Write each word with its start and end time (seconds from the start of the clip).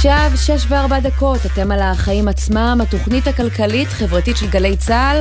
עכשיו 0.00 0.30
שש 0.36 0.64
וארבע 0.68 1.00
דקות, 1.00 1.46
אתם 1.46 1.70
על 1.70 1.80
החיים 1.82 2.28
עצמם, 2.28 2.78
התוכנית 2.82 3.26
הכלכלית-חברתית 3.26 4.36
של 4.36 4.46
גלי 4.46 4.76
צה"ל. 4.76 5.20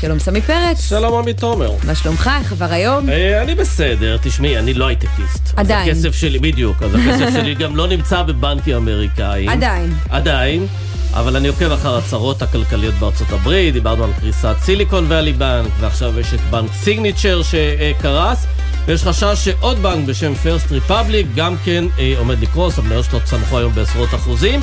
שלום 0.00 0.18
סמי 0.18 0.40
פרץ. 0.40 0.88
שלום 0.88 1.18
עמי 1.18 1.34
תומר. 1.34 1.72
מה 1.86 1.94
שלומך? 1.94 2.30
איך 2.40 2.52
עבר 2.52 2.72
היום? 2.72 3.08
אה, 3.08 3.42
אני 3.42 3.54
בסדר, 3.54 4.16
תשמעי, 4.22 4.58
אני 4.58 4.74
לא 4.74 4.86
הייטקיסט. 4.86 5.52
עדיין. 5.56 5.90
אז 5.90 6.04
הכסף 6.04 6.16
שלי, 6.16 6.38
בדיוק, 6.38 6.82
אז 6.82 6.94
הכסף 6.94 7.32
שלי 7.36 7.54
גם 7.54 7.76
לא 7.76 7.88
נמצא 7.88 8.22
בבנקים 8.22 8.76
אמריקאים. 8.76 9.48
עדיין. 9.48 9.94
עדיין. 10.10 10.66
אבל 11.14 11.36
אני 11.36 11.48
עוקב 11.48 11.72
אחר 11.72 11.96
הצהרות 11.96 12.42
הכלכליות 12.42 12.94
בארצות 12.94 13.32
הברית, 13.32 13.74
דיברנו 13.74 14.04
על 14.04 14.10
קריסת 14.20 14.56
סיליקון 14.60 15.04
ואלי 15.08 15.32
בנק, 15.32 15.72
ועכשיו 15.80 16.20
יש 16.20 16.34
את 16.34 16.40
בנק 16.40 16.70
סיגניצ'ר 16.72 17.40
שקרס. 17.42 18.46
ויש 18.86 19.04
חשש 19.04 19.44
שעוד 19.44 19.82
בנק 19.82 20.08
בשם 20.08 20.34
פרסט 20.34 20.72
ריפבליק 20.72 21.26
גם 21.34 21.54
כן 21.64 21.84
אה, 21.98 22.14
עומד 22.18 22.40
לקרוס, 22.40 22.78
המניות 22.78 23.04
שלו 23.04 23.20
צנחו 23.24 23.58
היום 23.58 23.72
בעשרות 23.74 24.14
אחוזים. 24.14 24.60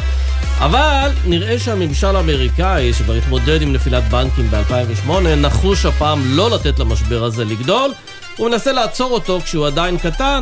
אבל 0.59 1.12
נראה 1.25 1.59
שהממשל 1.59 2.16
האמריקאי, 2.16 2.94
שכבר 2.94 3.13
התמודד 3.13 3.61
עם 3.61 3.73
נפילת 3.73 4.03
בנקים 4.09 4.52
ב-2008, 4.52 5.11
נחוש 5.38 5.85
הפעם 5.85 6.22
לא 6.25 6.52
לתת 6.52 6.80
למשבר 6.80 7.23
הזה 7.23 7.45
לגדול. 7.45 7.91
הוא 8.38 8.49
מנסה 8.49 8.72
לעצור 8.72 9.11
אותו 9.11 9.39
כשהוא 9.41 9.67
עדיין 9.67 9.98
קטן. 9.98 10.41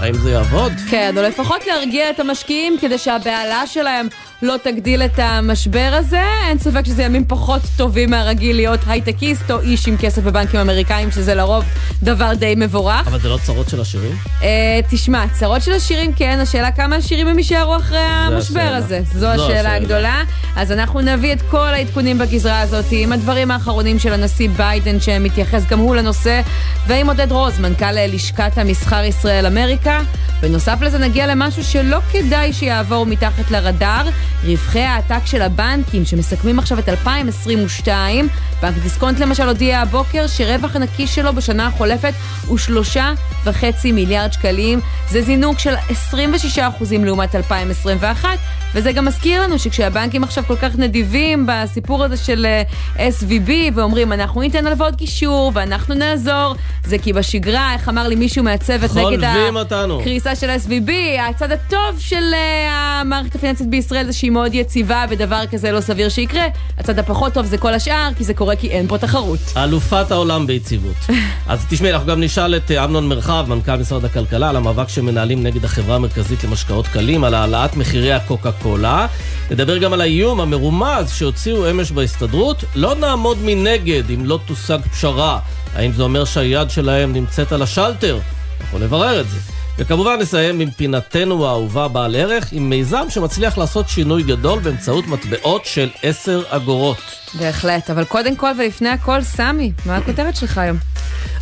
האם 0.00 0.14
זה 0.14 0.30
יעבוד? 0.30 0.72
כן, 0.90 1.14
או 1.16 1.22
לפחות 1.22 1.66
להרגיע 1.66 2.10
את 2.10 2.20
המשקיעים 2.20 2.76
כדי 2.80 2.98
שהבהלה 2.98 3.66
שלהם 3.66 4.08
לא 4.42 4.54
תגדיל 4.62 5.02
את 5.02 5.18
המשבר 5.18 5.90
הזה. 5.92 6.22
אין 6.48 6.58
ספק 6.58 6.84
שזה 6.86 7.02
ימים 7.02 7.24
פחות 7.28 7.62
טובים 7.76 8.10
מהרגיל 8.10 8.56
להיות 8.56 8.80
הייטקיסט 8.86 9.50
או 9.50 9.60
איש 9.60 9.88
עם 9.88 9.96
כסף 9.96 10.22
בבנקים 10.22 10.60
אמריקאים, 10.60 11.10
שזה 11.10 11.34
לרוב 11.34 11.64
דבר 12.02 12.34
די 12.34 12.54
מבורך. 12.56 13.06
אבל 13.06 13.20
זה 13.20 13.28
לא 13.28 13.38
צרות 13.46 13.68
של 13.68 13.80
עשירים? 13.80 14.12
אה, 14.42 14.80
תשמע, 14.90 15.24
צרות 15.32 15.62
של 15.62 15.72
עשירים 15.72 16.12
כן, 16.12 16.38
השאלה 16.42 16.70
כמה 16.70 16.96
עשירים 16.96 17.28
הם 17.28 17.38
יישארו 17.38 17.76
אחרי 17.76 17.98
המשבר 17.98 18.60
השאלה. 18.60 18.76
הזה. 18.76 19.00
זו 19.12 19.18
זו 19.20 19.26
השאלה 19.26 19.44
השאלה. 19.44 19.74
הגדולה. 19.74 20.22
אז 20.56 20.72
אנחנו 20.72 21.00
נביא 21.00 21.32
את 21.32 21.42
כל 21.50 21.68
העדכונים 21.74 22.18
בגזרה 22.18 22.60
הזאת, 22.60 22.84
עם 22.90 23.12
הדברים 23.12 23.50
האחרונים 23.50 23.98
של 23.98 24.12
הנשיא 24.12 24.48
ביידן, 24.48 25.00
שמתייחס 25.00 25.62
גם 25.70 25.78
הוא 25.78 25.96
לנושא, 25.96 26.40
ועם 26.86 27.08
עודד 27.08 27.32
רוז, 27.32 27.58
מנכ"ל 27.60 28.06
לשכת 28.06 28.58
המסחר 28.58 29.04
ישראל 29.04 29.46
אמריקה. 29.90 30.20
בנוסף 30.42 30.78
לזה 30.82 30.98
נגיע 30.98 31.26
למשהו 31.26 31.64
שלא 31.64 31.98
כדאי 32.12 32.52
שיעבור 32.52 33.06
מתחת 33.06 33.50
לרדאר, 33.50 34.08
רווחי 34.44 34.80
העתק 34.80 35.26
של 35.26 35.42
הבנקים 35.42 36.04
שמסכמים 36.04 36.58
עכשיו 36.58 36.78
את 36.78 36.88
2022. 36.88 38.28
בנק 38.62 38.74
דיסקונט 38.82 39.18
למשל 39.18 39.48
הודיע 39.48 39.80
הבוקר 39.80 40.26
שרווח 40.26 40.76
הנקי 40.76 41.06
שלו 41.06 41.32
בשנה 41.32 41.66
החולפת 41.66 42.12
הוא 42.46 42.58
שלושה 42.58 43.12
וחצי 43.44 43.92
מיליארד 43.92 44.32
שקלים. 44.32 44.80
זה 45.08 45.22
זינוק 45.22 45.58
של 45.58 45.74
26 45.88 46.58
אחוזים 46.58 47.04
לעומת 47.04 47.34
2021, 47.34 48.28
וזה 48.74 48.92
גם 48.92 49.04
מזכיר 49.04 49.42
לנו 49.42 49.58
שכשהבנקים 49.58 50.24
עכשיו 50.24 50.44
כל 50.46 50.56
כך 50.56 50.78
נדיבים 50.78 51.46
בסיפור 51.48 52.04
הזה 52.04 52.16
של 52.16 52.46
אה, 52.46 53.08
SVB 53.08 53.50
ואומרים 53.74 54.12
אנחנו 54.12 54.40
ניתן 54.40 54.66
הלוואות 54.66 54.96
גישור 54.96 55.52
ואנחנו 55.54 55.94
נעזור, 55.94 56.54
זה 56.84 56.98
כי 56.98 57.12
בשגרה, 57.12 57.74
איך 57.74 57.88
אמר 57.88 58.08
לי 58.08 58.14
מישהו 58.14 58.44
מהצוות 58.44 58.90
נגד 58.90 59.00
חולבים 59.00 59.56
אותנו. 59.56 59.79
הקריסה 60.00 60.36
של 60.36 60.50
SVB, 60.66 60.90
הצד 61.28 61.52
הטוב 61.52 61.98
של 61.98 62.24
אה, 62.34 63.00
המערכת 63.00 63.34
הפיננסית 63.34 63.70
בישראל 63.70 64.06
זה 64.06 64.12
שהיא 64.12 64.30
מאוד 64.30 64.54
יציבה 64.54 65.04
ודבר 65.10 65.42
כזה 65.50 65.72
לא 65.72 65.80
סביר 65.80 66.08
שיקרה, 66.08 66.44
הצד 66.78 66.98
הפחות 66.98 67.32
טוב 67.32 67.46
זה 67.46 67.58
כל 67.58 67.74
השאר 67.74 68.08
כי 68.18 68.24
זה 68.24 68.34
קורה 68.34 68.56
כי 68.56 68.70
אין 68.70 68.88
פה 68.88 68.98
תחרות. 68.98 69.38
אלופת 69.56 70.10
העולם 70.10 70.46
ביציבות. 70.46 70.96
אז 71.48 71.66
תשמעי, 71.68 71.92
אנחנו 71.92 72.06
גם 72.06 72.20
נשאל 72.20 72.56
את 72.56 72.70
אה, 72.70 72.84
אמנון 72.84 73.08
מרחב, 73.08 73.44
מנכ"ל 73.48 73.76
משרד 73.76 74.04
הכלכלה, 74.04 74.50
על 74.50 74.56
המאבק 74.56 74.88
שמנהלים 74.88 75.42
נגד 75.42 75.64
החברה 75.64 75.96
המרכזית 75.96 76.44
למשקאות 76.44 76.86
קלים, 76.86 77.24
על 77.24 77.34
העלאת 77.34 77.76
מחירי 77.76 78.12
הקוקה 78.12 78.52
קולה. 78.52 79.06
נדבר 79.50 79.78
גם 79.78 79.92
על 79.92 80.00
האיום 80.00 80.40
המרומז 80.40 81.12
שהוציאו 81.12 81.70
אמש 81.70 81.90
בהסתדרות. 81.90 82.64
לא 82.74 82.94
נעמוד 82.94 83.38
מנגד 83.44 84.10
אם 84.14 84.26
לא 84.26 84.38
תושג 84.46 84.78
פשרה. 84.92 85.38
האם 85.74 85.92
זה 85.92 86.02
אומר 86.02 86.24
שהיד 86.24 86.70
שלהם 86.70 87.12
נמצאת 87.12 87.52
על 87.52 87.62
השלטר? 87.62 88.18
אנחנו 88.60 88.78
נברר 88.78 89.20
את 89.20 89.28
זה. 89.28 89.49
וכמובן 89.80 90.16
נסיים 90.20 90.60
עם 90.60 90.70
פינתנו 90.70 91.46
האהובה 91.46 91.88
בעל 91.88 92.16
ערך, 92.16 92.48
עם 92.52 92.70
מיזם 92.70 93.04
שמצליח 93.08 93.58
לעשות 93.58 93.88
שינוי 93.88 94.22
גדול 94.22 94.58
באמצעות 94.58 95.06
מטבעות 95.06 95.64
של 95.64 95.88
10 96.02 96.42
אגורות. 96.48 96.96
בהחלט, 97.34 97.90
אבל 97.90 98.04
קודם 98.04 98.36
כל 98.36 98.50
ולפני 98.58 98.88
הכל, 98.88 99.22
סמי, 99.22 99.72
מה 99.86 99.96
הכותרת 99.96 100.36
שלך 100.36 100.58
היום? 100.58 100.76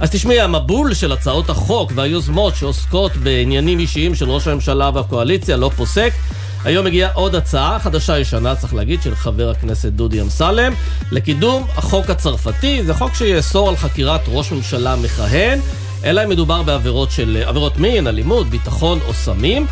אז 0.01 0.11
תשמעי, 0.11 0.41
המבול 0.41 0.95
של 0.95 1.13
הצעות 1.13 1.51
החוק 1.51 1.93
והיוזמות 1.95 2.57
שעוסקות 2.57 3.17
בעניינים 3.17 3.79
אישיים 3.79 4.15
של 4.15 4.31
ראש 4.31 4.49
הממשלה 4.49 4.91
והקואליציה 4.95 5.57
לא 5.57 5.71
פוסק. 5.77 6.13
היום 6.65 6.87
הגיעה 6.87 7.13
עוד 7.13 7.35
הצעה, 7.35 7.79
חדשה 7.79 8.19
ישנה, 8.19 8.57
צריך 8.57 8.75
להגיד, 8.75 9.03
של 9.03 9.15
חבר 9.15 9.51
הכנסת 9.51 9.93
דודי 9.93 10.21
אמסלם, 10.21 10.73
לקידום 11.13 11.67
החוק 11.77 12.11
הצרפתי. 12.11 12.83
זה 12.85 12.95
חוק 12.95 13.15
שיאסור 13.15 13.69
על 13.69 13.77
חקירת 13.77 14.21
ראש 14.27 14.53
ממשלה 14.53 14.97
מכהן, 14.97 15.59
אלא 16.05 16.25
אם 16.25 16.29
מדובר 16.29 16.63
בעבירות 16.63 17.11
של 17.11 17.43
עבירות 17.47 17.77
מין, 17.79 18.07
אלימות, 18.07 18.47
ביטחון 18.47 18.99
או 19.09 19.15
סמים. 19.15 19.67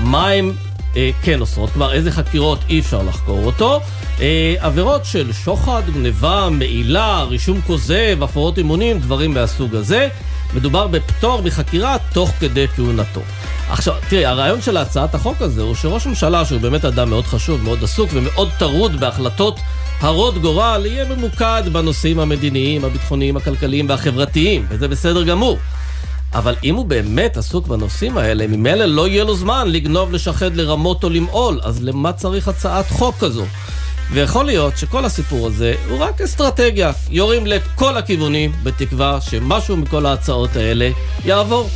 מה 0.00 0.28
הם 0.28 0.52
אה, 0.96 1.10
כן 1.22 1.40
אוסרות, 1.40 1.70
כלומר 1.70 1.92
איזה 1.92 2.10
חקירות 2.10 2.58
אי 2.68 2.80
אפשר 2.80 3.02
לחקור 3.02 3.46
אותו. 3.46 3.80
אה, 4.20 4.54
עבירות 4.58 5.04
של 5.04 5.32
שוחד, 5.32 5.82
גניבה, 5.94 6.48
מעילה, 6.50 7.22
רישום 7.22 7.60
כוזב, 7.60 8.22
הפרות 8.22 8.58
אמונים, 8.58 8.98
דברים 8.98 9.34
מהסוג 9.34 9.74
הזה. 9.74 10.08
מדובר 10.54 10.86
בפטור 10.86 11.42
מחקירה 11.42 11.96
תוך 12.12 12.30
כדי 12.40 12.68
כהונתו. 12.68 13.20
עכשיו, 13.70 13.94
תראי, 14.08 14.26
הרעיון 14.26 14.62
של 14.62 14.76
הצעת 14.76 15.14
החוק 15.14 15.42
הזה 15.42 15.62
הוא 15.62 15.74
שראש 15.74 16.06
ממשלה, 16.06 16.44
שהוא 16.44 16.60
באמת 16.60 16.84
אדם 16.84 17.10
מאוד 17.10 17.24
חשוב, 17.24 17.62
מאוד 17.62 17.84
עסוק 17.84 18.10
ומאוד 18.12 18.48
טרוד 18.58 19.00
בהחלטות 19.00 19.60
הרות 20.00 20.38
גורל, 20.38 20.86
יהיה 20.86 21.04
ממוקד 21.04 21.62
בנושאים 21.72 22.20
המדיניים, 22.20 22.84
הביטחוניים, 22.84 23.36
הכלכליים 23.36 23.88
והחברתיים, 23.88 24.66
וזה 24.68 24.88
בסדר 24.88 25.24
גמור. 25.24 25.58
אבל 26.34 26.54
אם 26.64 26.74
הוא 26.74 26.86
באמת 26.86 27.36
עסוק 27.36 27.66
בנושאים 27.66 28.18
האלה, 28.18 28.46
ממילא 28.46 28.84
לא 28.84 29.08
יהיה 29.08 29.24
לו 29.24 29.36
זמן 29.36 29.68
לגנוב, 29.68 30.12
לשחד, 30.12 30.56
לרמות 30.56 31.04
או 31.04 31.10
למעול, 31.10 31.60
אז 31.62 31.82
למה 31.82 32.12
צריך 32.12 32.48
הצעת 32.48 32.90
חוק 32.90 33.14
כזו? 33.20 33.44
ויכול 34.10 34.44
להיות 34.44 34.76
שכל 34.76 35.04
הסיפור 35.04 35.46
הזה 35.46 35.74
הוא 35.88 35.98
רק 35.98 36.20
אסטרטגיה. 36.20 36.92
יורים 37.10 37.46
לכל 37.46 37.96
הכיוונים, 37.96 38.52
בתקווה 38.62 39.20
שמשהו 39.20 39.76
מכל 39.76 40.06
ההצעות 40.06 40.56
האלה 40.56 40.90
יעבור. 41.24 41.70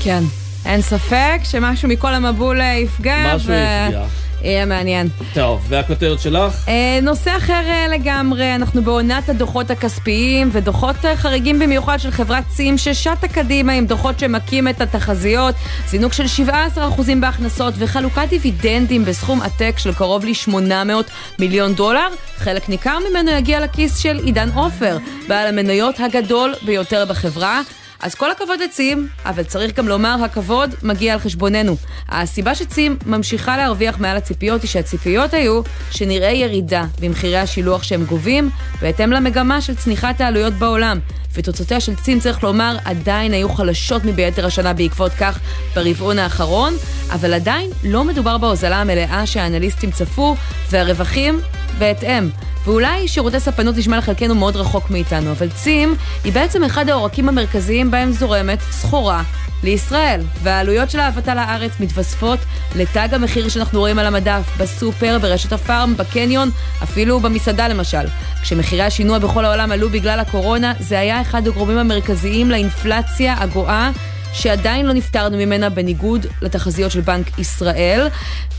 כן. 0.00 0.22
אין 0.64 0.82
ספק 0.82 1.40
שמשהו 1.44 1.88
מכל 1.88 2.14
המבול 2.14 2.60
אה, 2.60 2.74
יפגע. 2.74 3.34
משהו 3.34 3.52
יפגע. 3.52 4.04
יהיה 4.44 4.66
מעניין. 4.66 5.08
טוב, 5.34 5.64
והכותרת 5.68 6.20
שלך? 6.20 6.68
אה, 6.68 6.98
נושא 7.02 7.36
אחר 7.36 7.62
אה, 7.68 7.86
לגמרי, 7.88 8.54
אנחנו 8.54 8.82
בעונת 8.82 9.28
הדוחות 9.28 9.70
הכספיים 9.70 10.50
ודוחות 10.52 11.04
אה, 11.04 11.16
חריגים 11.16 11.58
במיוחד 11.58 11.98
של 11.98 12.10
חברת 12.10 12.44
צים 12.48 12.78
ששטה 12.78 13.28
קדימה 13.28 13.72
עם 13.72 13.86
דוחות 13.86 14.18
שמכים 14.18 14.68
את 14.68 14.80
התחזיות, 14.80 15.54
זינוק 15.88 16.12
של 16.12 16.44
17% 16.76 16.80
בהכנסות 17.20 17.74
וחלוקת 17.78 18.26
דיבידנדים 18.28 19.04
בסכום 19.04 19.42
עתק 19.42 19.74
של 19.78 19.94
קרוב 19.94 20.24
ל-800 20.24 21.12
מיליון 21.38 21.74
דולר. 21.74 22.08
חלק 22.36 22.68
ניכר 22.68 22.98
ממנו 23.10 23.30
יגיע 23.30 23.60
לכיס 23.60 23.98
של 23.98 24.20
עידן 24.24 24.48
עופר, 24.54 24.98
בעל 25.28 25.46
המניות 25.46 26.00
הגדול 26.00 26.54
ביותר 26.62 27.04
בחברה. 27.04 27.60
אז 28.02 28.14
כל 28.14 28.30
הכבוד 28.30 28.60
לצים, 28.60 29.08
אבל 29.24 29.42
צריך 29.42 29.76
גם 29.76 29.88
לומר, 29.88 30.16
הכבוד 30.24 30.74
מגיע 30.82 31.12
על 31.12 31.18
חשבוננו. 31.18 31.76
הסיבה 32.08 32.54
שצים 32.54 32.96
ממשיכה 33.06 33.56
להרוויח 33.56 33.98
מעל 33.98 34.16
הציפיות 34.16 34.62
היא 34.62 34.70
שהציפיות 34.70 35.34
היו 35.34 35.60
שנראה 35.90 36.30
ירידה 36.30 36.84
במחירי 37.00 37.38
השילוח 37.38 37.82
שהם 37.82 38.04
גובים, 38.04 38.50
בהתאם 38.80 39.12
למגמה 39.12 39.60
של 39.60 39.74
צניחת 39.74 40.20
העלויות 40.20 40.52
בעולם. 40.54 40.98
ותוצאותיה 41.34 41.80
של 41.80 41.96
צים, 41.96 42.20
צריך 42.20 42.42
לומר, 42.42 42.76
עדיין 42.84 43.32
היו 43.32 43.48
חלשות 43.48 44.04
מביתר 44.04 44.46
השנה 44.46 44.72
בעקבות 44.72 45.12
כך 45.12 45.38
ברבעון 45.74 46.18
האחרון, 46.18 46.74
אבל 47.12 47.34
עדיין 47.34 47.70
לא 47.84 48.04
מדובר 48.04 48.38
בהוזלה 48.38 48.80
המלאה 48.80 49.26
שהאנליסטים 49.26 49.90
צפו, 49.90 50.36
והרווחים 50.70 51.40
בהתאם. 51.78 52.28
ואולי 52.64 53.08
שירותי 53.08 53.40
ספנות 53.40 53.76
נשמע 53.76 53.98
לחלקנו 53.98 54.34
מאוד 54.34 54.56
רחוק 54.56 54.90
מאיתנו, 54.90 55.30
אבל 55.30 55.48
צים 55.50 55.94
היא 56.24 56.32
בעצם 56.32 56.64
אחד 56.64 56.88
העורקים 56.88 57.28
המרכזיים 57.28 57.90
בהם 57.90 58.12
זורמת 58.12 58.60
סחורה 58.60 59.22
לישראל, 59.64 60.20
והעלויות 60.42 60.90
של 60.90 61.00
ההבאתה 61.00 61.34
לארץ 61.34 61.72
מתווספות 61.80 62.38
לתג 62.76 63.08
המחיר 63.12 63.48
שאנחנו 63.48 63.80
רואים 63.80 63.98
על 63.98 64.06
המדף, 64.06 64.42
בסופר, 64.58 65.18
ברשת 65.18 65.52
הפארם, 65.52 65.96
בקניון, 65.96 66.50
אפילו 66.82 67.20
במסעדה 67.20 67.68
למשל. 67.68 68.06
כשמחירי 68.42 68.82
השינוע 68.82 69.18
בכל 69.18 69.44
העולם 69.44 69.72
עלו 69.72 69.90
בגלל 69.90 70.20
הקורונה, 70.20 70.72
זה 70.80 70.98
היה 70.98 71.20
אחד 71.20 71.46
הגורמים 71.46 71.78
המרכזיים 71.78 72.50
לאינפלציה 72.50 73.34
הגואה. 73.38 73.90
שעדיין 74.32 74.86
לא 74.86 74.92
נפטרנו 74.92 75.36
ממנה 75.36 75.70
בניגוד 75.70 76.26
לתחזיות 76.42 76.92
של 76.92 77.00
בנק 77.00 77.38
ישראל, 77.38 78.08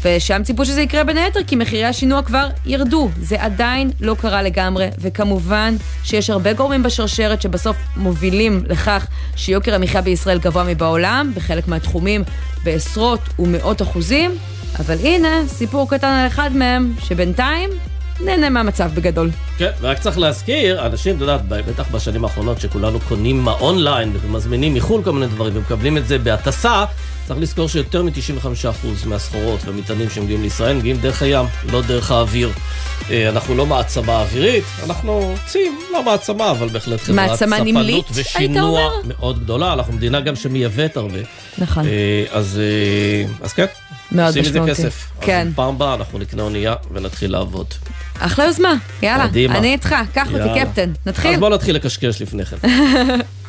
ושם 0.04 0.44
ציפו 0.44 0.66
שזה 0.66 0.82
יקרה 0.82 1.04
בין 1.04 1.18
היתר 1.18 1.40
כי 1.48 1.56
מחירי 1.56 1.86
השינוע 1.86 2.22
כבר 2.22 2.48
ירדו. 2.66 3.10
זה 3.22 3.44
עדיין 3.44 3.92
לא 4.00 4.16
קרה 4.22 4.42
לגמרי, 4.42 4.88
וכמובן 5.00 5.76
שיש 6.04 6.30
הרבה 6.30 6.54
גורמים 6.54 6.84
בשרשרת 6.84 7.42
שבסוף 7.42 7.78
מובילים 7.96 8.64
לכך 8.70 9.08
שיוקר 9.36 9.76
המחיה 9.76 10.02
בישראל 10.02 10.40
גבוה 10.40 10.64
מבעולם, 10.64 11.32
בחלק 11.36 11.68
מהתחומים 11.68 12.24
בעשרות 12.64 13.20
ומאות 13.40 13.82
אחוזים, 13.82 14.32
אבל 14.80 14.98
הנה, 15.04 15.48
סיפור 15.48 15.90
קטן 15.90 16.08
על 16.08 16.28
אחד 16.28 16.50
מהם, 16.56 16.94
שבינתיים 17.00 17.70
נהנה 18.20 18.50
מהמצב 18.50 18.92
בגדול. 18.94 19.30
כן, 19.58 19.72
ורק 19.82 20.00
צריך 20.00 20.18
להזכיר, 20.18 20.86
אנשים, 20.86 21.16
את 21.16 21.22
יודעת, 21.22 21.48
בטח 21.48 21.92
בשנים 21.92 22.24
האחרונות 22.24 22.62
שכולנו 22.62 23.00
קונים 23.00 23.48
אונליין 23.48 24.14
ומזמינים 24.22 24.74
מחו"ל 24.74 25.04
כל 25.04 25.12
מיני 25.12 25.28
דברים 25.28 25.58
ומקבלים 25.58 25.98
את 25.98 26.08
זה 26.08 26.18
בהטסה, 26.20 26.86
צריך 27.28 27.40
לזכור 27.40 27.70
שיותר 27.70 28.04
מ-95% 28.04 29.08
מהסחורות 29.08 29.66
והמטענים 29.66 30.10
שמגיעים 30.10 30.42
לישראל 30.42 30.78
מגיעים 30.78 30.98
דרך 30.98 31.22
הים, 31.22 31.46
לא 31.72 31.82
דרך 31.82 32.12
האוויר. 32.12 32.52
אה, 33.10 33.30
אנחנו 33.30 33.56
לא 33.56 33.66
מעצמה 33.66 34.22
אווירית, 34.22 34.64
אנחנו 34.84 35.36
צים, 35.46 35.80
לא 35.94 36.04
מעצמה, 36.04 36.52
אבל 36.52 36.68
בהחלט 36.68 37.00
חברת 37.02 37.40
ספנות 37.40 38.06
ושינוע 38.14 38.92
מאוד 39.04 39.44
גדולה. 39.44 39.74
אנחנו 39.74 39.94
מדינה 39.94 40.22
גם 40.22 40.36
שמייבאת 40.36 40.98
הרבה. 40.98 41.20
נכון. 41.58 41.86
אה, 41.86 42.26
אז, 42.32 42.60
אה, 42.64 43.46
אז 43.46 43.54
כן, 43.54 43.66
מאוד 44.12 44.28
עושים 44.28 44.44
מזה 44.44 44.60
כסף. 44.68 45.10
כן. 45.22 45.48
אז 45.48 45.54
פעם 45.56 45.76
הבאה 45.76 45.94
אנחנו 45.94 46.20
נקנה 46.20 46.44
אונייה 46.44 46.76
ונתחיל 46.92 47.32
לעבוד. 47.32 47.68
אחלה 48.20 48.46
יוזמה, 48.46 48.74
יאללה. 49.02 49.28
קדימה. 49.28 49.58
אני 49.58 49.74
איתך, 49.74 49.96
קח 50.14 50.28
אותי 50.34 50.60
קפטן. 50.60 50.92
נתחיל? 51.06 51.34
אז 51.34 51.40
בוא 51.40 51.50
נתחיל 51.50 51.76
לקשקש 51.76 52.22
לפני 52.22 52.46
כן. 52.46 52.58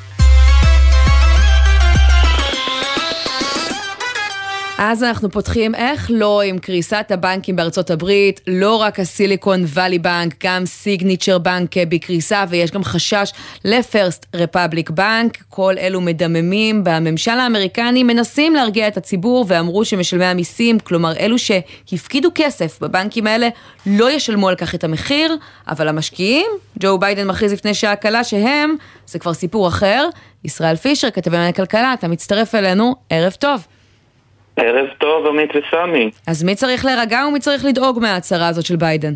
אז 4.79 5.03
אנחנו 5.03 5.31
פותחים 5.31 5.75
איך 5.75 6.07
לא 6.15 6.43
עם 6.43 6.59
קריסת 6.59 7.07
הבנקים 7.11 7.57
בארצות 7.57 7.91
הברית, 7.91 8.41
לא 8.47 8.77
רק 8.77 9.01
הסיליקון 9.01 9.65
וואלי 9.65 9.99
בנק, 9.99 10.35
גם 10.45 10.67
סיגניצ'ר 10.67 11.39
בנק 11.39 11.71
בקריסה 11.89 12.45
ויש 12.49 12.71
גם 12.71 12.85
חשש 12.85 13.33
לפרסט 13.65 14.27
רפבליק 14.35 14.91
בנק, 14.91 15.43
כל 15.49 15.75
אלו 15.79 16.01
מדממים 16.01 16.85
בממשל 16.85 17.31
האמריקני 17.31 18.03
מנסים 18.03 18.55
להרגיע 18.55 18.89
את 18.89 18.97
הציבור 18.97 19.45
ואמרו 19.49 19.85
שמשלמי 19.85 20.25
המיסים, 20.25 20.79
כלומר 20.79 21.17
אלו 21.17 21.37
שהפקידו 21.39 22.29
כסף 22.35 22.79
בבנקים 22.81 23.27
האלה, 23.27 23.49
לא 23.87 24.11
ישלמו 24.11 24.49
על 24.49 24.57
כך 24.57 24.75
את 24.75 24.85
המחיר, 24.85 25.37
אבל 25.69 25.89
המשקיעים, 25.89 26.47
ג'ו 26.79 26.99
ביידן 26.99 27.27
מכריז 27.27 27.53
לפני 27.53 27.75
שעה 27.75 27.97
קלה 27.97 28.25
שהם, 28.25 28.75
זה 29.07 29.19
כבר 29.19 29.35
סיפור 29.35 29.69
אחר. 29.69 30.09
ישראל 30.45 30.77
פישר, 30.77 31.11
כתבי 31.11 31.37
מעניין 31.37 31.53
כלכלה, 31.53 31.93
אתה 31.93 32.09
מצטרף 32.09 32.55
אלינו, 32.55 32.95
ערב 33.11 33.33
טוב. 33.33 33.67
ערב 34.57 34.87
טוב, 34.99 35.27
עמית 35.27 35.51
וסמי. 35.51 36.11
אז 36.27 36.45
מי 36.45 36.55
צריך 36.55 36.85
להירגע 36.85 37.27
ומי 37.29 37.41
צריך 37.41 37.65
לדאוג 37.65 37.99
מההצהרה 38.01 38.49
הזאת 38.49 38.65
של 38.65 38.77
ביידן? 38.77 39.13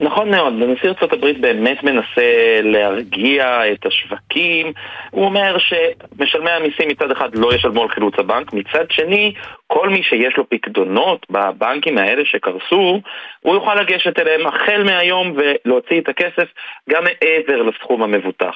נכון 0.00 0.30
מאוד, 0.30 0.52
נשיא 0.52 0.88
ארה"ב 0.88 1.40
באמת 1.40 1.82
מנסה 1.82 2.60
להרגיע 2.62 3.72
את 3.72 3.86
השווקים. 3.86 4.72
הוא 5.10 5.24
אומר 5.24 5.56
שמשלמי 5.58 6.50
המיסים 6.50 6.88
מצד 6.88 7.10
אחד 7.10 7.34
לא 7.34 7.54
ישלמו 7.54 7.82
על 7.82 7.88
חילוץ 7.88 8.14
הבנק, 8.18 8.52
מצד 8.52 8.84
שני, 8.90 9.32
כל 9.66 9.88
מי 9.88 10.02
שיש 10.02 10.36
לו 10.36 10.48
פקדונות 10.48 11.26
בבנקים 11.30 11.98
האלה 11.98 12.22
שקרסו, 12.24 13.00
הוא 13.40 13.54
יוכל 13.54 13.74
לגשת 13.74 14.18
אליהם 14.18 14.46
החל 14.46 14.82
מהיום 14.84 15.36
ולהוציא 15.36 16.00
את 16.00 16.08
הכסף 16.08 16.48
גם 16.90 17.04
מעבר 17.04 17.62
לסכום 17.62 18.02
המבוטח. 18.02 18.54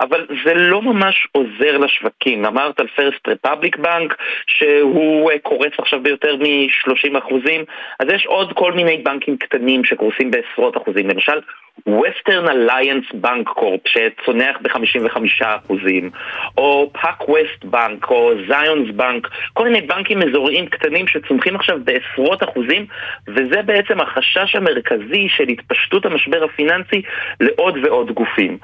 אבל 0.00 0.26
זה 0.44 0.54
לא 0.54 0.82
ממש 0.82 1.28
עוזר 1.32 1.78
לשווקים. 1.78 2.46
אמרת 2.46 2.80
על 2.80 2.86
פרסט 2.96 3.28
רפבליק 3.28 3.76
בנק, 3.76 4.16
שהוא 4.46 5.30
אה, 5.30 5.38
קורס 5.38 5.72
עכשיו 5.78 6.02
ביותר 6.02 6.36
מ-30 6.36 7.18
אחוזים, 7.18 7.64
אז 8.00 8.06
יש 8.14 8.26
עוד 8.26 8.52
כל 8.52 8.72
מיני 8.72 8.96
בנקים 8.96 9.36
קטנים 9.36 9.84
שקורסים 9.84 10.30
בעשרות 10.30 10.76
אחוזים. 10.76 11.08
למשל, 11.08 11.40
Western 11.88 12.46
Alliance 12.46 13.14
Bank 13.24 13.48
Corp 13.58 13.88
שצונח 13.88 14.56
ב-55 14.62 15.16
אחוזים, 15.40 16.10
או 16.58 16.90
פאק 16.92 17.28
ווסט 17.28 17.64
בנק, 17.64 18.10
או 18.10 18.32
זיונס 18.48 18.94
בנק, 18.94 19.28
כל 19.52 19.64
מיני 19.64 19.80
בנקים 19.80 20.22
אזוריים 20.22 20.66
קטנים 20.66 21.06
שצונחים 21.06 21.56
עכשיו 21.56 21.78
בעשרות 21.84 22.42
אחוזים, 22.42 22.86
וזה 23.28 23.62
בעצם 23.62 24.00
החשש 24.00 24.56
המרכזי 24.56 25.28
של 25.28 25.48
התפשטות 25.48 26.06
המשבר 26.06 26.44
הפיננסי 26.44 27.02
לעוד 27.40 27.78
ועוד 27.84 28.10
גופים. 28.10 28.58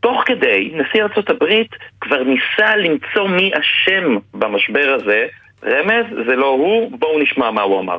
תוך 0.00 0.22
כדי, 0.26 0.72
נשיא 0.74 1.02
ארצות 1.02 1.30
הברית 1.30 1.70
כבר 2.00 2.22
ניסה 2.22 2.76
למצוא 2.76 3.28
מי 3.28 3.50
אשם 3.60 4.16
במשבר 4.34 4.96
הזה. 4.98 5.26
רמז, 5.64 6.26
זה 6.26 6.36
לא 6.36 6.46
הוא, 6.46 6.98
בואו 6.98 7.22
נשמע 7.22 7.50
מה 7.50 7.62
הוא 7.62 7.80
אמר. 7.80 7.98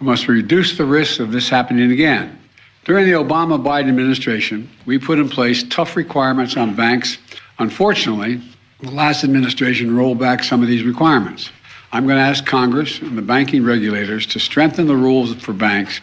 We 0.00 0.04
must 0.04 0.28
reduce 0.28 0.76
the 0.78 0.84
risk 0.84 1.18
of 1.18 1.32
this 1.32 1.48
happening 1.48 1.90
again. 1.90 2.38
During 2.84 3.04
the 3.06 3.16
Obama 3.24 3.56
Biden 3.60 3.88
administration, 3.88 4.70
we 4.86 4.96
put 4.96 5.18
in 5.18 5.28
place 5.28 5.64
tough 5.64 5.96
requirements 5.96 6.56
on 6.56 6.74
banks. 6.74 7.18
Unfortunately, 7.58 8.40
the 8.80 8.92
last 8.92 9.24
administration 9.24 9.96
rolled 9.96 10.20
back 10.20 10.44
some 10.44 10.62
of 10.62 10.68
these 10.68 10.84
requirements. 10.84 11.50
I'm 11.92 12.06
going 12.06 12.18
to 12.18 12.28
ask 12.32 12.46
Congress 12.46 13.00
and 13.00 13.18
the 13.18 13.22
banking 13.22 13.64
regulators 13.64 14.24
to 14.26 14.38
strengthen 14.38 14.86
the 14.86 14.94
rules 14.94 15.34
for 15.34 15.52
banks 15.52 16.00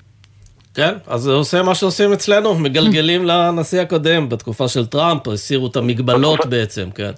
כן, 0.75 0.95
אז 1.07 1.21
זה 1.21 1.33
עושה 1.33 1.63
מה 1.63 1.75
שעושים 1.75 2.13
אצלנו, 2.13 2.55
מגלגלים 2.55 3.27
לנשיא 3.27 3.81
הקודם, 3.81 4.29
בתקופה 4.29 4.69
של 4.69 4.87
טראמפ, 4.87 5.29
הסירו 5.29 5.67
את 5.67 5.77
המגבלות 5.77 6.47
בעצם, 6.47 6.89
כן. 6.95 7.11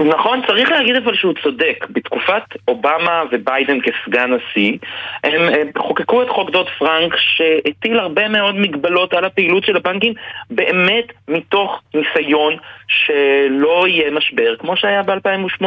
נכון, 0.00 0.40
צריך 0.46 0.70
להגיד 0.70 0.96
אבל 0.96 1.14
שהוא 1.14 1.34
צודק. 1.42 1.86
בתקופת 1.90 2.42
אובמה 2.68 3.22
וביידן 3.32 3.78
כסגן 3.80 4.30
נשיא, 4.32 4.78
הם, 5.24 5.40
חוקקו 5.78 6.22
את 6.22 6.28
חוק 6.28 6.50
דוד 6.50 6.68
פרנק 6.78 7.16
שהטיל 7.16 7.98
הרבה 7.98 8.28
מאוד 8.28 8.56
מגבלות 8.56 9.14
על 9.14 9.24
הפעילות 9.24 9.64
של 9.64 9.76
הבנקים, 9.76 10.12
באמת 10.50 11.04
מתוך 11.28 11.82
ניסיון 11.94 12.56
שלא 12.88 13.88
יהיה 13.88 14.10
משבר, 14.10 14.56
כמו 14.56 14.76
שהיה 14.76 15.02
ב-2008. 15.02 15.64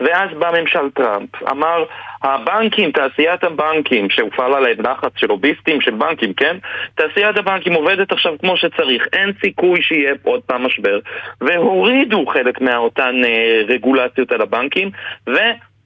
ואז 0.00 0.30
בא 0.38 0.50
ממשל 0.60 0.90
טראמפ, 0.94 1.42
אמר, 1.50 1.84
הבנקים, 2.22 2.90
תעשיית 2.90 3.44
הבנקים, 3.44 4.10
שהופעל 4.10 4.54
עליהם 4.54 4.76
לחץ 4.80 5.12
של 5.16 5.26
לוביסטים 5.26 5.80
של 5.80 5.90
בנקים, 5.90 6.32
כן? 6.32 6.56
תעשיית 6.94 7.36
הבנקים 7.36 7.72
עובדת 7.72 8.12
עכשיו 8.12 8.34
כמו 8.38 8.56
שצריך, 8.56 9.06
אין 9.12 9.32
סיכוי 9.40 9.82
שיהיה 9.82 10.14
עוד 10.22 10.40
פעם 10.40 10.66
משבר, 10.66 10.98
והורידו 11.40 12.26
חלק 12.26 12.60
מאותן 12.60 13.24
אה, 13.24 13.55
רגולציות 13.68 14.32
על 14.32 14.40
הבנקים, 14.40 14.90
ו... 15.26 15.36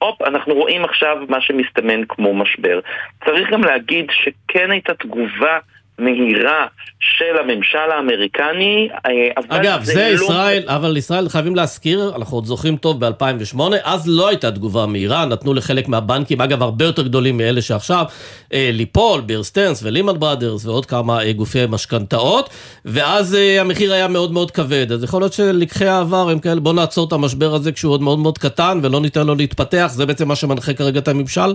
הופ, 0.01 0.21
אנחנו 0.21 0.53
רואים 0.53 0.85
עכשיו 0.85 1.17
מה 1.29 1.41
שמסתמן 1.41 2.05
כמו 2.09 2.33
משבר. 2.33 2.79
צריך 3.25 3.49
גם 3.51 3.63
להגיד 3.63 4.05
שכן 4.11 4.71
הייתה 4.71 4.93
תגובה 4.93 5.59
מהירה 5.99 6.65
של 6.99 7.37
הממשל 7.39 7.91
האמריקני, 7.97 8.89
אה, 9.05 9.11
אגב, 9.49 9.83
זה, 9.83 9.93
זה 9.93 10.15
לא... 10.19 10.23
ישראל, 10.23 10.63
אבל 10.67 10.97
ישראל 10.97 11.29
חייבים 11.29 11.55
להזכיר, 11.55 12.11
אנחנו 12.15 12.37
עוד 12.37 12.45
זוכרים 12.45 12.77
טוב 12.77 13.05
ב-2008, 13.05 13.61
אז 13.83 14.07
לא 14.07 14.27
הייתה 14.27 14.51
תגובה 14.51 14.85
מהירה, 14.85 15.25
נתנו 15.25 15.53
לחלק 15.53 15.87
מהבנקים, 15.87 16.41
אגב, 16.41 16.63
הרבה 16.63 16.85
יותר 16.85 17.01
גדולים 17.01 17.37
מאלה 17.37 17.61
שעכשיו, 17.61 18.05
אה, 18.53 18.69
ליפול, 18.73 19.21
בר 19.21 19.39
סטרנס 19.39 19.83
וליהמן 19.83 20.19
בראדרס 20.19 20.65
ועוד 20.65 20.85
כמה 20.85 21.23
אה, 21.23 21.33
גופי 21.33 21.59
משכנתאות, 21.69 22.49
ואז 22.85 23.37
המחיר 23.59 23.93
היה 23.93 24.07
מאוד 24.07 24.31
מאוד 24.31 24.51
כבד, 24.51 24.91
אז 24.91 25.03
יכול 25.03 25.21
להיות 25.21 25.33
שלקחי 25.33 25.87
העבר 25.87 26.29
הם 26.29 26.39
כאלה, 26.39 26.59
בואו 26.59 26.73
נעצור 26.73 27.07
את 27.07 27.13
המשבר 27.13 27.53
הזה 27.53 27.71
כשהוא 27.71 27.93
עוד 27.93 28.01
מאוד 28.01 28.19
מאוד 28.19 28.37
קטן 28.37 28.79
ולא 28.83 29.01
ניתן 29.01 29.27
לו 29.27 29.35
להתפתח, 29.35 29.91
זה 29.93 30.05
בעצם 30.05 30.27
מה 30.27 30.35
שמנחה 30.35 30.73
כרגע 30.73 30.99
את 30.99 31.07
הממשל? 31.07 31.53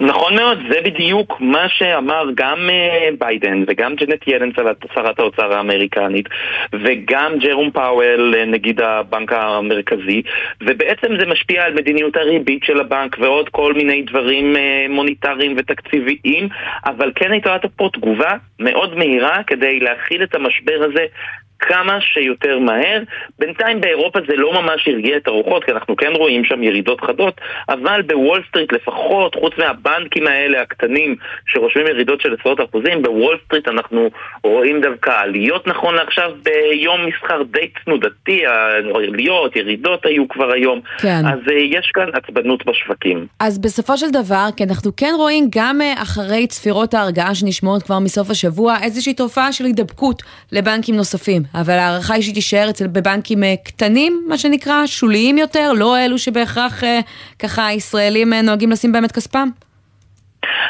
נכון 0.00 0.36
מאוד, 0.36 0.58
זה 0.70 0.80
בדיוק 0.84 1.40
מה 1.40 1.68
שאמר 1.68 2.24
גם 2.34 2.70
אה, 2.70 3.08
ביידן 3.18 3.64
וגם 3.66 3.94
ג'נט 3.94 4.28
ילן, 4.28 4.54
שרת 4.94 5.18
האוצר 5.18 5.52
האמריקנית, 5.52 6.28
וגם 6.72 7.38
ג'רום 7.38 7.70
פאוול, 7.70 8.34
אה, 8.36 8.44
נגיד 8.44 8.80
הבנק 8.80 9.32
המרכזי, 9.32 10.22
ובעצם 10.60 11.08
זה 11.20 11.26
משפיע 11.26 11.64
על 11.64 11.74
מדיניות 11.74 12.16
הריבית 12.16 12.64
של 12.64 12.80
הבנק 12.80 13.16
ועוד 13.18 13.48
כל 13.48 13.74
מיני 13.74 14.02
דברים 14.02 14.56
אה, 14.56 14.86
מוניטריים 14.88 15.54
ותקציביים, 15.58 16.48
אבל 16.86 17.12
כן 17.14 17.32
הייתה 17.32 17.56
פה 17.76 17.88
תגובה 17.92 18.32
מאוד 18.60 18.98
מהירה 18.98 19.42
כדי 19.46 19.80
להכיל 19.80 20.22
את 20.22 20.34
המשבר 20.34 20.80
הזה 20.90 21.06
כמה 21.60 22.00
שיותר 22.00 22.58
מהר. 22.58 23.02
בינתיים 23.38 23.80
באירופה 23.80 24.18
זה 24.28 24.36
לא 24.36 24.62
ממש 24.62 24.88
הרגיע 24.88 25.16
את 25.16 25.26
הרוחות, 25.26 25.64
כי 25.64 25.72
אנחנו 25.72 25.96
כן 25.96 26.12
רואים 26.16 26.44
שם 26.44 26.62
ירידות 26.62 27.00
חדות, 27.00 27.40
אבל 27.68 28.02
בוול 28.02 28.42
סטריט 28.48 28.72
לפחות, 28.72 29.34
חוץ 29.34 29.52
מהבנקים 29.58 30.26
האלה 30.26 30.62
הקטנים 30.62 31.16
שרושמים 31.46 31.86
ירידות 31.86 32.20
של 32.20 32.36
עשרות 32.40 32.60
אחוזים, 32.60 33.02
בוול 33.02 33.38
סטריט 33.44 33.68
אנחנו 33.68 34.10
רואים 34.44 34.80
דווקא 34.80 35.10
עליות 35.10 35.66
נכון 35.66 35.94
לעכשיו 35.94 36.30
ביום 36.42 37.06
מסחר 37.06 37.42
די 37.42 37.68
תנודתי, 37.84 38.46
העליות, 38.46 39.56
ירידות 39.56 40.06
היו 40.06 40.28
כבר 40.28 40.52
היום. 40.52 40.80
כן. 40.98 41.26
אז 41.26 41.38
uh, 41.46 41.52
יש 41.52 41.90
כאן 41.94 42.06
עצבנות 42.12 42.66
בשווקים. 42.66 43.26
אז 43.40 43.58
בסופו 43.58 43.96
של 43.96 44.10
דבר, 44.10 44.46
כי 44.56 44.64
אנחנו 44.64 44.96
כן 44.96 45.12
רואים 45.16 45.48
גם 45.54 45.80
uh, 45.80 46.02
אחרי 46.02 46.46
צפירות 46.46 46.94
ההרגעה 46.94 47.34
שנשמעות 47.34 47.82
כבר 47.82 47.98
מסוף 47.98 48.30
השבוע, 48.30 48.76
איזושהי 48.82 49.14
תופעה 49.14 49.52
של 49.52 49.64
הידבקות 49.64 50.22
לבנקים 50.52 50.96
נוספים. 50.96 51.42
אבל 51.54 51.74
ההערכה 51.74 52.14
היא 52.14 52.22
שהיא 52.22 52.34
תישאר 52.34 52.70
אצל 52.70 52.86
בבנקים 52.86 53.44
אה, 53.44 53.54
קטנים, 53.64 54.24
מה 54.28 54.38
שנקרא, 54.38 54.86
שוליים 54.86 55.38
יותר, 55.38 55.72
לא 55.72 55.98
אלו 55.98 56.18
שבהכרח 56.18 56.84
אה, 56.84 57.00
ככה 57.38 57.72
ישראלים 57.72 58.32
אה, 58.32 58.42
נוהגים 58.42 58.70
לשים 58.70 58.92
בהם 58.92 59.04
את 59.04 59.12
כספם? 59.12 59.48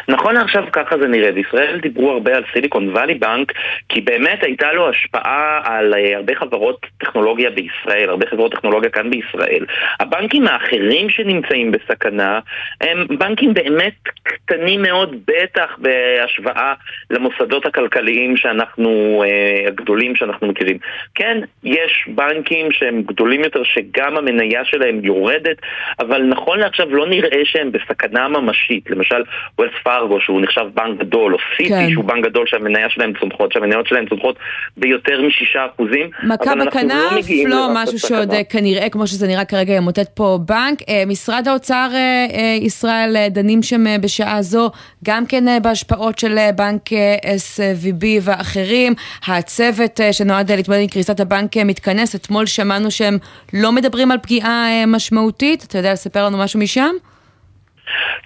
נכון 0.09 0.35
לעכשיו 0.35 0.65
ככה 0.73 0.99
זה 0.99 1.09
נראה. 1.09 1.33
בישראל 1.33 1.81
דיברו 1.81 2.11
הרבה 2.11 2.37
על 2.37 2.43
סיליקון 2.53 2.89
וואלי 2.89 3.15
בנק, 3.15 3.53
כי 3.89 4.01
באמת 4.01 4.43
הייתה 4.43 4.73
לו 4.73 4.89
השפעה 4.89 5.61
על 5.65 5.95
uh, 5.95 6.17
הרבה 6.17 6.35
חברות 6.35 6.87
טכנולוגיה 6.99 7.51
בישראל, 7.51 8.09
הרבה 8.09 8.27
חברות 8.27 8.53
טכנולוגיה 8.53 8.91
כאן 8.91 9.11
בישראל. 9.11 9.67
הבנקים 10.01 10.47
האחרים 10.47 11.11
שנמצאים 11.11 11.73
בסכנה 11.73 12.39
הם 12.81 13.07
בנקים 13.19 13.55
באמת 13.55 13.95
קטנים 14.23 14.83
מאוד, 14.83 15.17
בטח 15.27 15.79
בהשוואה 15.79 16.75
למוסדות 17.11 17.67
הכלכליים 17.67 18.37
שאנחנו, 18.37 19.23
uh, 19.27 19.69
הגדולים 19.69 20.17
שאנחנו 20.17 20.47
מכירים. 20.47 20.79
כן, 21.15 21.39
יש 21.65 22.09
בנקים 22.09 22.73
שהם 22.73 23.03
גדולים 23.03 23.41
יותר, 23.45 23.63
שגם 23.65 24.17
המניה 24.17 24.65
שלהם 24.65 25.01
יורדת, 25.05 25.57
אבל 26.01 26.23
נכון 26.23 26.59
לעכשיו 26.59 26.95
לא 26.95 27.07
נראה 27.07 27.41
שהם 27.45 27.73
בסכנה 27.73 28.29
ממשית. 28.29 28.91
למשל, 28.91 29.23
ווילס 29.61 29.75
פארגו, 29.85 30.21
שהוא 30.21 30.41
נחשב 30.41 30.61
בנק 30.75 31.01
גדול, 31.01 31.35
או 31.35 31.39
סיטי, 31.57 31.69
כן. 31.69 31.91
שהוא 31.91 32.05
בנק 32.05 32.25
גדול 32.25 32.47
שהמניה 32.47 32.91
שלהם 32.91 33.13
צומחות, 33.21 33.53
שהמניות 33.53 33.87
שלהם 33.87 34.09
צומחות 34.09 34.37
ביותר 34.77 35.23
משישה 35.27 35.67
אחוזים. 35.75 36.11
מכה 36.23 36.55
בכנף, 36.55 37.13
לא, 37.45 37.49
לא 37.49 37.69
משהו 37.75 37.99
שעוד 37.99 38.33
אה, 38.33 38.45
כנראה, 38.45 38.89
כמו 38.89 39.07
שזה 39.07 39.27
נראה 39.27 39.45
כרגע, 39.45 39.75
ימוטט 39.75 40.09
פה 40.15 40.39
בנק. 40.45 40.79
אה, 40.89 41.03
משרד 41.07 41.49
האוצר 41.49 41.89
אה, 41.95 42.57
ישראל 42.61 43.29
דנים 43.31 43.63
שם 43.63 44.01
בשעה 44.01 44.43
זו, 44.43 44.71
גם 45.05 45.27
כן 45.27 45.63
בהשפעות 45.63 46.19
של 46.19 46.39
בנק 46.57 46.83
SVB 47.23 48.05
ואחרים. 48.23 48.93
הצוות 49.27 50.01
שנועד 50.13 50.53
להתמודד 50.53 50.81
עם 50.81 50.89
קריסת 50.89 51.21
הבנק 51.21 51.57
מתכנס. 51.57 52.15
אתמול 52.15 52.47
שמענו 52.47 52.91
שהם 52.91 53.19
לא 53.55 53.73
מדברים 53.73 54.11
על 54.11 54.19
פגיעה 54.19 54.87
משמעותית. 54.87 55.65
אתה 55.69 55.79
יודע 55.79 55.93
לספר 55.93 56.27
לנו 56.27 56.39
משהו 56.39 56.61
משם? 56.61 56.91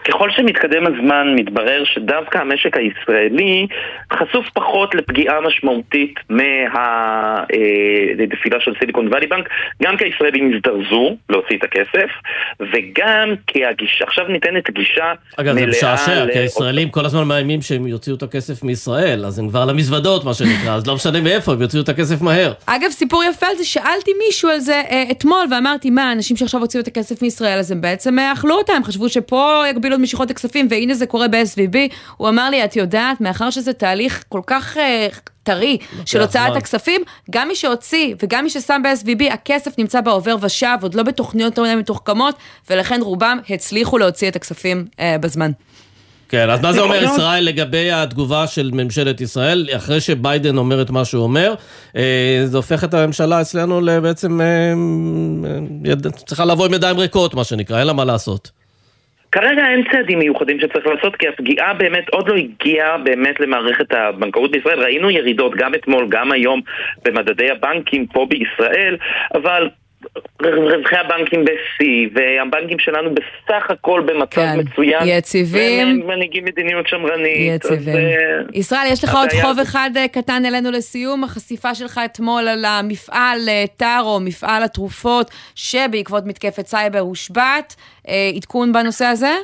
ככל 0.05 0.31
שמתקדם 0.31 0.87
הזמן 0.87 1.35
מתברר 1.37 1.85
שדווקא 1.85 2.39
המשק 2.39 2.77
הישראלי 2.77 3.67
חשוף 4.13 4.47
פחות 4.55 4.95
לפגיעה 4.95 5.41
משמעותית 5.41 6.15
מהנפילה 6.31 7.41
של 8.61 8.73
סיליקון 8.79 9.09
וואלי 9.09 9.27
בנק, 9.27 9.49
גם 9.83 9.97
כי 9.97 10.05
הישראלים 10.05 10.53
הזדרזו 10.55 11.17
להוציא 11.31 11.57
את 11.57 11.65
הכסף, 11.65 12.11
וגם 12.61 13.35
כי 13.47 13.65
הגישה, 13.65 14.05
עכשיו 14.05 14.29
ניתנת 14.29 14.71
גישה 14.71 15.13
אגב, 15.37 15.55
זה 15.55 15.67
משעשע, 15.67 16.27
כי 16.33 16.39
הישראלים 16.39 16.91
כל 16.91 17.05
הזמן 17.05 17.25
מאיימים 17.25 17.63
שהם 17.63 17.87
יוציאו 17.87 18.17
את 18.17 18.23
הכסף 18.23 18.63
מישראל, 18.63 19.25
אז 19.25 19.39
הם 19.39 19.49
כבר 19.49 19.65
למזוודות, 19.65 20.25
מה 20.25 20.35
שנקרא, 20.35 20.75
אז 20.75 20.87
לא 20.87 20.95
משנה 20.95 21.21
מאיפה, 21.21 21.53
הם 21.53 21.63
יוציאו 21.63 21.83
את 21.83 21.89
הכסף 21.89 22.23
מהר. 22.23 22.53
אגב, 22.67 22.91
סיפור 22.91 23.25
יפה 23.25 23.47
על 23.47 23.57
זה, 23.57 23.65
שאלתי 23.65 24.11
מישהו 24.27 24.51
על 24.51 24.59
זה 24.59 24.83
אה, 24.91 25.05
אתמול, 25.11 25.47
ואמרתי, 25.51 25.91
מה, 25.91 26.13
אנשים 26.13 26.37
שעכשיו 26.37 26.61
הוציאו 26.61 26.83
את 26.83 26.89
הכסף 26.89 27.23
מישראל, 27.23 27.59
אז 27.59 27.71
הם 27.71 27.81
בעצם 27.81 28.19
אה, 28.19 28.33
אכלו 28.33 28.55
אותם, 28.55 28.85
חשבו 28.85 29.09
שפה 29.09 29.54
יגבילו 29.71 29.97
את 29.97 30.01
משיכות 30.01 30.31
הכספים, 30.31 30.67
והנה 30.71 30.95
זה 30.95 31.07
קורה 31.07 31.29
ב-SVB, 31.29 31.77
הוא 32.17 32.29
אמר 32.29 32.51
לי, 32.51 32.65
את 32.65 32.77
יודעת, 32.77 33.21
מאחר 33.21 33.51
שזה 33.51 33.73
תהליך 33.73 34.25
כל 34.29 34.41
כך... 34.47 34.77
uh, 34.77 34.81
טרי 35.45 35.79
של 36.07 36.21
הוצאת. 36.21 36.57
הכספים, 36.57 37.01
גם 37.31 37.49
מי 37.49 37.55
שהוציא 37.55 38.15
וגם 38.23 38.45
מי 38.45 38.51
ששם 38.51 38.83
ב-SVB, 38.85 39.33
הכסף 39.33 39.79
נמצא 39.79 40.01
בעובר 40.01 40.37
ושב, 40.41 40.77
עוד 40.83 40.95
לא 40.95 41.03
בתוכניות 41.03 41.59
יותר 41.59 41.77
מתוחכמות, 41.77 42.35
ולכן 42.71 43.01
רובם 43.03 43.39
הצליחו 43.51 43.99
להוציא 43.99 44.29
את 44.29 44.37
הכספים 44.37 44.85
uh, 44.93 44.99
בזמן. 45.21 45.51
כן, 46.29 46.51
אז 46.51 46.61
מה 46.61 46.73
זה 46.73 46.81
אומר 46.81 47.05
ישראל 47.13 47.45
לגבי 47.45 47.93
התגובה 47.93 48.47
של 48.47 48.71
ממשלת 48.75 49.21
ישראל, 49.21 49.69
אחרי 49.77 50.01
שביידן 50.01 50.59
אומר 50.59 50.83
את 50.83 50.91
מה 50.91 51.05
שהוא 51.05 51.23
אומר, 51.23 51.55
אה, 51.97 52.43
זה 52.45 52.57
הופך 52.57 52.85
את 52.85 52.95
הממשלה 52.95 53.41
אצלנו 53.41 53.81
לבעצם, 53.81 54.41
צריכה 56.27 56.45
לבוא 56.45 56.67
עם 56.67 56.75
ידיים 56.75 56.99
ריקות, 56.99 57.35
מה 57.35 57.45
שנקרא, 57.45 57.79
אין 57.79 57.87
לה 57.87 57.93
מה 57.93 58.05
לעשות. 58.05 58.64
כרגע 59.35 59.69
אין 59.69 59.85
צעדים 59.93 60.19
מיוחדים 60.19 60.61
שצריך 60.61 60.87
לעשות, 60.87 61.17
כי 61.17 61.29
הפגיעה 61.29 61.75
באמת 61.75 62.09
עוד 62.09 62.29
לא 62.29 62.35
הגיעה 62.35 62.99
באמת 62.99 63.41
למערכת 63.41 63.95
הבנקאות 63.95 64.51
בישראל. 64.51 64.81
ראינו 64.81 65.11
ירידות 65.11 65.55
גם 65.55 65.75
אתמול, 65.75 66.07
גם 66.09 66.33
היום, 66.33 66.61
במדדי 67.05 67.51
הבנקים 67.51 68.07
פה 68.07 68.27
בישראל, 68.31 68.97
אבל 69.35 69.69
רווחי 70.43 70.97
הבנקים 70.97 71.45
בשיא, 71.45 72.09
והבנקים 72.15 72.79
שלנו 72.79 73.11
בסך 73.15 73.71
הכל 73.71 74.03
במצב 74.07 74.37
כן. 74.37 74.59
מצוין. 74.59 75.03
יציבים. 75.05 75.89
והם 75.89 76.07
מנהיגים 76.07 76.45
מדיניות 76.45 76.89
שמרנית. 76.89 77.65
יציבים. 77.65 77.79
אז, 77.79 77.89
אה, 77.89 78.41
ישראל, 78.53 78.87
יש 78.93 79.05
לך 79.05 79.15
עוד 79.15 79.29
חוב 79.43 79.59
אחד 79.59 79.91
אה, 79.97 80.09
קטן 80.09 80.43
אלינו 80.47 80.71
לסיום, 80.71 81.25
החשיפה 81.25 81.75
שלך 81.75 82.01
אתמול 82.05 82.49
על 82.49 82.65
המפעל 82.65 83.39
אה, 83.49 83.65
טארו, 83.77 84.21
מפעל 84.21 84.63
התרופות, 84.63 85.31
שבעקבות 85.55 86.27
מתקפת 86.27 86.67
סייבר 86.67 86.99
הושבת. 86.99 87.75
עדכון 88.37 88.73
בנושא 88.73 89.05
הזה? 89.05 89.35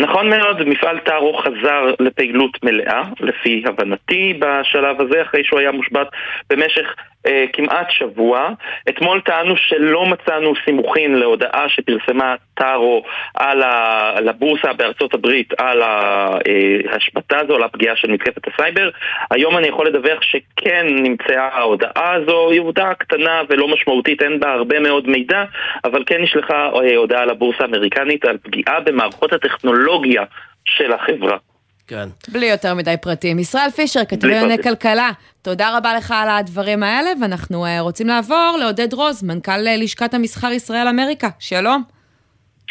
נכון 0.00 0.30
מאוד, 0.30 0.64
מפעל 0.64 0.98
טארו 0.98 1.38
חזר 1.38 1.94
לפעילות 2.00 2.64
מלאה, 2.64 3.02
לפי 3.20 3.62
הבנתי 3.66 4.34
בשלב 4.38 5.00
הזה, 5.00 5.22
אחרי 5.22 5.44
שהוא 5.44 5.60
היה 5.60 5.72
מושבת 5.72 6.06
במשך 6.50 6.94
אה, 7.26 7.44
כמעט 7.52 7.90
שבוע. 7.90 8.48
אתמול 8.88 9.20
טענו 9.20 9.56
שלא 9.56 10.06
מצאנו 10.06 10.52
סימוכין 10.64 11.14
להודעה 11.14 11.68
שפרסמה 11.68 12.34
טארו 12.54 13.02
על 13.34 13.62
ה... 13.62 14.20
לבורסה 14.20 14.72
בארצות 14.72 15.14
הברית 15.14 15.52
על 15.58 15.82
ההשבתה 15.82 17.38
הזו, 17.38 17.56
על 17.56 17.62
הפגיעה 17.62 17.96
של 17.96 18.10
מתקפת 18.10 18.42
הסייבר. 18.48 18.90
היום 19.30 19.58
אני 19.58 19.68
יכול 19.68 19.86
לדווח 19.86 20.22
שכן 20.22 20.86
נמצאה 20.88 21.48
ההודעה 21.52 22.14
הזו, 22.14 22.50
היא 22.50 22.60
הודעה 22.60 22.94
קטנה 22.94 23.42
ולא 23.48 23.68
משמעותית, 23.68 24.22
אין 24.22 24.40
בה 24.40 24.52
הרבה 24.52 24.80
מאוד 24.80 25.08
מידע, 25.08 25.44
אבל 25.84 26.02
כן 26.06 26.22
נשלחה 26.22 26.70
אה, 26.74 26.96
הודעה 26.96 27.24
לבורסה 27.24 27.62
האמריקנית 27.62 28.24
על 28.24 28.38
פגיעה 28.38 28.80
במערכות 28.80 29.32
הטכנולוגיה 29.32 30.24
של 30.64 30.92
החברה. 30.92 31.36
כן. 31.88 32.08
בלי 32.28 32.46
יותר 32.46 32.74
מדי 32.74 32.94
פרטים. 33.02 33.38
ישראל 33.38 33.70
פישר, 33.70 34.00
כתבי 34.08 34.36
ענייני 34.36 34.62
כלכלה, 34.62 35.10
תודה 35.42 35.76
רבה 35.76 35.94
לך 35.94 36.14
על 36.16 36.28
הדברים 36.28 36.82
האלה, 36.82 37.10
ואנחנו 37.20 37.66
uh, 37.66 37.68
רוצים 37.80 38.06
לעבור 38.06 38.56
לעודד 38.60 38.92
רוז, 38.92 39.22
מנכ"ל 39.22 39.50
uh, 39.50 39.82
לשכת 39.82 40.14
המסחר 40.14 40.52
ישראל 40.52 40.88
אמריקה. 40.88 41.28
שלום. 41.38 41.82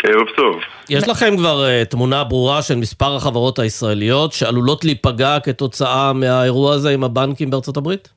ערב 0.03 0.27
טוב. 0.35 0.55
יש 0.89 1.07
לכם 1.07 1.37
כבר 1.37 1.65
uh, 1.65 1.85
תמונה 1.85 2.23
ברורה 2.23 2.61
של 2.61 2.75
מספר 2.75 3.15
החברות 3.15 3.59
הישראליות 3.59 4.33
שעלולות 4.33 4.85
להיפגע 4.85 5.39
כתוצאה 5.39 6.13
מהאירוע 6.13 6.73
הזה 6.73 6.89
עם 6.89 7.03
הבנקים 7.03 7.49
בארצות 7.49 7.77
הברית? 7.77 8.09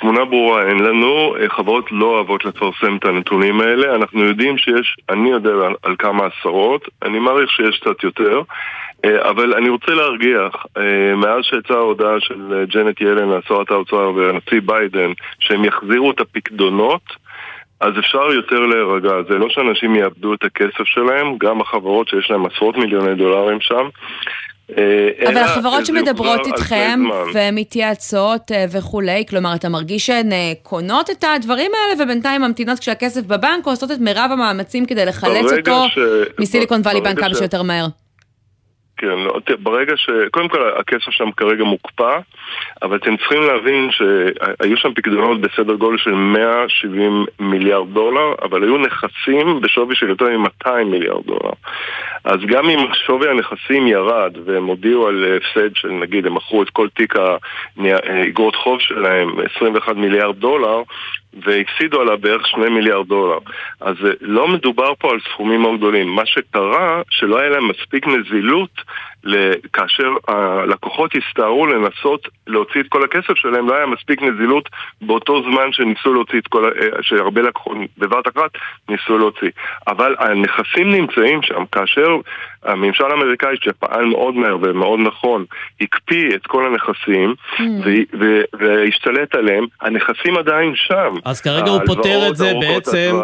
תמונה 0.00 0.24
ברורה 0.24 0.68
אין 0.68 0.78
לנו, 0.78 1.34
חברות 1.48 1.84
לא 1.90 2.06
אוהבות 2.06 2.44
לפרסם 2.44 2.96
את 2.96 3.04
הנתונים 3.04 3.60
האלה, 3.60 3.94
אנחנו 3.96 4.24
יודעים 4.24 4.58
שיש, 4.58 4.96
אני 5.10 5.30
יודע 5.30 5.50
על, 5.50 5.74
על 5.82 5.96
כמה 5.98 6.22
עשרות, 6.26 6.88
אני 7.02 7.18
מעריך 7.18 7.50
שיש 7.50 7.80
קצת 7.80 8.04
יותר. 8.04 8.42
אה, 9.04 9.30
אבל 9.30 9.54
אני 9.54 9.68
רוצה 9.68 9.94
להרגיח, 9.94 10.66
אה, 10.76 11.14
מאז 11.16 11.44
שיצאה 11.44 11.76
ההודעה 11.76 12.20
של 12.20 12.54
אה, 12.54 12.64
ג'נט 12.64 13.00
ילן, 13.00 13.40
שרת 13.48 13.70
האוצר 13.70 14.12
והנשיא 14.16 14.60
ביידן, 14.64 15.12
שהם 15.38 15.64
יחזירו 15.64 16.10
את 16.10 16.20
הפקדונות, 16.20 17.02
אז 17.80 17.92
אפשר 17.98 18.32
יותר 18.32 18.60
להירגע. 18.60 19.10
זה 19.28 19.34
לא 19.34 19.48
שאנשים 19.48 19.96
יאבדו 19.96 20.34
את 20.34 20.44
הכסף 20.44 20.84
שלהם, 20.84 21.38
גם 21.38 21.60
החברות 21.60 22.08
שיש 22.08 22.30
להם 22.30 22.46
עשרות 22.46 22.76
מיליוני 22.76 23.14
דולרים 23.14 23.60
שם. 23.60 23.88
אבל 25.26 25.36
החברות 25.36 25.86
שמדברות 25.86 26.46
איתכם 26.46 27.00
ומתייעצות 27.34 28.42
וכולי, 28.72 29.24
כלומר 29.28 29.54
אתה 29.54 29.68
מרגיש 29.68 30.06
שהן 30.06 30.30
קונות 30.62 31.10
את 31.10 31.24
הדברים 31.24 31.70
האלה 31.74 32.04
ובינתיים 32.04 32.42
ממתינות 32.42 32.78
כשהכסף 32.78 33.22
בבנק 33.22 33.66
או 33.66 33.70
עושות 33.70 33.90
את 33.90 33.98
מירב 33.98 34.30
המאמצים 34.32 34.86
כדי 34.86 35.06
לחלץ 35.06 35.52
אותו 35.52 35.84
ש... 35.88 35.98
מסיליקון 36.40 36.80
וואלי 36.80 37.00
בנק 37.00 37.20
כמה 37.20 37.34
שיותר 37.34 37.62
מהר? 37.62 37.86
כן, 38.98 39.18
לא, 39.18 39.40
ברגע 39.58 39.96
ש... 39.96 40.10
קודם 40.30 40.48
כל 40.48 40.70
הכסף 40.76 41.10
שם 41.10 41.30
כרגע 41.36 41.64
מוקפא, 41.64 42.18
אבל 42.82 42.96
אתם 42.96 43.16
צריכים 43.16 43.42
להבין 43.42 43.90
שהיו 43.90 44.76
שם 44.76 44.94
פקדונות 44.94 45.40
בסדר 45.40 45.74
גודל 45.74 45.98
של 45.98 46.10
170 46.10 47.24
מיליארד 47.40 47.94
דולר, 47.94 48.34
אבל 48.42 48.62
היו 48.62 48.78
נכסים 48.78 49.60
בשווי 49.60 49.96
של 49.96 50.08
יותר 50.08 50.38
מ-200 50.38 50.84
מיליארד 50.84 51.26
דולר. 51.26 51.52
אז 52.24 52.40
גם 52.46 52.70
אם 52.70 52.78
שווי 53.06 53.30
הנכסים 53.30 53.86
ירד 53.86 54.32
והם 54.44 54.66
הודיעו 54.66 55.08
על 55.08 55.24
הפסד 55.36 55.76
של 55.76 55.88
נגיד 55.88 56.26
הם 56.26 56.34
מכרו 56.34 56.62
את 56.62 56.70
כל 56.70 56.88
תיק 56.88 57.14
האגרות 57.76 58.56
חוב 58.56 58.80
שלהם 58.80 59.28
21 59.56 59.96
מיליארד 59.96 60.36
דולר 60.36 60.82
והפסידו 61.34 62.00
עליו 62.00 62.18
בערך 62.18 62.46
2 62.46 62.74
מיליארד 62.74 63.08
דולר. 63.08 63.38
אז 63.80 63.96
אה, 64.04 64.10
לא 64.20 64.48
מדובר 64.48 64.94
פה 64.98 65.10
על 65.10 65.20
סכומים 65.20 65.60
מאוד 65.60 65.76
גדולים. 65.78 66.08
מה 66.08 66.26
שקרה, 66.26 67.02
שלא 67.10 67.38
היה 67.38 67.48
להם 67.48 67.68
מספיק 67.68 68.06
נזילות 68.06 68.80
כאשר 69.72 70.08
הלקוחות 70.28 71.10
הסתערו 71.14 71.66
לנסות 71.66 72.28
להוציא 72.46 72.80
את 72.80 72.86
כל 72.88 73.04
הכסף 73.04 73.34
שלהם, 73.34 73.68
לא 73.68 73.74
היה 73.74 73.86
מספיק 73.86 74.22
נזילות 74.22 74.68
באותו 75.02 75.42
זמן 75.42 75.72
שניסו 75.72 76.14
להוציא 76.14 76.38
את 76.38 76.46
כל, 76.46 76.64
אה, 76.64 76.88
שהרבה 77.02 77.42
לקוחות 77.42 77.76
בבת 77.98 78.28
אחת 78.28 78.50
ניסו 78.88 79.18
להוציא. 79.18 79.50
אבל 79.88 80.14
הנכסים 80.18 80.90
נמצאים 80.90 81.42
שם, 81.42 81.64
כאשר 81.72 82.08
הממשל 82.62 83.04
האמריקאי 83.04 83.56
שפעל 83.60 84.04
מאוד 84.04 84.34
מהר 84.34 84.56
ומאוד 84.62 85.00
נכון, 85.00 85.44
הקפיא 85.80 86.34
את 86.34 86.46
כל 86.46 86.66
הנכסים 86.66 87.34
mm. 87.56 87.62
והשתלט 88.52 89.34
עליהם, 89.34 89.66
הנכסים 89.80 90.36
עדיין 90.36 90.72
שם. 90.74 91.14
אז 91.24 91.40
כרגע 91.40 91.70
הוא 91.70 91.80
פותר 91.86 92.28
את 92.28 92.36
זה 92.36 92.52
בעצם, 92.60 93.16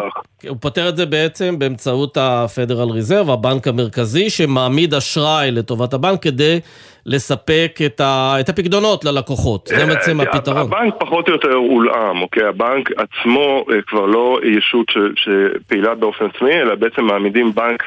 הוא 0.49 0.57
פותר 0.61 0.89
את 0.89 0.97
זה 0.97 1.05
בעצם 1.05 1.59
באמצעות 1.59 2.17
ה-Federal 2.17 2.89
Reserve, 2.89 3.31
הבנק 3.31 3.67
המרכזי, 3.67 4.29
שמעמיד 4.29 4.93
אשראי 4.93 5.51
לטובת 5.51 5.84
הבנק 5.93 6.23
כדי 6.23 6.59
לספק 7.05 7.79
את, 7.85 8.01
ה, 8.01 8.35
את 8.39 8.49
הפקדונות 8.49 9.05
ללקוחות. 9.05 9.67
זה 9.67 9.85
בעצם 9.85 10.21
הפתרון. 10.21 10.71
הבנק 10.73 10.93
פחות 10.99 11.27
או 11.27 11.33
יותר 11.33 11.53
הולאם, 11.53 12.21
אוקיי? 12.21 12.43
הבנק 12.43 12.89
עצמו 12.91 13.65
כבר 13.87 14.05
לא 14.05 14.39
ישות 14.43 14.87
שפעילה 15.15 15.95
באופן 15.95 16.25
עצמי, 16.25 16.53
אלא 16.53 16.75
בעצם 16.75 17.05
מעמידים 17.05 17.55
בנק, 17.55 17.83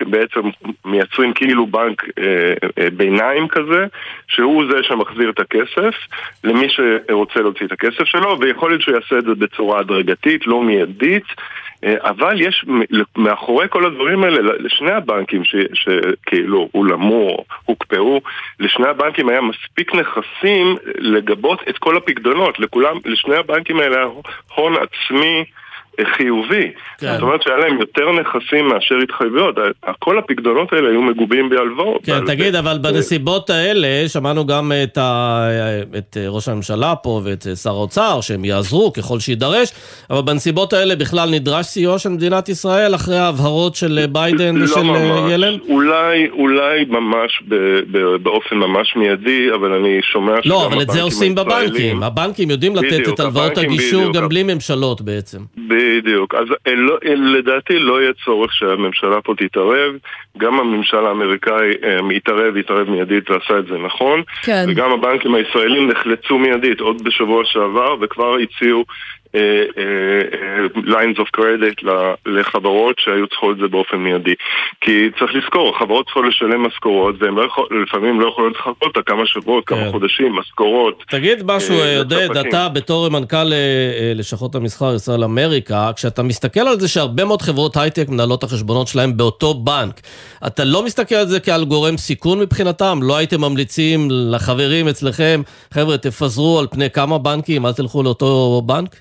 בעצם 0.00 0.40
מייצרים 0.84 1.32
כאילו 1.32 1.66
בנק 1.66 2.04
אה, 2.18 2.24
אה, 2.78 2.90
ביניים 2.90 3.48
כזה, 3.48 3.86
שהוא 4.28 4.64
זה 4.70 4.82
שמחזיר 4.82 5.30
את 5.30 5.40
הכסף 5.40 5.94
למי 6.44 6.66
שרוצה 6.68 7.40
להוציא 7.40 7.66
את 7.66 7.72
הכסף 7.72 8.04
שלו, 8.04 8.40
ויכול 8.40 8.70
להיות 8.70 8.82
שהוא 8.82 8.94
יעשה 8.94 9.18
את 9.18 9.24
זה 9.24 9.34
בצורה 9.34 9.80
הדרגתית, 9.80 10.46
לא 10.46 10.62
מיידית. 10.62 11.24
אה, 11.84 11.94
אבל 12.00 12.40
יש 12.40 12.64
מאחורי 13.16 13.66
כל 13.68 13.86
הדברים 13.86 14.24
האלה, 14.24 14.52
לשני 14.58 14.90
הבנקים 14.90 15.42
שכאילו 15.74 16.68
הולמו, 16.72 17.44
הוקפאו, 17.64 18.20
לשני 18.60 18.88
הבנקים 18.88 19.28
היה 19.28 19.40
מספיק 19.40 19.94
נכסים 19.94 20.76
לגבות 20.98 21.60
את 21.68 21.78
כל 21.78 21.96
הפקדונות, 21.96 22.58
לכולם, 22.58 22.96
לשני 23.04 23.36
הבנקים 23.36 23.80
האלה 23.80 24.04
הון 24.54 24.74
עצמי 24.76 25.44
חיובי. 26.16 26.70
כן. 26.98 27.12
זאת 27.12 27.22
אומרת 27.22 27.42
שהיה 27.42 27.56
להם 27.56 27.80
יותר 27.80 28.12
נכסים 28.12 28.68
מאשר 28.68 28.94
התחייבויות. 29.02 29.54
כל 29.98 30.18
הפקדונות 30.18 30.72
האלה 30.72 30.88
היו 30.88 31.02
מגובים 31.02 31.48
בהלוואות. 31.48 32.00
כן, 32.04 32.26
תגיד, 32.26 32.54
אבל 32.54 32.78
בנסיבות 32.78 33.50
האלה, 33.50 34.08
שמענו 34.08 34.46
גם 34.46 34.72
את, 34.82 34.98
ה... 34.98 35.48
את 35.98 36.16
ראש 36.28 36.48
הממשלה 36.48 36.94
פה 36.96 37.20
ואת 37.24 37.46
שר 37.62 37.70
האוצר, 37.70 38.20
שהם 38.20 38.44
יעזרו 38.44 38.92
ככל 38.92 39.18
שיידרש, 39.18 39.72
אבל 40.10 40.20
בנסיבות 40.22 40.72
האלה 40.72 40.96
בכלל 40.96 41.30
נדרש 41.30 41.66
סיוע 41.66 41.98
של 41.98 42.08
מדינת 42.08 42.48
ישראל 42.48 42.94
אחרי 42.94 43.18
ההבהרות 43.18 43.74
של 43.74 44.04
ביידן 44.12 44.56
לא 44.56 44.64
ושל 44.64 44.82
ממש. 44.82 45.32
ילן? 45.32 45.54
אולי, 45.68 46.28
אולי 46.30 46.84
ממש 46.88 47.42
ב, 47.48 47.54
ב, 47.90 48.16
באופן 48.22 48.56
ממש 48.56 48.96
מיידי, 48.96 49.48
אבל 49.54 49.72
אני 49.72 49.98
שומע 50.02 50.32
שגם 50.42 50.50
לא, 50.50 50.66
אבל 50.66 50.82
את 50.82 50.90
זה 50.90 51.02
עושים 51.02 51.34
בבנקים. 51.34 52.02
הבנקים 52.02 52.50
יודעים 52.50 52.76
לתת 52.76 52.86
בדיוק, 52.86 53.14
את 53.14 53.20
הלוואות 53.20 53.58
הגישור 53.58 54.12
גם 54.12 54.28
בלי 54.28 54.42
ממשלות 54.42 55.00
בעצם. 55.00 55.38
בדיוק. 55.82 56.34
אז 56.34 56.46
לא, 56.66 56.98
לדעתי 57.16 57.78
לא 57.78 58.00
יהיה 58.02 58.12
צורך 58.24 58.52
שהממשלה 58.52 59.20
פה 59.20 59.34
תתערב. 59.38 59.94
גם 60.38 60.60
הממשל 60.60 61.06
האמריקאי 61.06 61.70
התערב, 62.16 62.56
התערב 62.56 62.90
מיידית 62.90 63.30
ועשה 63.30 63.58
את 63.58 63.66
זה 63.66 63.78
נכון. 63.78 64.22
כן. 64.42 64.64
וגם 64.68 64.92
הבנקים 64.92 65.34
הישראלים 65.34 65.90
נחלצו 65.90 66.38
מיידית 66.38 66.80
עוד 66.80 67.04
בשבוע 67.04 67.42
שעבר 67.44 67.96
וכבר 68.00 68.36
הציעו 68.36 68.78
אה, 68.78 68.84
אה, 68.84 69.21
lines 70.76 71.18
of 71.18 71.28
credit 71.36 71.86
לחברות 72.26 72.96
שהיו 72.98 73.26
צריכות 73.28 73.56
את 73.56 73.60
זה 73.60 73.68
באופן 73.68 73.96
מיידי. 73.96 74.34
כי 74.80 75.08
צריך 75.18 75.34
לזכור, 75.34 75.78
חברות 75.78 76.06
צריכות 76.06 76.24
לשלם 76.28 76.66
משכורות 76.66 77.14
והן 77.18 77.34
לא 77.34 77.42
יכול, 77.46 77.82
לפעמים 77.82 78.20
לא 78.20 78.28
יכולות 78.28 78.52
לחכות 78.56 78.98
כמה 79.06 79.26
שבועות, 79.26 79.66
כמה 79.66 79.78
כן. 79.78 79.90
חודשים, 79.90 80.32
משכורות. 80.32 81.04
תגיד 81.10 81.42
משהו, 81.44 81.74
אה, 81.80 81.98
עודד, 81.98 82.36
אתה 82.36 82.68
בתור 82.68 83.08
מנכ"ל 83.08 83.52
לשכות 84.14 84.54
המסחר 84.54 84.94
ישראל 84.94 85.24
אמריקה, 85.24 85.90
כשאתה 85.96 86.22
מסתכל 86.22 86.60
על 86.60 86.80
זה 86.80 86.88
שהרבה 86.88 87.24
מאוד 87.24 87.42
חברות 87.42 87.76
הייטק 87.76 88.08
מנהלות 88.08 88.42
החשבונות 88.42 88.88
שלהם 88.88 89.16
באותו 89.16 89.54
בנק, 89.54 90.00
אתה 90.46 90.64
לא 90.64 90.84
מסתכל 90.84 91.14
על 91.14 91.26
זה 91.26 91.40
כעל 91.40 91.64
גורם 91.64 91.96
סיכון 91.96 92.40
מבחינתם? 92.40 92.98
לא 93.02 93.16
הייתם 93.16 93.40
ממליצים 93.40 94.08
לחברים 94.10 94.88
אצלכם, 94.88 95.42
חבר'ה, 95.74 95.98
תפזרו 95.98 96.58
על 96.58 96.66
פני 96.70 96.90
כמה 96.90 97.18
בנקים, 97.18 97.66
אל 97.66 97.72
תלכו 97.72 98.02
לאותו 98.02 98.62
בנק? 98.66 98.96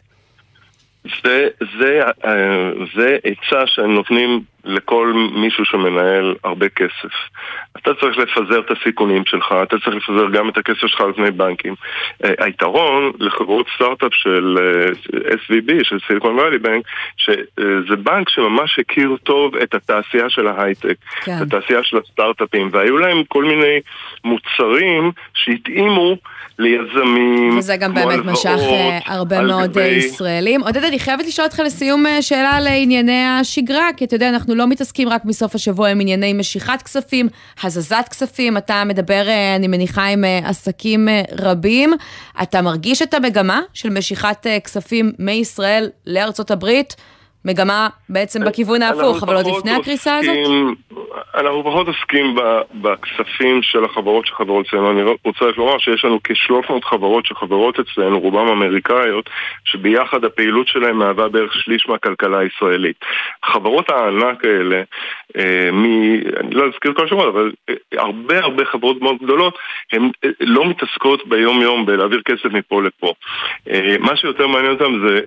זה, 1.24 1.48
זה, 1.79 2.01
אה, 2.25 2.72
זה 2.96 3.17
עצה 3.24 3.67
שהם 3.67 3.96
נותנים 3.96 4.43
לכל 4.65 5.13
מישהו 5.34 5.65
שמנהל 5.65 6.36
הרבה 6.44 6.70
כסף. 6.70 7.13
אתה 7.77 7.91
צריך 7.94 8.18
לפזר 8.18 8.60
את 8.60 8.72
הסיכונים 8.72 9.25
שלך, 9.25 9.56
אתה 9.63 9.75
צריך 9.84 9.96
לפזר 9.96 10.30
גם 10.30 10.50
את 10.50 10.58
הכסף 10.58 10.88
שלך 10.88 11.01
על 11.01 11.13
פני 11.13 11.32
בנקים. 11.32 11.75
אה, 12.24 12.32
היתרון 12.39 13.12
לחברות 13.20 13.65
סטארט-אפ 13.75 14.13
של 14.13 14.58
אה, 14.62 14.91
SVB, 15.34 15.84
של 15.84 15.98
סיליקון 16.08 16.39
ואלי 16.39 16.58
בנק, 16.58 16.86
שזה 17.18 17.95
בנק 17.95 18.30
שממש 18.30 18.80
הכיר 18.80 19.15
טוב 19.24 19.56
את 19.56 19.74
התעשייה 19.74 20.30
של 20.30 20.47
ההייטק, 20.47 20.95
כן. 21.21 21.38
את 21.38 21.41
התעשייה 21.41 21.84
של 21.84 21.97
הסטארט-אפים, 21.97 22.69
והיו 22.71 22.97
להם 22.97 23.24
כל 23.28 23.43
מיני 23.43 23.80
מוצרים 24.24 25.12
שהתאימו 25.34 26.15
ליזמים, 26.60 27.58
וזה 27.58 27.78
גם 27.78 27.93
באמת 27.93 28.26
משך 28.26 28.60
אה, 28.60 29.00
הרבה 29.06 29.41
מאוד 29.41 29.69
גבי... 29.71 29.82
ישראלים. 29.82 30.62
עודד, 30.62 30.84
אני 30.84 31.00
חייבת 31.00 31.26
לשאול 31.28 31.47
אותך 31.47 31.60
לסיום 31.60 32.06
שאלה 32.21 32.60
לענייני 32.60 33.26
השגרה, 33.26 33.88
כי 33.97 34.06
אתה 34.06 34.15
יודע, 34.15 34.30
אנחנו 34.30 34.50
לא 34.55 34.67
מתעסקים 34.67 35.09
רק 35.09 35.25
מסוף 35.25 35.55
השבוע 35.55 35.89
עם 35.89 35.99
ענייני 35.99 36.33
משיכת 36.33 36.81
כספים, 36.85 37.27
הזזת 37.63 38.05
כספים, 38.09 38.57
אתה 38.57 38.83
מדבר, 38.85 39.27
אה, 39.27 39.55
אני 39.55 39.67
מניחה, 39.67 40.05
עם 40.05 40.25
אה, 40.25 40.39
עסקים 40.43 41.09
אה, 41.09 41.21
רבים. 41.39 41.93
אתה 42.41 42.61
מרגיש 42.61 43.01
את 43.01 43.13
המגמה 43.13 43.61
של 43.73 43.89
משיכת 43.89 44.47
כספים 44.63 45.11
מישראל 45.19 45.89
לארצות 46.07 46.51
הברית? 46.51 46.95
מגמה 47.45 47.89
בעצם 48.09 48.45
בכיוון 48.45 48.81
ההפוך, 48.81 49.23
אבל 49.23 49.35
עוד 49.35 49.45
לפני 49.47 49.71
הקריסה 49.71 50.17
הזאת? 50.17 50.35
אנחנו 51.36 51.63
פחות 51.63 51.88
עוסקים 51.88 52.36
בכספים 52.74 53.62
של 53.62 53.86
החברות 53.86 54.26
שחברות 54.26 54.65
אצלנו. 54.67 54.91
אני 54.91 55.02
רוצה 55.26 55.45
רק 55.45 55.58
לומר 55.58 55.78
שיש 55.78 56.06
לנו 56.06 56.19
כ-300 56.24 56.86
חברות 56.89 57.26
שחברות 57.26 57.80
אצלנו, 57.80 58.19
רובן 58.19 58.47
אמריקאיות, 58.47 59.30
שביחד 59.65 60.26
הפעילות 60.26 60.67
שלהן 60.67 60.95
מהווה 60.95 61.30
בערך 61.30 61.54
שליש 61.54 61.88
מהכלכלה 61.89 62.39
הישראלית. 62.39 62.95
חברות 63.45 63.89
הענק 63.89 64.45
האלה, 64.45 64.82
אה, 65.38 65.71
מ... 65.71 65.86
אני 66.39 66.56
לא 66.56 66.63
אזכיר 66.74 66.93
כל 66.93 67.06
השמות, 67.06 67.28
אבל 67.28 67.52
אה, 67.69 67.76
הרבה 67.97 68.39
הרבה 68.39 68.65
חברות 68.65 69.02
מאוד 69.02 69.15
גדולות, 69.24 69.58
הן 69.93 70.10
אה, 70.26 70.30
לא 70.39 70.69
מתעסקות 70.69 71.28
ביום 71.28 71.62
יום 71.62 71.86
בלהעביר 71.86 72.21
כסף 72.26 72.45
מפה 72.45 72.82
לפה. 72.82 73.13
מה 74.00 74.15
שיותר 74.15 74.47
מעניין 74.47 74.71
אותם 74.71 75.08
זה 75.08 75.19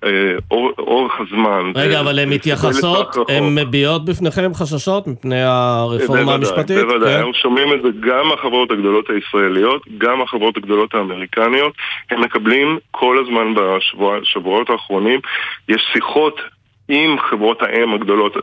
אורך 0.78 1.12
הזמן. 1.20 1.72
רגע, 1.76 2.00
אבל 2.00 2.18
הן 2.18 2.28
מתייחסות, 2.28 3.16
הן 3.28 3.54
מביעות 3.54 4.04
בפניכם 4.04 4.54
חששות 4.54 5.06
מפני 5.06 5.42
הרפורמה 5.74 6.34
המשפטית? 6.34 6.78
בוודאי, 6.78 7.08
כן. 7.08 7.16
אנחנו 7.16 7.34
שומעים 7.34 7.72
את 7.72 7.82
זה 7.82 7.88
גם 8.00 8.28
מהחברות 8.28 8.70
הגדולות 8.70 9.10
הישראליות, 9.10 9.82
גם 9.98 10.18
מהחברות 10.18 10.56
הגדולות 10.56 10.94
האמריקניות. 10.94 11.72
הם 12.10 12.20
מקבלים 12.20 12.78
כל 12.90 13.18
הזמן 13.18 13.54
בשבועות 13.54 14.70
האחרונים, 14.70 15.20
יש 15.68 15.82
שיחות 15.92 16.40
עם 16.88 17.16
חברות 17.18 17.62
האם 17.62 17.94
הגדולות 17.94 18.36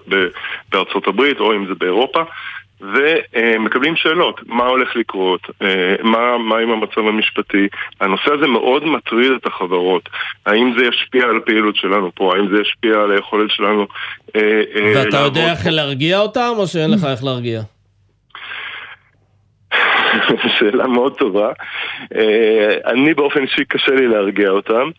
בארצות 0.70 1.08
הברית 1.08 1.40
או 1.40 1.54
אם 1.54 1.66
זה 1.68 1.74
באירופה 1.76 2.22
ומקבלים 2.82 3.96
שאלות, 3.96 4.42
מה 4.46 4.66
הולך 4.66 4.96
לקרות, 4.96 5.42
אה, 5.62 5.96
מה, 6.04 6.38
מה 6.38 6.58
עם 6.58 6.70
המצב 6.70 7.08
המשפטי. 7.08 7.68
הנושא 8.02 8.34
הזה 8.34 8.48
מאוד 8.48 8.86
מטריד 8.86 9.32
את 9.32 9.46
החברות. 9.46 10.10
האם 10.46 10.74
זה 10.78 10.86
ישפיע 10.86 11.24
על 11.24 11.38
הפעילות 11.38 11.76
שלנו 11.76 12.12
פה, 12.16 12.36
האם 12.36 12.48
זה 12.56 12.62
ישפיע 12.62 12.94
על 12.94 13.12
היכולת 13.12 13.52
שלנו 13.52 13.88
אה, 14.36 14.62
אה, 14.76 14.94
ואתה 14.96 15.18
יודע 15.18 15.52
איך 15.52 15.60
להרגיע 15.66 16.20
אותם 16.20 16.54
או 16.58 16.68
שאין 16.68 16.92
לך 16.92 17.04
איך 17.12 17.24
להרגיע? 17.24 17.62
שאלה 20.60 20.88
מאוד 20.88 21.18
טובה. 21.18 21.50
אני 22.86 23.14
באופן 23.14 23.42
אישי 23.42 23.66
קשה 23.66 23.92
לי 23.92 24.08
להרגיע 24.08 24.50
אותם. 24.50 24.90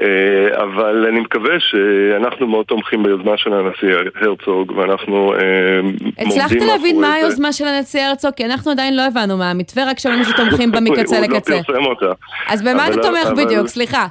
אה, 0.00 0.62
אבל 0.62 1.06
אני 1.08 1.20
מקווה 1.20 1.54
שאנחנו 1.58 2.46
מאוד 2.46 2.66
תומכים 2.66 3.02
ביוזמה 3.02 3.36
של 3.36 3.52
הנשיא 3.52 3.88
הרצוג, 4.22 4.72
ואנחנו 4.76 5.34
אה, 5.34 5.38
מורדים 5.82 6.12
הצלחת 6.18 6.66
להבין 6.66 7.00
מה 7.00 7.12
היוזמה 7.12 7.52
של 7.52 7.64
הנשיא 7.64 8.02
הרצוג? 8.02 8.30
כי 8.30 8.44
אנחנו 8.44 8.70
עדיין 8.70 8.96
לא 8.96 9.02
הבנו 9.02 9.36
מה 9.36 9.50
המתווה, 9.50 9.90
רק 9.90 9.98
שמענו 9.98 10.24
שתומכים 10.30 10.72
בה 10.72 10.80
מקצה 10.80 11.20
לקצה. 11.20 11.52
הוא 11.52 11.60
לא 11.60 11.64
פרסם 11.66 11.84
אותה. 11.84 12.12
אז 12.48 12.62
במה 12.62 12.88
אתה 12.88 13.02
תומך 13.02 13.28
בדיוק? 13.36 13.66
סליחה. 13.66 14.06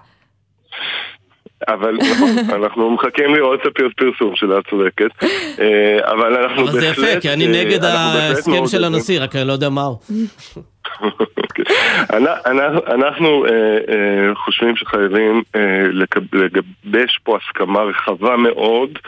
אבל 1.67 1.97
נכון, 2.11 2.29
אנחנו 2.55 2.91
מחכים 2.91 3.35
לראות 3.35 3.59
את 3.67 3.67
הפרסום 3.67 4.35
שלה, 4.35 4.55
צודקת. 4.69 5.23
אה, 5.59 6.11
אבל 6.11 6.37
אנחנו 6.37 6.65
בהחלט... 6.65 6.69
אבל 6.69 6.79
זה 6.79 6.87
יפה, 6.87 7.19
כי 7.19 7.29
אני 7.29 7.47
נגד 7.47 7.83
ההסכם 7.83 8.67
של 8.67 8.83
הנשיא, 8.83 9.21
רק 9.21 9.35
אני 9.35 9.47
לא 9.47 9.53
יודע 9.53 9.69
מהו. 9.69 9.99
אנחנו 12.95 13.45
אה, 13.45 13.51
אה, 13.89 14.35
חושבים 14.35 14.75
שחייבים 14.75 15.43
אה, 15.55 15.87
לגבש 16.33 17.19
פה 17.23 17.37
הסכמה 17.37 17.81
רחבה 17.81 18.37
מאוד 18.37 18.99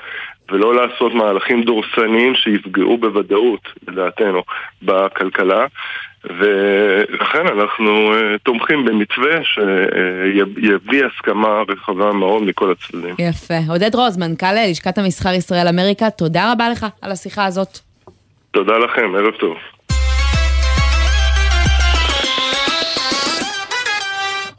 ולא 0.51 0.75
לעשות 0.75 1.13
מהלכים 1.13 1.63
דורסניים 1.63 2.35
שיפגעו 2.35 2.97
בוודאות, 2.97 3.61
לדעתנו, 3.87 4.43
בכלכלה. 4.81 5.65
ולכן 6.25 7.47
אנחנו 7.47 8.13
תומכים 8.43 8.85
במתווה 8.85 9.43
שיביא 9.43 11.05
הסכמה 11.05 11.61
רחבה 11.69 12.11
מאוד 12.11 12.43
מכל 12.43 12.71
הצדדים. 12.71 13.15
יפה. 13.19 13.53
עודד 13.69 13.95
רוז, 13.95 14.17
מנכ"ל 14.17 14.53
לשכת 14.69 14.97
המסחר 14.97 15.33
ישראל 15.33 15.67
אמריקה, 15.67 16.09
תודה 16.09 16.51
רבה 16.51 16.69
לך 16.69 16.85
על 17.01 17.11
השיחה 17.11 17.45
הזאת. 17.45 17.79
תודה 18.51 18.77
לכם, 18.77 19.15
ערב 19.15 19.33
טוב. 19.39 19.57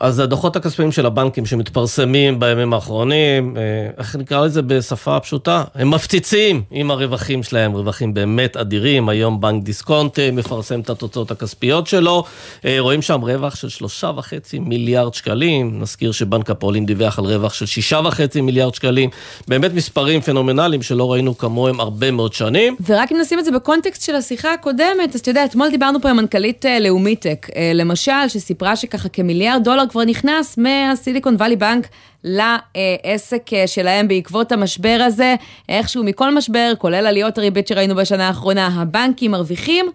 אז 0.01 0.19
הדוחות 0.19 0.57
הכספיים 0.57 0.93
של 0.93 1.07
הבנקים 1.07 1.47
שמתפרסמים 1.47 2.41
בימים 2.41 2.73
האחרונים, 2.73 3.57
אה, 3.57 3.63
איך 3.99 4.17
נקרא 4.17 4.45
לזה 4.45 4.63
בשפה 4.63 5.21
פשוטה? 5.21 5.65
הם 5.75 5.91
מפציצים 5.91 6.63
עם 6.71 6.91
הרווחים 6.91 7.43
שלהם, 7.43 7.73
רווחים 7.73 8.15
באמת 8.15 8.57
אדירים. 8.57 9.09
היום 9.09 9.41
בנק 9.41 9.65
דיסקונט 9.65 10.19
אה, 10.19 10.31
מפרסם 10.31 10.81
את 10.81 10.91
התוצאות 10.91 11.31
הכספיות 11.31 11.87
שלו. 11.87 12.25
אה, 12.65 12.77
רואים 12.79 13.03
שם 13.03 13.21
רווח 13.21 13.55
של 13.55 13.69
שלושה 13.69 14.11
וחצי 14.17 14.59
מיליארד 14.59 15.15
שקלים. 15.15 15.81
נזכיר 15.81 16.13
שבנק 16.13 16.51
הפועלים 16.51 16.87
דיווח 16.87 17.19
על 17.19 17.25
רווח 17.25 17.55
של 17.55 17.67
שישה 17.67 18.01
וחצי 18.05 18.41
מיליארד 18.41 18.75
שקלים. 18.75 19.11
באמת 19.49 19.75
מספרים 19.75 20.21
פנומנליים 20.21 20.83
שלא 20.83 21.13
ראינו 21.13 21.39
כמוהם 21.39 21.81
הרבה 21.81 22.11
מאוד 22.11 22.33
שנים. 22.33 22.77
ורק 22.87 23.13
אם 23.13 23.19
נשים 23.21 23.39
את 23.39 23.45
זה 23.45 23.51
בקונטקסט 23.51 24.03
של 24.03 24.15
השיחה 24.15 24.53
הקודמת, 24.53 25.15
אז 25.15 25.21
אתה 25.21 25.31
יודע, 25.31 25.45
אתמול 25.45 25.71
דיברנו 25.71 26.01
פה 26.01 26.11
עם 26.11 26.17
מנכ"לית 26.17 26.65
לאומיטק, 26.81 27.47
למשל, 27.75 28.13
שסיפרה 28.29 28.77
שככה 28.77 29.09
כמיליארד 29.09 29.65
דולר 29.65 29.84
כבר 29.89 30.05
נכנס 30.05 30.59
מהסיליקון 30.59 31.35
וואלי 31.35 31.57
בנק 31.57 31.87
לעסק 32.25 33.43
שלהם 33.67 34.09
בעקבות 34.09 34.53
המשבר 34.53 34.99
הזה. 35.07 35.35
איכשהו 35.69 36.05
מכל 36.05 36.35
משבר, 36.35 36.73
כולל 36.79 37.07
עליות 37.07 37.39
הריבית 37.39 37.69
שראינו 37.69 37.95
בשנה 37.95 38.29
האחרונה, 38.29 38.67
הבנקים 38.67 39.31
מרוויחים. 39.31 39.87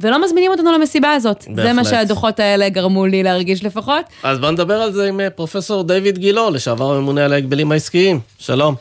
ולא 0.00 0.24
מזמינים 0.24 0.50
אותנו 0.50 0.72
למסיבה 0.72 1.12
הזאת. 1.12 1.44
בהחלט. 1.48 1.66
זה 1.66 1.72
מה 1.72 1.84
שהדוחות 1.84 2.40
האלה 2.40 2.68
גרמו 2.68 3.06
לי 3.06 3.22
להרגיש 3.22 3.64
לפחות. 3.64 4.04
אז 4.22 4.38
בוא 4.38 4.50
נדבר 4.50 4.82
על 4.82 4.92
זה 4.92 5.08
עם 5.08 5.20
אה, 5.20 5.30
פרופסור 5.30 5.84
דיוויד 5.84 6.18
גילו, 6.18 6.50
לשעבר 6.50 6.92
הממונה 6.92 7.24
על 7.24 7.32
ההגבלים 7.32 7.72
העסקיים. 7.72 8.20
שלום. 8.38 8.74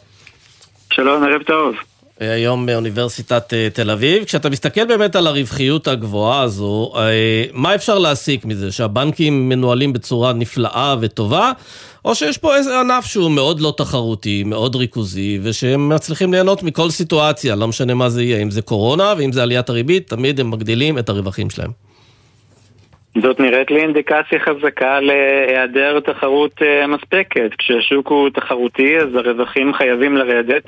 שלום, 0.94 1.24
ערב 1.24 1.44
טוב. 1.44 1.76
היום 2.20 2.66
באוניברסיטת 2.66 3.54
אה, 3.54 3.68
תל 3.74 3.92
אביב. 3.92 4.24
כשאתה 4.24 4.50
מסתכל 4.50 4.86
באמת 4.86 5.16
על 5.16 5.28
הרווחיות 5.28 5.88
הגבוהה 5.88 6.42
הזו, 6.42 6.92
אה, 6.96 7.44
מה 7.54 7.76
אפשר 7.76 8.00
להסיק 8.00 8.46
מזה? 8.46 8.72
שהבנקים 8.72 9.50
מנוהלים 9.50 9.94
בצורה 9.94 10.34
נפלאה 10.34 10.96
וטובה, 11.02 11.52
או 12.06 12.16
שיש 12.16 12.38
פה 12.38 12.56
איזה 12.56 12.80
ענף 12.80 13.06
שהוא 13.06 13.32
מאוד 13.32 13.60
לא 13.60 13.74
תחרותי, 13.78 14.44
מאוד 14.46 14.76
ריכוזי, 14.76 15.40
ושהם 15.44 15.90
מצליחים 15.90 16.34
ליהנות 16.34 16.64
מכל 16.64 16.90
סיטואציה, 16.90 17.56
לא 17.56 17.68
משנה 17.68 17.94
מה 17.94 18.10
זה 18.10 18.24
יהיה, 18.24 18.42
אם 18.42 18.50
זה 18.52 18.62
קורונה 18.62 19.14
ואם 19.18 19.32
זה 19.32 19.44
עליית 19.44 19.70
הריבית, 19.70 20.08
תמיד 20.08 20.40
הם 20.40 20.52
מגדילים 20.52 20.98
את 20.98 21.10
הרווחים 21.10 21.50
שלהם. 21.50 21.72
זאת 23.22 23.40
נראית 23.40 23.72
לי 23.72 23.82
אינדיקציה 23.82 24.40
חזקה 24.40 25.00
להיעדר 25.00 26.00
תחרות 26.00 26.62
אה, 26.62 26.88
מספקת. 26.88 27.52
כשהשוק 27.58 28.08
הוא 28.08 28.30
תחרותי 28.30 28.98
אז 28.98 29.16
הרווחים 29.16 29.74
חייבים 29.74 30.18
לרדת. 30.18 30.64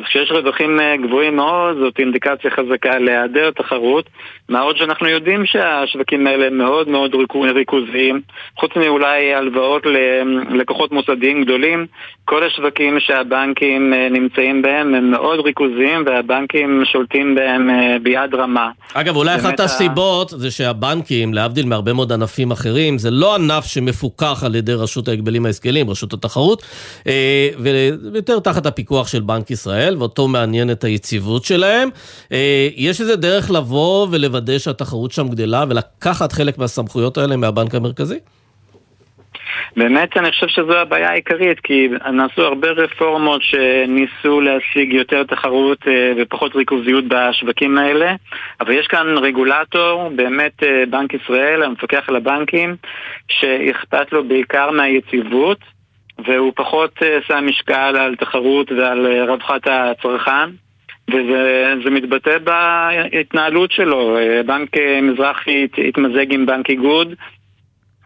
אז 0.00 0.04
כשיש 0.06 0.30
רווחים 0.30 0.80
אה, 0.80 0.96
גבוהים 0.96 1.36
מאוד, 1.36 1.76
זאת 1.76 1.98
אינדיקציה 1.98 2.50
חזקה 2.50 2.98
להיעדר 2.98 3.50
תחרות, 3.50 4.04
מה 4.48 4.60
עוד 4.60 4.76
שאנחנו 4.76 5.08
יודעים 5.08 5.46
שהשווקים 5.46 6.26
האלה 6.26 6.50
מאוד 6.50 6.88
מאוד 6.88 7.14
ריכוזיים, 7.54 8.20
חוץ 8.58 8.70
מאולי 8.76 9.34
הלוואות 9.34 9.86
ללקוחות 9.86 10.92
מוסדיים 10.92 11.44
גדולים, 11.44 11.86
כל 12.24 12.46
השווקים 12.46 13.00
שהבנקים 13.00 13.94
אה, 13.94 14.08
נמצאים 14.10 14.62
בהם 14.62 14.94
הם 14.94 15.10
מאוד 15.10 15.40
ריכוזיים 15.40 16.04
והבנקים 16.06 16.82
שולטים 16.92 17.34
בהם 17.34 17.70
אה, 17.70 17.96
ביד 18.02 18.34
רמה. 18.34 18.70
אגב, 18.94 19.16
אולי 19.16 19.36
אחת 19.36 19.60
הסיבות 19.60 20.32
ה... 20.32 20.36
זה 20.36 20.50
שהבנקים, 20.50 21.34
להבדיל 21.34 21.66
מהרבה 21.66 21.92
מאוד 21.92 22.12
ענפים 22.12 22.50
אחרים, 22.50 22.98
זה 22.98 23.10
לא 23.10 23.34
ענף 23.34 23.64
שמפוקח 23.64 24.42
על 24.46 24.54
ידי 24.54 24.74
רשות 24.74 25.08
ההגבלים 25.08 25.46
העסקיים, 25.46 25.90
רשות 25.90 26.12
התחרות, 26.12 26.62
ויותר 27.58 28.38
תחת 28.38 28.66
הפיקוח 28.66 29.08
של 29.08 29.20
בנק 29.20 29.50
ישראל. 29.50 29.89
ישראל, 29.90 29.98
ואותו 29.98 30.28
מעניין 30.28 30.70
את 30.70 30.84
היציבות 30.84 31.44
שלהם. 31.44 31.88
אה, 32.32 32.68
יש 32.76 33.00
איזה 33.00 33.16
דרך 33.16 33.50
לבוא 33.50 34.06
ולוודא 34.10 34.58
שהתחרות 34.58 35.12
שם 35.12 35.28
גדלה 35.28 35.64
ולקחת 35.68 36.32
חלק 36.32 36.58
מהסמכויות 36.58 37.18
האלה 37.18 37.36
מהבנק 37.36 37.74
המרכזי? 37.74 38.18
באמת 39.76 40.16
אני 40.16 40.30
חושב 40.30 40.48
שזו 40.48 40.78
הבעיה 40.78 41.10
העיקרית, 41.10 41.60
כי 41.60 41.88
נעשו 42.12 42.42
הרבה 42.42 42.68
רפורמות 42.70 43.42
שניסו 43.42 44.40
להשיג 44.40 44.92
יותר 44.92 45.22
תחרות 45.24 45.78
אה, 45.88 46.12
ופחות 46.18 46.56
ריכוזיות 46.56 47.04
בשווקים 47.08 47.78
האלה, 47.78 48.14
אבל 48.60 48.72
יש 48.72 48.86
כאן 48.86 49.06
רגולטור, 49.18 50.10
באמת 50.16 50.62
אה, 50.62 50.84
בנק 50.90 51.14
ישראל, 51.14 51.62
המפקח 51.62 52.04
על 52.08 52.16
הבנקים, 52.16 52.76
שאכפת 53.28 54.12
לו 54.12 54.24
בעיקר 54.24 54.70
מהיציבות. 54.70 55.58
והוא 56.26 56.52
פחות 56.56 57.02
אה, 57.02 57.18
שם 57.26 57.46
משקל 57.46 57.96
על 57.96 58.16
תחרות 58.16 58.72
ועל 58.72 59.06
אה, 59.06 59.24
רווחת 59.24 59.60
הצרכן. 59.66 60.50
וזה 61.08 61.90
מתבטא 61.90 62.38
בהתנהלות 62.38 63.72
שלו. 63.72 64.16
אה, 64.18 64.42
בנק 64.46 64.70
מזרחי 65.02 65.68
התמזג 65.88 66.32
עם 66.32 66.46
בנק 66.46 66.70
איגוד, 66.70 67.14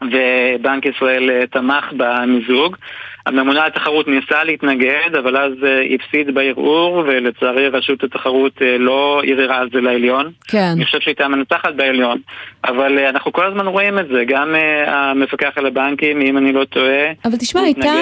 ובנק 0.03 0.87
ישראל 0.87 1.46
תמך 1.46 1.92
במיזוג. 1.96 2.77
הממונה 3.26 3.60
על 3.60 3.66
התחרות 3.66 4.08
ניסה 4.08 4.44
להתנגד, 4.44 5.16
אבל 5.18 5.37
אז 5.37 5.52
uh, 5.52 5.94
הפסיד 5.94 6.34
בערעור, 6.34 6.96
ולצערי 6.96 7.68
רשות 7.68 8.04
התחרות 8.04 8.52
uh, 8.58 8.64
לא 8.78 9.22
ערערה 9.26 9.56
על 9.58 9.68
זה 9.72 9.80
לעליון. 9.80 10.32
כן. 10.48 10.72
אני 10.72 10.84
חושב 10.84 11.00
שהייתה 11.00 11.28
מנצחת 11.28 11.74
בעליון. 11.76 12.18
אבל 12.64 12.98
uh, 12.98 13.08
אנחנו 13.08 13.32
כל 13.32 13.46
הזמן 13.46 13.66
רואים 13.66 13.98
את 13.98 14.08
זה, 14.08 14.24
גם 14.28 14.54
המפקח 14.87 15.50
על 15.56 15.66
הבנקים, 15.66 16.20
אם 16.20 16.38
אני 16.38 16.52
לא 16.52 16.64
טועה, 16.64 17.04
אבל 17.24 17.37
תשמע, 17.37 17.60
הייתה 17.60 17.92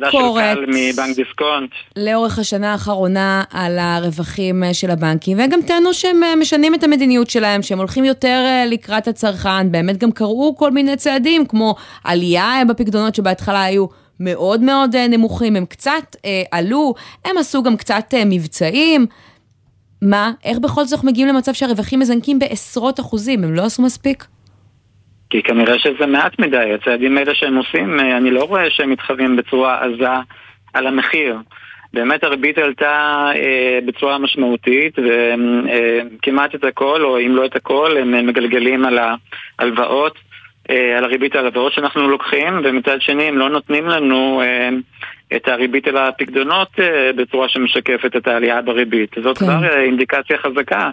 ביקורת 0.00 0.58
מבנק 0.68 1.16
דיסקונט. 1.16 1.70
לאורך 1.96 2.38
השנה 2.38 2.72
האחרונה 2.72 3.42
על 3.52 3.78
הרווחים 3.78 4.62
של 4.72 4.90
הבנקים, 4.90 5.38
והם 5.38 5.50
גם 5.50 5.60
טענו 5.66 5.94
שהם 5.94 6.20
משנים 6.40 6.74
את 6.74 6.84
המדיניות 6.84 7.30
שלהם, 7.30 7.62
שהם 7.62 7.78
הולכים 7.78 8.04
יותר 8.04 8.44
לקראת 8.66 9.08
הצרכן, 9.08 9.72
באמת 9.72 9.96
גם 9.96 10.12
קראו 10.12 10.54
כל 10.56 10.70
מיני 10.70 10.96
צעדים, 10.96 11.46
כמו 11.46 11.74
עלייה 12.04 12.62
בפקדונות 12.68 13.14
שבהתחלה 13.14 13.62
היו... 13.62 14.07
מאוד 14.20 14.60
מאוד 14.60 14.94
אה, 14.94 15.08
נמוכים, 15.08 15.56
הם 15.56 15.66
קצת 15.66 16.16
אה, 16.24 16.42
עלו, 16.52 16.94
הם 17.24 17.38
עשו 17.38 17.62
גם 17.62 17.76
קצת 17.76 18.14
אה, 18.14 18.22
מבצעים. 18.26 19.06
מה, 20.02 20.30
איך 20.44 20.58
בכל 20.58 20.84
זאת 20.84 21.04
מגיעים 21.04 21.28
למצב 21.28 21.52
שהרווחים 21.52 22.00
מזנקים 22.00 22.38
בעשרות 22.38 23.00
אחוזים, 23.00 23.44
הם 23.44 23.54
לא 23.54 23.62
עשו 23.62 23.82
מספיק? 23.82 24.24
כי 25.30 25.42
כנראה 25.42 25.78
שזה 25.78 26.06
מעט 26.06 26.38
מדי, 26.38 26.74
הצעדים 26.74 27.18
האלה 27.18 27.34
שהם 27.34 27.56
עושים, 27.56 28.00
אה, 28.00 28.16
אני 28.16 28.30
לא 28.30 28.44
רואה 28.44 28.70
שהם 28.70 28.90
מתחרים 28.90 29.36
בצורה 29.36 29.84
עזה 29.84 30.08
על 30.74 30.86
המחיר. 30.86 31.36
באמת 31.92 32.24
הריבית 32.24 32.58
עלתה 32.58 33.30
אה, 33.34 33.78
בצורה 33.86 34.18
משמעותית 34.18 34.98
וכמעט 34.98 36.50
אה, 36.54 36.58
את 36.58 36.64
הכל, 36.64 37.04
או 37.04 37.20
אם 37.20 37.36
לא 37.36 37.44
את 37.44 37.56
הכל, 37.56 37.96
הם 37.96 38.26
מגלגלים 38.26 38.84
על 38.84 38.98
ההלוואות 39.58 40.14
אה, 40.14 40.20
על 40.68 41.04
הריבית 41.04 41.36
על 41.36 41.46
הלוואות 41.46 41.72
שאנחנו 41.72 42.08
לוקחים, 42.08 42.60
ומצד 42.64 43.00
שני 43.00 43.22
הם 43.22 43.38
לא 43.38 43.50
נותנים 43.50 43.88
לנו 43.88 44.42
אה, 44.42 44.68
את 45.36 45.48
הריבית 45.48 45.86
על 45.86 45.96
הפקדונות 45.96 46.68
אה, 46.78 47.10
בצורה 47.16 47.48
שמשקפת 47.48 48.16
את 48.16 48.26
העלייה 48.26 48.62
בריבית. 48.62 49.10
זאת 49.22 49.38
כן. 49.38 49.46
כבר 49.46 49.80
אינדיקציה 49.84 50.38
חזקה, 50.38 50.90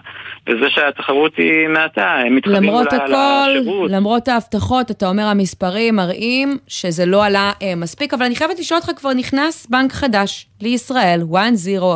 וזה 0.48 0.70
שהתחרות 0.70 1.36
היא 1.36 1.68
מעטה, 1.68 2.12
הם 2.26 2.36
מתחברים 2.36 2.62
למרות 2.62 2.92
הכל, 2.92 3.48
לשירות. 3.50 3.90
למרות 3.90 4.28
ההבטחות, 4.28 4.90
אתה 4.90 5.08
אומר 5.08 5.22
המספרים 5.22 5.96
מראים 5.96 6.58
שזה 6.68 7.06
לא 7.06 7.24
עלה 7.24 7.52
אה, 7.62 7.74
מספיק, 7.76 8.14
אבל 8.14 8.24
אני 8.24 8.36
חייבת 8.36 8.58
לשאול 8.58 8.80
אותך, 8.80 8.90
כבר 8.96 9.12
נכנס 9.12 9.66
בנק 9.66 9.92
חדש 9.92 10.46
לישראל, 10.60 11.20
1-0, 11.32 11.36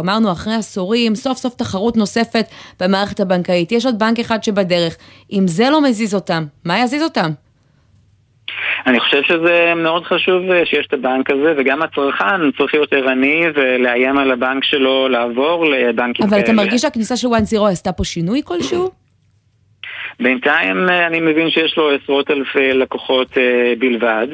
אמרנו 0.00 0.32
אחרי 0.32 0.54
עשורים, 0.54 1.14
סוף 1.14 1.38
סוף 1.38 1.54
תחרות 1.54 1.96
נוספת 1.96 2.44
במערכת 2.80 3.20
הבנקאית. 3.20 3.72
יש 3.72 3.86
עוד 3.86 3.98
בנק 3.98 4.18
אחד 4.18 4.44
שבדרך. 4.44 4.96
אם 5.32 5.42
זה 5.46 5.70
לא 5.70 5.82
מזיז 5.82 6.14
אותם, 6.14 6.44
מה 6.64 6.78
יזיז 6.78 7.02
אותם? 7.02 7.30
אני 8.86 9.00
חושב 9.00 9.22
שזה 9.22 9.72
מאוד 9.76 10.04
חשוב 10.04 10.50
אה, 10.50 10.66
שיש 10.66 10.86
את 10.86 10.92
הבנק 10.92 11.30
הזה, 11.30 11.54
וגם 11.56 11.82
הצרכן 11.82 12.50
צריך 12.58 12.74
להיות 12.74 12.92
ערני 12.92 13.44
ולאיים 13.54 14.18
על 14.18 14.30
הבנק 14.30 14.64
שלו 14.64 15.08
לעבור 15.08 15.66
לבנקים 15.66 16.26
כאלה. 16.26 16.36
אבל 16.36 16.44
אתה 16.44 16.52
מרגיש 16.52 16.82
שהכניסה 16.82 17.16
של 17.16 17.28
1-0 17.28 17.32
עשתה 17.72 17.92
פה 17.92 18.04
שינוי 18.04 18.40
כלשהו? 18.44 18.90
בינתיים 20.20 20.88
אה, 20.88 21.06
אני 21.06 21.20
מבין 21.20 21.50
שיש 21.50 21.76
לו 21.76 21.90
עשרות 21.90 22.30
אלפי 22.30 22.72
לקוחות 22.72 23.38
אה, 23.38 23.72
בלבד, 23.78 24.26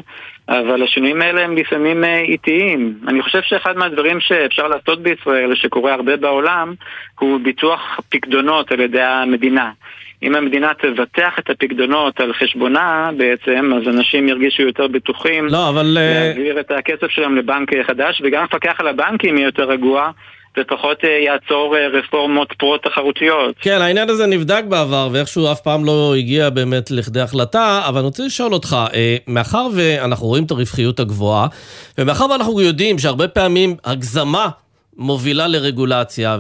אבל 0.48 0.82
השינויים 0.82 1.22
האלה 1.22 1.44
הם 1.44 1.56
לפעמים 1.56 2.04
איטיים. 2.04 2.98
אני 3.08 3.22
חושב 3.22 3.42
שאחד 3.42 3.76
מהדברים 3.76 4.20
שאפשר 4.20 4.68
לעשות 4.68 5.02
בישראל, 5.02 5.54
שקורה 5.54 5.94
הרבה 5.94 6.16
בעולם, 6.16 6.74
הוא 7.20 7.40
ביטוח 7.40 8.00
פקדונות 8.08 8.72
על 8.72 8.80
ידי 8.80 9.02
המדינה. 9.02 9.70
אם 10.22 10.34
המדינה 10.34 10.72
תבטח 10.82 11.38
את 11.38 11.50
הפקדונות 11.50 12.20
על 12.20 12.32
חשבונה 12.32 13.10
בעצם, 13.16 13.70
אז 13.76 13.88
אנשים 13.94 14.28
ירגישו 14.28 14.62
יותר 14.62 14.86
בטוחים 14.86 15.46
לא, 15.46 15.68
אבל... 15.68 15.98
אה, 16.00 16.24
להעביר 16.24 16.60
את 16.60 16.70
הכסף 16.70 17.10
שלהם 17.10 17.36
לבנק 17.36 17.68
חדש, 17.86 18.22
וגם 18.24 18.40
המפקח 18.40 18.74
על 18.78 18.88
הבנקים 18.88 19.36
יהיה 19.36 19.46
יותר 19.46 19.64
רגוע. 19.64 20.10
ופחות 20.58 21.04
אה, 21.04 21.10
יעצור 21.10 21.76
אה, 21.76 21.88
רפורמות 21.88 22.52
פרו-תחרותיות. 22.58 23.54
כן, 23.60 23.78
העניין 23.80 24.10
הזה 24.10 24.26
נבדק 24.26 24.62
בעבר, 24.68 25.08
ואיכשהו 25.12 25.52
אף 25.52 25.60
פעם 25.60 25.84
לא 25.84 26.14
הגיע 26.18 26.50
באמת 26.50 26.90
לכדי 26.90 27.20
החלטה, 27.20 27.80
אבל 27.88 27.98
אני 27.98 28.06
רוצה 28.06 28.22
לשאול 28.22 28.52
אותך, 28.52 28.76
מאחר 29.26 29.66
ואנחנו 29.74 30.26
רואים 30.26 30.44
את 30.44 30.50
הרווחיות 30.50 31.00
הגבוהה, 31.00 31.46
ומאחר 31.98 32.26
ואנחנו 32.30 32.60
יודעים 32.60 32.98
שהרבה 32.98 33.28
פעמים 33.28 33.76
הגזמה 33.84 34.48
מובילה 34.98 35.46
לרגולציה, 35.46 36.38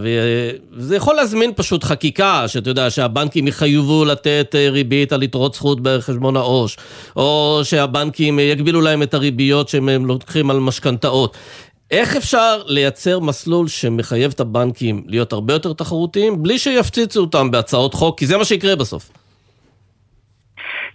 וזה 0.72 0.96
יכול 0.96 1.14
להזמין 1.14 1.52
פשוט 1.56 1.84
חקיקה, 1.84 2.48
שאתה 2.48 2.70
יודע, 2.70 2.90
שהבנקים 2.90 3.48
יחייבו 3.48 4.04
לתת 4.04 4.54
אה, 4.54 4.70
ריבית 4.70 5.12
על 5.12 5.22
יתרות 5.22 5.54
זכות 5.54 5.78
בחשבון 5.82 6.36
העו"ש, 6.36 6.76
או 7.16 7.60
שהבנקים 7.64 8.38
יגבילו 8.38 8.80
להם 8.80 9.02
את 9.02 9.14
הריביות 9.14 9.68
שהם 9.68 10.06
לוקחים 10.06 10.50
על 10.50 10.60
משכנתאות. 10.60 11.36
איך 11.90 12.16
אפשר 12.16 12.62
לייצר 12.66 13.20
מסלול 13.20 13.68
שמחייב 13.68 14.32
את 14.34 14.40
הבנקים 14.40 15.04
להיות 15.06 15.32
הרבה 15.32 15.54
יותר 15.54 15.72
תחרותיים, 15.72 16.42
בלי 16.42 16.58
שיפציצו 16.58 17.20
אותם 17.20 17.50
בהצעות 17.50 17.94
חוק, 17.94 18.18
כי 18.18 18.26
זה 18.26 18.36
מה 18.36 18.44
שיקרה 18.44 18.76
בסוף. 18.76 19.10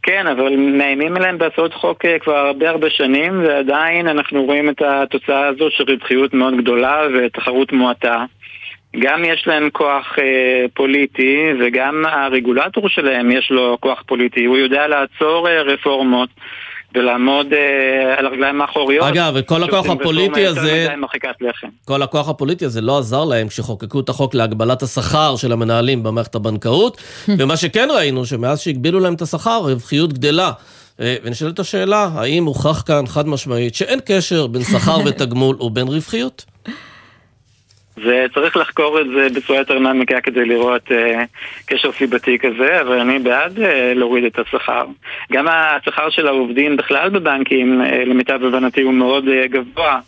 כן, 0.04 0.28
אבל 0.28 0.56
מאיימים 0.56 1.16
עליהם 1.16 1.38
בהצעות 1.38 1.74
חוק 1.74 2.06
אה, 2.06 2.20
כבר 2.20 2.38
הרבה 2.38 2.70
הרבה 2.70 2.90
שנים, 2.90 3.44
ועדיין 3.44 4.08
אנחנו 4.08 4.44
רואים 4.44 4.70
את 4.70 4.82
התוצאה 4.82 5.48
הזו 5.48 5.70
של 5.70 5.84
רווחיות 5.88 6.34
מאוד 6.34 6.58
גדולה 6.58 7.02
ותחרות 7.14 7.74
מועטה. 7.74 8.26
גם 9.00 9.26
יש 9.26 9.48
להם 9.48 9.70
כוח 9.70 10.20
אה, 10.20 10.66
פוליטי 10.74 11.38
וגם 11.60 12.06
הרגולטור 12.06 12.90
שלהם 12.90 13.32
יש 13.32 13.52
לו 13.52 13.78
כוח 13.80 14.04
פוליטי, 14.08 14.46
הוא 14.46 14.58
יודע 14.58 14.88
לעצור 14.88 15.50
אה, 15.50 15.62
רפורמות 15.62 16.30
ולעמוד 16.96 17.54
אה, 17.54 18.20
על 18.20 18.26
הרגליים 18.26 18.62
האחוריות. 18.62 19.08
אגב, 19.08 19.34
וכל 19.36 19.64
הכוח 19.64 19.86
הפוליטי 19.90 20.46
הזה, 20.46 20.88
כל 21.86 22.02
הכוח 22.02 22.30
הפוליטי 22.30 22.66
הזה 22.66 22.82
לא 22.82 22.98
עזר 22.98 23.26
להם 23.26 23.48
כשחוקקו 23.48 24.00
את 24.00 24.10
החוק 24.10 24.36
להגבלת 24.36 24.84
השכר 24.84 25.36
של 25.36 25.52
המנהלים 25.52 26.04
במערכת 26.04 26.36
הבנקאות, 26.36 26.98
ומה 27.38 27.58
שכן 27.58 27.88
ראינו, 27.96 28.26
שמאז 28.26 28.60
שהגבילו 28.60 29.00
להם 29.00 29.14
את 29.14 29.22
השכר, 29.22 29.58
רווחיות 29.64 30.14
גדלה. 30.14 30.52
אה, 31.00 31.16
ונשאלת 31.24 31.60
השאלה, 31.60 32.10
האם 32.14 32.46
הוכח 32.46 32.84
כאן 32.88 33.08
חד 33.08 33.28
משמעית 33.28 33.76
שאין 33.76 34.00
קשר 34.06 34.48
בין 34.48 34.64
שכר 34.64 34.98
ותגמול 35.06 35.56
ובין 35.60 35.88
רווחיות? 35.88 36.46
וצריך 38.06 38.58
לחקור 38.58 39.02
את 39.02 39.06
זה 39.16 39.28
בצורה 39.36 39.60
יותר 39.60 39.80
מעמיקה 39.80 40.22
כדי 40.22 40.46
לראות 40.46 40.88
uh, 40.88 40.94
קשר 41.66 41.92
סיבתי 41.92 42.40
כזה, 42.40 42.82
אבל 42.82 43.00
אני 43.00 43.20
בעד 43.20 43.58
uh, 43.58 43.62
להוריד 43.96 44.24
את 44.24 44.40
השכר. 44.40 44.86
גם 45.32 45.48
השכר 45.48 46.10
של 46.10 46.28
העובדים 46.28 46.78
בכלל 46.78 47.10
בבנקים, 47.10 47.82
uh, 47.82 47.96
למיטב 48.06 48.40
הבנתי, 48.44 48.82
הוא 48.82 48.94
מאוד 48.94 49.26
uh, 49.26 49.48
גבוה. 49.48 50.00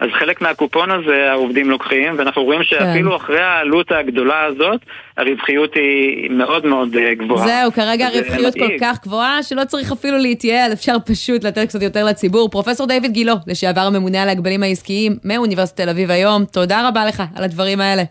אז 0.00 0.08
חלק 0.18 0.40
מהקופון 0.40 0.90
הזה 0.90 1.30
העובדים 1.30 1.70
לוקחים, 1.70 2.14
ואנחנו 2.18 2.44
רואים 2.44 2.62
שאפילו 2.62 3.10
כן. 3.10 3.16
אחרי 3.16 3.40
העלות 3.40 3.92
הגדולה 3.92 4.44
הזאת, 4.44 4.80
הרווחיות 5.16 5.74
היא 5.74 6.30
מאוד 6.30 6.66
מאוד 6.66 6.94
uh, 6.94 6.98
גבוהה. 7.18 7.46
זהו, 7.46 7.72
כרגע 7.72 8.06
הרווחיות 8.06 8.54
כל 8.54 8.78
כך 8.80 9.02
גבוהה, 9.02 9.42
שלא 9.42 9.64
צריך 9.64 9.92
אפילו 9.92 10.18
להתייעל, 10.18 10.72
אפשר 10.72 10.96
פשוט 11.06 11.44
לתת 11.44 11.68
קצת 11.68 11.82
יותר 11.82 12.04
לציבור. 12.04 12.50
פרופסור 12.50 12.86
דיוויד 12.86 13.12
גילה, 13.12 13.34
לשעבר 13.46 13.80
הממונה 13.80 14.22
על 14.22 14.28
ההגבלים 14.28 14.62
העסקיים 14.62 15.16
מאוניברסיטת 15.24 15.80
תל 15.80 15.88
אביב 15.88 16.10
היום, 16.10 16.44
תודה 16.44 16.88
רבה 16.88 17.06
לך 17.06 17.22
על 17.40 17.44
הדברים 17.44 17.80
האלה. 17.80 18.02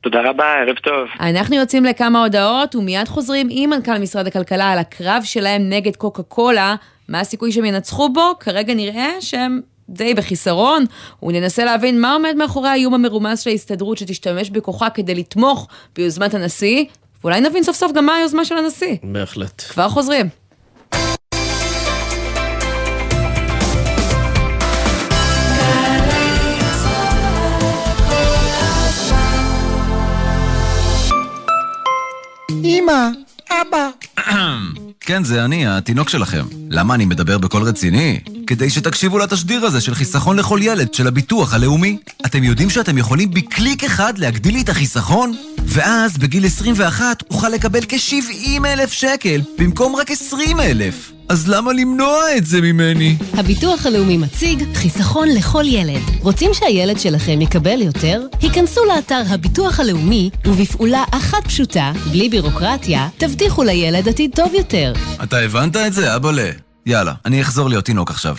תודה 0.00 0.18
רבה, 0.24 0.44
ערב 0.44 0.76
טוב. 0.76 1.08
אנחנו 1.20 1.56
יוצאים 1.56 1.84
לכמה 1.84 2.22
הודעות 2.22 2.74
ומיד 2.74 3.08
חוזרים 3.08 3.48
עם 3.50 3.70
מנכ"ל 3.70 3.98
משרד 3.98 4.26
הכלכלה 4.26 4.72
על 4.72 4.78
הקרב 4.78 5.22
שלהם 5.24 5.68
נגד 5.68 5.96
קוקה 5.96 6.22
קולה. 6.22 6.74
מה 7.08 7.20
הסיכוי 7.20 7.52
שהם 7.52 7.64
ינצחו 7.64 8.08
בו? 8.08 8.32
כרגע 8.40 8.74
נראה 8.74 9.10
שהם 9.20 9.60
די 9.88 10.14
בחיסרון, 10.14 10.84
וננסה 11.22 11.64
להבין 11.64 12.00
מה 12.00 12.12
עומד 12.12 12.34
מאחורי 12.36 12.68
האיום 12.68 12.94
המרומז 12.94 13.40
של 13.40 13.50
ההסתדרות 13.50 13.98
שתשתמש 13.98 14.50
בכוחה 14.50 14.90
כדי 14.90 15.14
לתמוך 15.14 15.68
ביוזמת 15.96 16.34
הנשיא, 16.34 16.84
ואולי 17.24 17.40
נבין 17.40 17.62
סוף 17.62 17.76
סוף 17.76 17.92
גם 17.92 18.06
מה 18.06 18.14
היוזמה 18.14 18.44
של 18.44 18.58
הנשיא. 18.58 18.96
בהחלט. 19.02 19.62
כבר 19.68 19.88
חוזרים. 19.88 20.26
אמא, 32.90 33.10
אבא. 33.50 33.90
כן, 35.06 35.24
זה 35.24 35.44
אני, 35.44 35.66
התינוק 35.66 36.08
שלכם. 36.08 36.44
למה 36.70 36.94
אני 36.94 37.04
מדבר 37.04 37.38
בקול 37.38 37.62
רציני? 37.62 38.20
כדי 38.50 38.70
שתקשיבו 38.70 39.18
לתשדיר 39.18 39.64
הזה 39.64 39.80
של 39.80 39.94
חיסכון 39.94 40.36
לכל 40.36 40.58
ילד 40.62 40.94
של 40.94 41.06
הביטוח 41.06 41.54
הלאומי. 41.54 41.96
אתם 42.26 42.44
יודעים 42.44 42.70
שאתם 42.70 42.98
יכולים 42.98 43.30
בקליק 43.30 43.84
אחד 43.84 44.18
להגדיל 44.18 44.54
לי 44.54 44.62
את 44.62 44.68
החיסכון? 44.68 45.36
ואז 45.64 46.18
בגיל 46.18 46.46
21 46.46 47.22
אוכל 47.30 47.48
לקבל 47.48 47.80
כ-70 47.88 48.66
אלף 48.66 48.92
שקל 48.92 49.40
במקום 49.58 49.96
רק 49.96 50.10
20 50.10 50.60
אלף. 50.60 51.12
אז 51.28 51.48
למה 51.48 51.72
למנוע 51.72 52.36
את 52.36 52.46
זה 52.46 52.60
ממני? 52.60 53.16
הביטוח 53.32 53.86
הלאומי 53.86 54.16
מציג 54.16 54.64
חיסכון 54.74 55.28
לכל 55.28 55.64
ילד. 55.66 56.02
רוצים 56.20 56.50
שהילד 56.54 57.00
שלכם 57.00 57.40
יקבל 57.40 57.82
יותר? 57.82 58.22
היכנסו 58.40 58.80
לאתר 58.84 59.22
הביטוח 59.28 59.80
הלאומי, 59.80 60.30
ובפעולה 60.46 61.04
אחת 61.10 61.44
פשוטה, 61.44 61.92
בלי 62.10 62.28
בירוקרטיה, 62.28 63.08
תבטיחו 63.18 63.62
לילד 63.62 64.08
עתיד 64.08 64.30
טוב 64.34 64.54
יותר. 64.54 64.92
אתה 65.22 65.38
הבנת 65.38 65.76
את 65.76 65.92
זה, 65.92 66.16
אבאלה? 66.16 66.69
יאללה, 66.90 67.12
אני 67.24 67.42
אחזור 67.42 67.68
להיות 67.68 67.84
תינוק 67.84 68.10
עכשיו. 68.10 68.36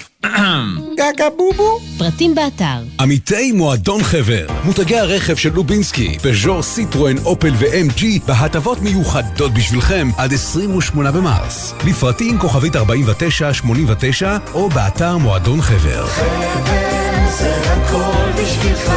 גגה 0.94 1.30
בובו. 1.38 1.80
פרטים 1.98 2.36
באתר. 2.36 2.84
עמיתי 3.00 3.52
מועדון 3.52 4.04
חבר, 4.04 4.48
מותגי 4.64 5.00
הרכב 5.00 5.36
של 5.36 5.54
לובינסקי, 5.54 6.18
פז'ור, 6.20 6.62
סיטרואן, 6.64 7.18
אופל 7.18 7.54
ו-MG, 7.60 8.04
בהטבות 8.26 8.82
מיוחדות 8.82 9.54
בשבילכם 9.54 10.10
עד 10.18 10.34
28 10.34 11.12
במרס. 11.12 11.74
לפרטים 11.88 12.40
כוכבית 12.40 12.76
4989 12.76 14.38
או 14.54 14.70
באתר 14.70 15.18
מועדון 15.18 15.62
חבר. 15.62 16.08
חבר 16.08 17.28
זה 17.40 17.56
הכל 17.72 18.42
בשבילך, 18.42 18.92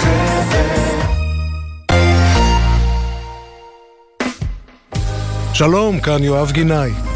חבר. 0.00 0.66
שלום, 5.52 6.00
כאן 6.00 6.24
יואב 6.24 6.52
גינאי. 6.52 7.15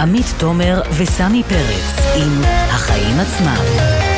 עמית 0.00 0.34
תומר 0.38 0.80
וסמי 0.98 1.42
פרץ 1.48 2.14
עם 2.16 2.42
החיים 2.44 3.20
עצמם. 3.20 4.09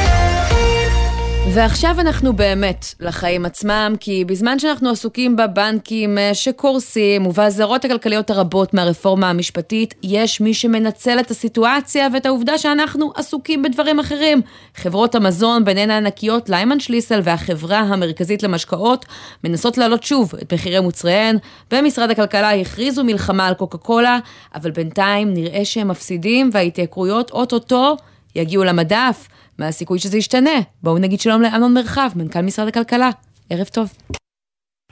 ועכשיו 1.50 2.00
אנחנו 2.00 2.32
באמת 2.32 2.84
לחיים 3.00 3.44
עצמם, 3.44 3.94
כי 4.00 4.24
בזמן 4.24 4.58
שאנחנו 4.58 4.90
עסוקים 4.90 5.36
בבנקים 5.36 6.18
אה, 6.18 6.34
שקורסים 6.34 7.26
ובאזהרות 7.26 7.84
הכלכליות 7.84 8.30
הרבות 8.30 8.74
מהרפורמה 8.74 9.30
המשפטית, 9.30 9.94
יש 10.02 10.40
מי 10.40 10.54
שמנצל 10.54 11.20
את 11.20 11.30
הסיטואציה 11.30 12.08
ואת 12.12 12.26
העובדה 12.26 12.58
שאנחנו 12.58 13.12
עסוקים 13.14 13.62
בדברים 13.62 13.98
אחרים. 13.98 14.40
חברות 14.74 15.14
המזון, 15.14 15.64
ביניהן 15.64 15.90
הענקיות 15.90 16.48
ליימן 16.48 16.80
שליסל 16.80 17.20
והחברה 17.24 17.78
המרכזית 17.78 18.42
למשקאות, 18.42 19.06
מנסות 19.44 19.78
להעלות 19.78 20.02
שוב 20.02 20.34
את 20.42 20.52
מחירי 20.52 20.80
מוצריהן. 20.80 21.36
במשרד 21.70 22.10
הכלכלה 22.10 22.54
הכריזו 22.54 23.04
מלחמה 23.04 23.46
על 23.46 23.54
קוקה 23.54 23.78
קולה, 23.78 24.18
אבל 24.54 24.70
בינתיים 24.70 25.34
נראה 25.34 25.64
שהם 25.64 25.88
מפסידים 25.88 26.50
וההתייקרויות 26.52 27.30
אוטוטו 27.30 27.96
יגיעו 28.34 28.64
למדף. 28.64 29.28
מה 29.62 29.68
הסיכוי 29.68 29.98
שזה 29.98 30.18
ישתנה? 30.18 30.50
בואו 30.82 30.98
נגיד 30.98 31.20
שלום 31.20 31.42
לאמנון 31.42 31.74
מרחב, 31.74 32.08
מנכ"ל 32.16 32.40
משרד 32.40 32.68
הכלכלה. 32.68 33.10
ערב 33.50 33.66
טוב. 33.66 33.92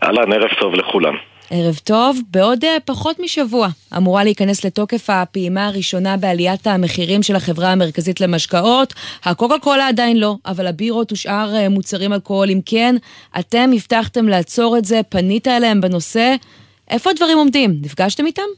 אהלן, 0.02 0.32
ערב 0.32 0.50
טוב 0.60 0.74
לכולם. 0.74 1.14
ערב 1.50 1.74
טוב, 1.84 2.20
בעוד 2.30 2.64
אה, 2.64 2.76
פחות 2.84 3.16
משבוע 3.20 3.68
אמורה 3.96 4.24
להיכנס 4.24 4.64
לתוקף 4.64 5.10
הפעימה 5.10 5.66
הראשונה 5.66 6.16
בעליית 6.16 6.66
המחירים 6.66 7.22
של 7.22 7.36
החברה 7.36 7.72
המרכזית 7.72 8.20
למשקאות. 8.20 8.94
הקוקה 9.24 9.58
קולה 9.58 9.88
עדיין 9.88 10.20
לא, 10.20 10.34
אבל 10.46 10.66
הבירות 10.66 11.12
ושאר 11.12 11.54
אה, 11.54 11.68
מוצרים 11.68 12.12
אלכוהולים 12.12 12.60
כן. 12.66 12.94
אתם 13.38 13.70
הבטחתם 13.74 14.28
לעצור 14.28 14.78
את 14.78 14.84
זה, 14.84 15.00
פנית 15.08 15.48
אליהם 15.48 15.80
בנושא. 15.80 16.34
איפה 16.90 17.10
הדברים 17.10 17.38
עומדים? 17.38 17.70
נפגשתם 17.82 18.26
איתם? 18.26 18.50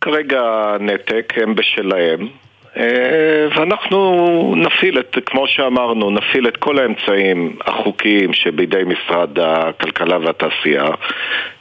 כרגע 0.00 0.40
נתק, 0.80 1.32
הם 1.36 1.54
בשלהם. 1.54 2.28
אה, 2.76 3.48
ואנחנו 3.56 4.54
נפעיל 4.56 4.98
את, 4.98 5.18
כמו 5.26 5.46
שאמרנו, 5.46 6.10
נפעיל 6.10 6.48
את 6.48 6.56
כל 6.56 6.78
האמצעים 6.78 7.56
החוקיים 7.66 8.32
שבידי 8.32 8.82
משרד 8.86 9.38
הכלכלה 9.38 10.18
והתעשייה 10.18 10.86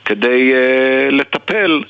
כדי 0.05 0.53
uh, 0.53 1.11
לטפל 1.11 1.83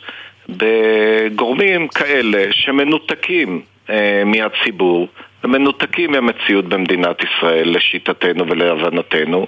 בגורמים 0.49 1.88
כאלה 1.88 2.43
שמנותקים 2.51 3.62
uh, 3.88 3.91
מהציבור 4.25 5.07
הם 5.43 5.51
מנותקים 5.51 6.12
מהמציאות 6.12 6.65
במדינת 6.65 7.17
ישראל 7.23 7.77
לשיטתנו 7.77 8.47
ולהבנתנו 8.47 9.47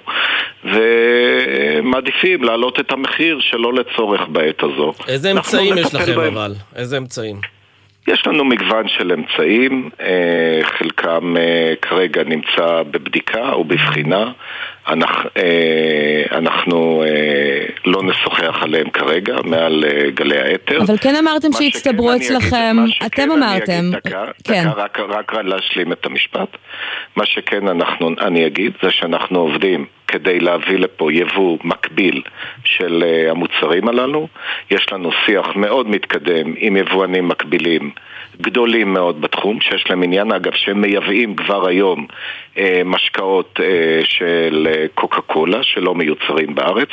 ומעדיפים 0.63 2.43
להעלות 2.43 2.79
את 2.79 2.91
המחיר 2.91 3.39
שלא 3.39 3.73
לצורך 3.73 4.21
בעת 4.27 4.63
הזו. 4.63 4.93
איזה 5.07 5.31
אמצעים 5.31 5.77
יש 5.77 5.95
לכם 5.95 6.15
בהם. 6.15 6.37
אבל? 6.37 6.53
איזה 6.75 6.97
אמצעים? 6.97 7.52
יש 8.07 8.27
לנו 8.27 8.45
מגוון 8.45 8.87
של 8.87 9.11
אמצעים, 9.11 9.89
אה, 10.01 10.59
חלקם 10.63 11.37
אה, 11.37 11.73
כרגע 11.81 12.23
נמצא 12.23 12.83
בבדיקה 12.91 13.51
או 13.51 13.63
בבחינה. 13.63 14.31
אנחנו, 14.87 15.29
אה, 15.37 16.37
אנחנו 16.37 17.03
לא 17.85 18.03
נשוחח 18.03 18.63
עליהם 18.63 18.89
כרגע 18.89 19.35
מעל 19.43 19.83
גלי 20.13 20.39
האתר. 20.39 20.81
אבל 20.81 20.97
כן 20.97 21.15
אמרתם 21.15 21.47
שהצטברו 21.51 22.15
אצלכם, 22.15 22.75
אתם 23.05 23.31
אמרתם. 23.31 23.91
דקה, 23.91 24.25
כן. 24.43 24.63
דקה, 24.69 24.81
רק, 24.81 24.99
רק 24.99 25.33
להשלים 25.33 25.91
את 25.91 26.05
המשפט. 26.05 26.57
מה 27.15 27.25
שכן 27.25 27.67
אנחנו, 27.67 28.09
אני 28.21 28.47
אגיד 28.47 28.71
זה 28.83 28.91
שאנחנו 28.91 29.39
עובדים 29.39 29.85
כדי 30.07 30.39
להביא 30.39 30.77
לפה 30.77 31.13
יבוא 31.13 31.57
מקביל 31.63 32.21
של 32.65 33.03
המוצרים 33.29 33.87
הללו. 33.87 34.27
יש 34.71 34.85
לנו 34.91 35.09
שיח 35.25 35.55
מאוד 35.55 35.89
מתקדם 35.89 36.53
עם 36.57 36.77
יבואנים 36.77 37.27
מקבילים 37.27 37.91
גדולים 38.41 38.93
מאוד 38.93 39.21
בתחום, 39.21 39.61
שיש 39.61 39.89
להם 39.89 40.03
עניין 40.03 40.31
אגב 40.31 40.51
שהם 40.55 40.81
מייבאים 40.81 41.35
כבר 41.35 41.67
היום 41.67 41.99
אה, 41.99 42.07
משקאות 42.85 43.59
אה, 43.59 43.65
של 44.03 44.67
אה, 44.71 44.85
קוקה 44.95 45.21
קולה 45.21 45.63
שלא 45.63 45.95
מיוצרים 45.95 46.55
בארץ 46.55 46.89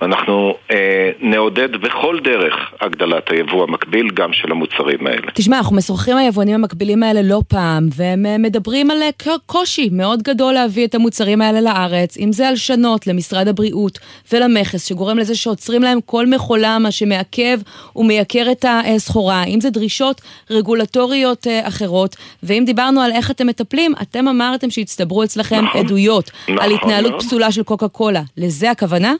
ואנחנו 0.00 0.54
אה, 0.70 1.10
נעודד 1.20 1.76
בכל 1.76 2.18
דרך 2.24 2.54
הגדלת 2.80 3.30
היבוא 3.30 3.62
המקביל 3.62 4.10
גם 4.10 4.32
של 4.32 4.52
המוצרים 4.52 5.06
האלה. 5.06 5.30
תשמע, 5.34 5.58
אנחנו 5.58 5.76
משוחחים 5.76 6.16
עם 6.16 6.24
היבואנים 6.24 6.54
המקבילים 6.54 7.02
האלה 7.02 7.22
לא 7.22 7.40
פעם 7.48 7.88
והם 7.96 8.26
אה, 8.26 8.38
מדברים 8.38 8.90
על 8.90 9.02
אה, 9.02 9.10
קושי 9.46 9.88
מאוד 9.92 10.22
גדול 10.22 10.52
להביא 10.52 10.86
את 10.86 10.94
המוצרים 10.94 11.42
האלה 11.42 11.60
לארץ, 11.60 12.16
אם 12.16 12.32
זה 12.32 12.48
הלשנות 12.48 13.06
למשרד 13.06 13.48
הבריאות 13.48 13.98
ולמכס 14.32 14.84
שגורם 14.88 15.18
לזה 15.18 15.34
שעוצרים 15.34 15.82
להם 15.82 15.98
כל 16.06 16.26
מכולה 16.26 16.78
מה 16.78 16.90
שמעכב 16.90 17.58
ומייקר 17.96 18.52
את 18.52 18.64
הסחורה, 18.68 19.44
אם 19.44 19.60
זה 19.60 19.70
דרישות 19.70 20.20
רגולטוריות 20.50 21.46
אחרות 21.62 22.16
ואם 22.42 22.62
דיברנו 22.66 23.00
על 23.00 23.12
איך 23.12 23.30
אתם 23.30 23.46
מטפלים, 23.46 23.92
אתם 24.02 24.28
אמרתם 24.28 24.70
שהצטרכו 24.70 24.99
הצטברו 25.00 25.24
אצלכם 25.24 25.64
נכון, 25.64 25.80
עדויות 25.80 26.30
נכון, 26.42 26.58
על 26.58 26.70
התנהלות 26.70 27.12
נכון. 27.12 27.20
פסולה 27.20 27.52
של 27.52 27.62
קוקה 27.62 27.88
קולה. 27.88 28.22
לזה 28.36 28.70
הכוונה? 28.70 29.14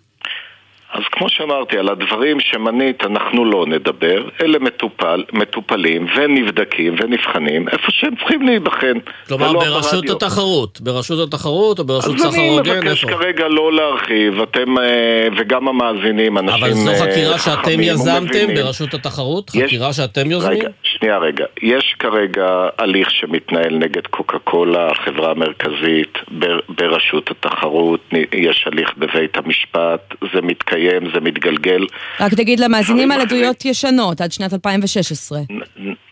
אז 0.92 1.02
כמו 1.12 1.28
שאמרתי, 1.28 1.78
על 1.78 1.88
הדברים 1.88 2.40
שמנית 2.40 3.02
אנחנו 3.04 3.44
לא 3.44 3.66
נדבר, 3.66 4.28
אלה 4.42 4.58
מטופל, 4.58 5.24
מטופלים 5.32 6.06
ונבדקים 6.16 6.94
ונבחנים 7.02 7.68
איפה 7.68 7.86
שהם 7.90 8.16
צריכים 8.16 8.42
להיבחן. 8.42 8.98
כלומר, 9.28 9.52
ברשות 9.52 9.92
ברדיו. 9.92 10.16
התחרות, 10.16 10.80
ברשות 10.80 11.28
התחרות 11.28 11.78
או 11.78 11.84
ברשות 11.84 12.18
סחר 12.18 12.26
הוגן, 12.26 12.40
איפה? 12.40 12.60
אז 12.60 12.68
אני 12.68 12.90
מבקש 12.90 13.04
כרגע 13.04 13.48
לא 13.48 13.72
להרחיב, 13.72 14.40
אתם 14.40 14.78
אה, 14.78 15.28
וגם 15.38 15.68
המאזינים, 15.68 16.38
אנשים 16.38 16.64
אבל 16.64 16.72
זו 16.72 16.90
אה, 16.90 17.10
חקירה 17.10 17.38
שאתם 17.38 17.80
יזמתם 17.80 18.54
ברשות 18.54 18.94
התחרות? 18.94 19.50
יש... 19.54 19.62
חקירה 19.62 19.92
שאתם 19.92 20.30
יוזמים? 20.30 20.58
רגע, 20.58 20.68
שנייה 21.00 21.18
רגע. 21.18 21.44
יש 21.62 21.94
כרגע 21.98 22.68
הליך 22.78 23.10
שמתנהל 23.10 23.78
נגד 23.78 24.06
קוקה 24.06 24.38
קולה, 24.38 24.88
החברה 24.90 25.30
המרכזית, 25.30 26.18
ברשות 26.68 27.30
התחרות, 27.30 28.00
יש 28.34 28.64
הליך 28.66 28.90
בבית 28.98 29.36
המשפט, 29.36 30.14
זה 30.34 30.40
מתקיים. 30.42 31.10
זה 31.14 31.20
מתגלגל. 31.20 31.86
רק 32.20 32.34
תגיד 32.34 32.60
למאזינים 32.60 33.10
על 33.10 33.20
עדויות 33.20 33.64
ישנות, 33.64 34.20
עד 34.20 34.32
שנת 34.32 34.52
2016. 34.52 35.38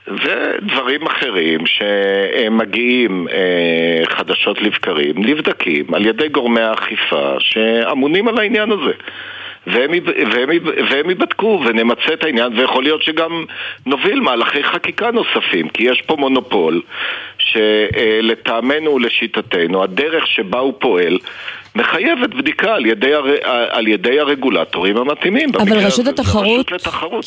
ודברים 0.09 1.07
אחרים 1.07 1.61
שמגיעים 1.66 3.29
אה, 3.29 4.07
חדשות 4.07 4.62
לבקרים, 4.62 5.14
נבדקים 5.16 5.94
על 5.94 6.07
ידי 6.07 6.29
גורמי 6.29 6.61
האכיפה 6.61 7.35
שאמונים 7.38 8.29
על 8.29 8.38
העניין 8.38 8.72
הזה. 8.72 8.92
והם, 9.72 9.90
והם, 10.33 10.48
והם 10.90 11.09
ייבדקו 11.09 11.62
ונמצה 11.66 12.12
את 12.12 12.24
העניין 12.24 12.59
ויכול 12.59 12.83
להיות 12.83 13.02
שגם 13.02 13.44
נוביל 13.87 14.20
מהלכי 14.20 14.64
חקיקה 14.64 15.11
נוספים 15.11 15.68
כי 15.68 15.83
יש 15.83 16.02
פה 16.02 16.16
מונופול 16.16 16.83
שלטעמנו 17.38 18.94
ולשיטתנו 18.94 19.83
הדרך 19.83 20.26
שבה 20.26 20.59
הוא 20.59 20.74
פועל 20.78 21.18
מחייבת 21.78 22.34
בדיקה 22.34 22.74
על 22.74 22.86
ידי, 22.86 23.14
הר... 23.14 23.24
על 23.70 23.88
ידי 23.88 24.20
הרגולטורים 24.20 24.96
המתאימים. 24.96 25.48
אבל 25.60 25.78
רשות 25.78 26.06
התחרות 26.06 26.66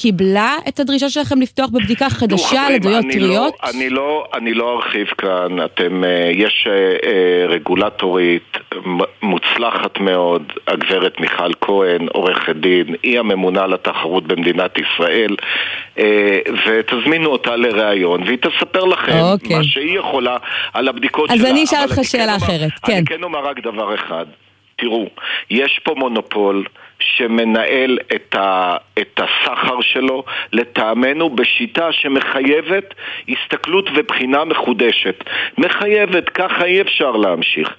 קיבלה 0.02 0.56
את 0.68 0.80
הדרישה 0.80 1.10
שלכם 1.10 1.42
לפתוח 1.42 1.70
בבדיקה 1.70 2.10
חדשה 2.10 2.62
על 2.62 2.74
עדויות 2.74 3.06
טריות? 3.12 3.54
לא, 3.64 3.70
אני, 3.70 3.90
לא, 3.90 4.26
אני 4.34 4.54
לא 4.54 4.76
ארחיב 4.76 5.08
כאן, 5.08 5.66
אתם, 5.66 6.04
אה, 6.04 6.32
יש 6.34 6.68
אה, 6.68 6.74
אה, 6.74 7.48
רגולטורית 7.48 8.58
מוצלחת 9.22 10.00
מאוד, 10.00 10.44
הגברת 10.68 11.20
מיכל 11.20 11.52
כהן, 11.62 12.08
עורכת 12.14 12.56
דין, 12.56 12.96
היא 13.04 13.20
הממונה 13.20 13.64
על 13.64 13.74
התחרות 13.74 14.28
במדינת 14.28 14.78
ישראל, 14.78 15.36
ותזמינו 16.68 17.30
אותה 17.30 17.56
לראיון 17.56 18.24
והיא 18.24 18.38
תספר 18.38 18.84
לכם 18.86 19.20
אוקיי. 19.22 19.58
מה 19.58 19.64
שהיא 19.64 20.00
יכולה 20.00 20.38
על 20.74 20.88
הבדיקות 20.88 21.30
אז 21.30 21.40
שלה. 21.40 21.48
אז 21.48 21.54
אני 21.54 21.64
אשאל 21.64 21.84
אותך 21.84 22.00
שאלה 22.04 22.26
כן 22.40 22.46
אחרת, 22.46 22.72
כן. 22.86 22.94
אני 22.94 23.06
כן 23.06 23.24
אומר 23.24 23.40
רק 23.40 23.60
דבר 23.60 23.96
אחד. 23.96 24.26
תראו, 24.82 25.08
יש 25.50 25.80
פה 25.84 25.94
מונופול 25.98 26.66
שמנהל 27.02 28.00
את, 28.16 28.36
ה, 28.36 28.78
את 29.00 29.20
הסחר 29.20 29.82
שלו, 29.82 30.24
לטעמנו, 30.54 31.30
בשיטה 31.30 31.92
שמחייבת 31.92 32.94
הסתכלות 33.30 33.90
ובחינה 33.96 34.46
מחודשת. 34.46 35.24
מחייבת, 35.58 36.30
ככה 36.30 36.66
אי 36.66 36.82
אפשר 36.82 37.12
להמשיך. 37.12 37.76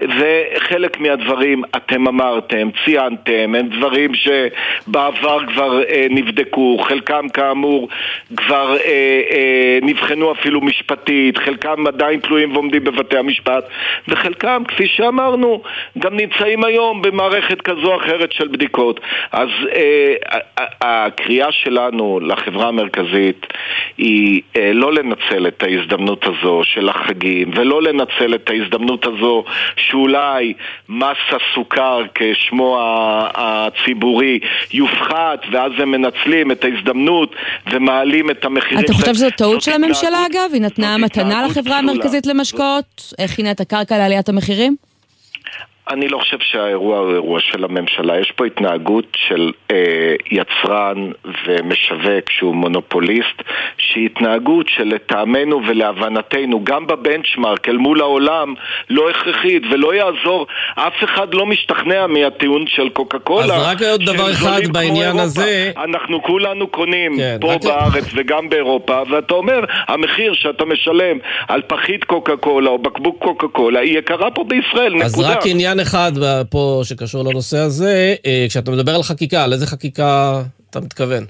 וחלק 0.00 1.00
מהדברים 1.00 1.62
אתם 1.76 2.08
אמרתם, 2.08 2.68
ציינתם, 2.84 3.54
הם 3.54 3.68
דברים 3.68 4.10
שבעבר 4.14 5.38
כבר 5.46 5.82
אה, 5.82 6.06
נבדקו, 6.10 6.78
חלקם 6.78 7.28
כאמור 7.28 7.88
כבר 8.36 8.76
אה, 8.76 9.20
אה, 9.30 9.78
נבחנו 9.82 10.32
אפילו 10.32 10.60
משפטית, 10.60 11.38
חלקם 11.38 11.86
עדיין 11.86 12.20
תלויים 12.20 12.52
ועומדים 12.52 12.84
בבתי 12.84 13.18
המשפט, 13.18 13.64
וחלקם, 14.08 14.62
כפי 14.68 14.86
שאמרנו, 14.86 15.62
גם 15.98 16.16
נמצאים 16.16 16.64
היום 16.64 17.02
במערכת 17.02 17.60
כזו 17.60 17.92
או 17.92 17.96
אחרת 17.96 18.32
של 18.32 18.48
בדיקות. 18.60 19.00
אז 19.32 19.48
אה, 19.74 20.38
הקריאה 20.80 21.52
שלנו 21.52 22.20
לחברה 22.20 22.68
המרכזית 22.68 23.46
היא 23.98 24.42
אה, 24.56 24.72
לא 24.72 24.92
לנצל 24.92 25.46
את 25.46 25.62
ההזדמנות 25.62 26.24
הזו 26.24 26.60
של 26.64 26.88
החגים 26.88 27.50
ולא 27.54 27.82
לנצל 27.82 28.34
את 28.34 28.50
ההזדמנות 28.50 29.06
הזו 29.06 29.44
שאולי 29.76 30.54
מס 30.88 31.16
הסוכר 31.28 32.02
כשמו 32.14 32.78
הציבורי 33.34 34.38
יופחת 34.72 35.40
ואז 35.52 35.72
הם 35.78 35.90
מנצלים 35.90 36.50
את 36.50 36.64
ההזדמנות 36.64 37.34
ומעלים 37.72 38.30
את 38.30 38.44
המחירים. 38.44 38.84
אתה 38.84 38.92
חושב 38.92 39.14
שזו 39.14 39.30
טעות 39.36 39.62
של 39.62 39.72
הממשלה 39.72 40.26
אגב? 40.26 40.50
היא 40.52 40.62
נתנה 40.62 40.98
מתנה 40.98 41.46
לחברה 41.46 41.78
המרכזית 41.78 42.26
למשקאות? 42.26 43.12
הכינה 43.18 43.50
את 43.50 43.60
הקרקע 43.60 43.98
לעליית 43.98 44.28
המחירים? 44.28 44.89
אני 45.90 46.08
לא 46.08 46.18
חושב 46.18 46.36
שהאירוע 46.40 46.98
הוא 46.98 47.12
אירוע 47.12 47.40
של 47.40 47.64
הממשלה. 47.64 48.20
יש 48.20 48.32
פה 48.36 48.46
התנהגות 48.46 49.16
של 49.16 49.52
אה, 49.70 50.14
יצרן 50.30 51.10
ומשווק 51.46 52.30
שהוא 52.30 52.54
מונופוליסט, 52.54 53.42
שהיא 53.78 54.06
התנהגות 54.06 54.66
שלטעמנו 54.68 55.60
ולהבנתנו, 55.66 56.64
גם 56.64 56.86
בבנצ'מארק 56.86 57.68
אל 57.68 57.76
מול 57.76 58.00
העולם, 58.00 58.54
לא 58.90 59.10
הכרחית 59.10 59.62
ולא 59.70 59.94
יעזור. 59.94 60.46
אף 60.74 61.04
אחד 61.04 61.34
לא 61.34 61.46
משתכנע 61.46 62.06
מהטיעון 62.06 62.64
של 62.66 62.88
קוקה 62.88 63.18
קולה. 63.18 63.56
אז 63.56 63.62
רק 63.66 63.82
עוד 63.82 64.02
דבר 64.02 64.30
אחד 64.30 64.60
בעניין. 64.72 65.18
הזה. 65.18 65.72
אנחנו 65.76 66.22
כולנו 66.22 66.66
קונים 66.66 67.16
כן, 67.16 67.36
פה 67.40 67.54
בארץ 67.64 68.14
ל... 68.14 68.20
וגם 68.20 68.48
באירופה, 68.48 69.02
ואתה 69.10 69.34
אומר, 69.34 69.60
המחיר 69.88 70.34
שאתה 70.34 70.64
משלם 70.64 71.18
על 71.48 71.62
פחית 71.66 72.04
קוקה 72.04 72.36
קולה 72.36 72.70
או 72.70 72.78
בקבוק 72.78 73.16
קוקה 73.18 73.48
קולה 73.48 73.80
היא 73.80 73.98
יקרה 73.98 74.30
פה 74.30 74.44
בישראל, 74.44 74.92
נקודה. 74.92 75.06
אז 75.06 75.20
רק 75.20 75.46
עניין 75.46 75.79
אחד 75.82 76.12
פה 76.50 76.80
שקשור 76.84 77.24
לנושא 77.24 77.58
הזה, 77.58 78.14
אה, 78.26 78.46
כשאתה 78.48 78.70
מדבר 78.70 78.94
על 78.94 79.02
חקיקה, 79.02 79.44
על 79.44 79.52
איזה 79.52 79.66
חקיקה 79.66 80.42
אתה 80.70 80.80
מתכוון? 80.80 81.24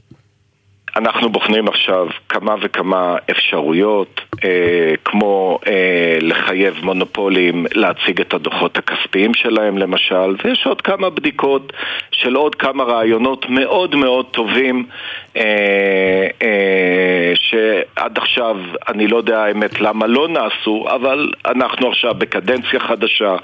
אנחנו 0.97 1.33
בוחנים 1.33 1.69
עכשיו 1.69 2.07
כמה 2.29 2.55
וכמה 2.63 3.17
אפשרויות, 3.31 4.21
אה, 4.45 4.95
כמו 5.05 5.59
אה, 5.67 6.19
לחייב 6.21 6.75
מונופולים 6.83 7.67
להציג 7.75 8.21
את 8.21 8.35
הדוחות 8.35 8.79
הכספיים 8.79 9.35
שלהם 9.35 9.79
למשל, 9.79 10.37
ויש 10.45 10.67
עוד 10.67 10.81
כמה 10.81 11.11
בדיקות 11.11 11.73
של 12.13 12.35
עוד 12.35 12.55
כמה 12.55 12.85
רעיונות 12.85 13.47
מאוד 13.49 13.95
מאוד 13.95 14.27
טובים 14.27 14.87
שעד 17.35 18.19
עכשיו 18.19 18.57
אני 18.89 19.07
לא 19.07 19.17
יודע 19.17 19.39
האמת 19.45 19.81
למה 19.81 20.07
לא 20.07 20.29
נעשו, 20.29 20.85
אבל 20.95 21.33
אנחנו 21.47 21.89
עכשיו 21.89 22.15
בקדנציה 22.15 22.81
חדשה, 22.81 23.37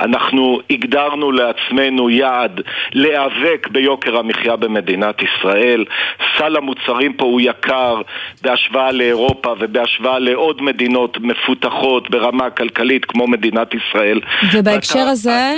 אנחנו 0.00 0.58
הגדרנו 0.70 1.32
לעצמנו 1.32 2.10
יעד 2.10 2.60
להיאבק 2.92 3.68
ביוקר 3.70 4.16
המחיה 4.16 4.56
במדינת 4.56 5.22
ישראל, 5.22 5.84
סל 6.38 6.56
המוצרים 6.56 7.12
פה 7.12 7.24
הוא 7.24 7.40
יקר 7.40 8.02
בהשוואה 8.42 8.92
לאירופה 8.92 9.54
ובהשוואה 9.58 10.18
לעוד 10.18 10.62
מדינות 10.62 11.18
מפותחות 11.20 12.10
ברמה 12.10 12.50
כלכלית 12.50 13.04
כמו 13.04 13.26
מדינת 13.26 13.74
ישראל. 13.74 14.20
ובהקשר 14.52 14.98
ואתה- 14.98 15.10
הזה... 15.10 15.52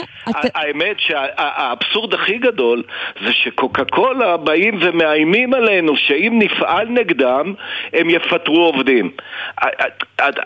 האמת 0.54 0.96
שהאבסורד 0.98 2.14
הכי 2.14 2.38
גדול 2.38 2.82
זה 3.24 3.32
שקוקה 3.32 3.84
קולה 3.84 4.36
באים 4.36 4.78
ומאיימים 4.80 5.54
עלינו 5.68 5.96
שאם 5.96 6.38
נפעל 6.38 6.88
נגדם 6.88 7.54
הם 7.92 8.10
יפטרו 8.10 8.64
עובדים. 8.64 9.10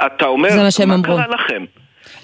אתה 0.06 0.26
אומר, 0.26 0.48
מה 0.62 0.70
שהם 0.70 0.88
מה 0.88 0.94
אמרו." 0.94 1.16
קרה 1.16 1.26
לכם? 1.28 1.64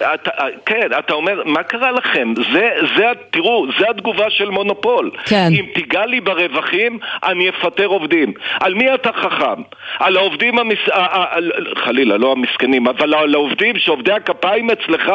אתה, 0.01 0.31
כן, 0.65 0.87
אתה 0.99 1.13
אומר, 1.13 1.41
מה 1.45 1.63
קרה 1.63 1.91
לכם? 1.91 2.33
זה, 2.53 2.69
זה, 2.97 3.05
תראו, 3.31 3.65
זה 3.79 3.89
התגובה 3.89 4.29
של 4.29 4.49
מונופול. 4.49 5.11
כן. 5.25 5.49
אם 5.51 5.65
תיגע 5.73 6.05
לי 6.05 6.21
ברווחים, 6.21 6.99
אני 7.23 7.49
אפטר 7.49 7.85
עובדים. 7.85 8.33
על 8.59 8.73
מי 8.73 8.93
אתה 8.93 9.11
חכם? 9.11 9.61
על 9.99 10.17
העובדים, 10.17 10.59
המס... 10.59 10.77
חלילה, 11.77 12.17
לא 12.17 12.31
המסכנים, 12.31 12.87
אבל 12.87 13.13
על 13.13 13.33
העובדים 13.33 13.79
שעובדי 13.79 14.11
הכפיים 14.11 14.69
אצלך, 14.69 15.11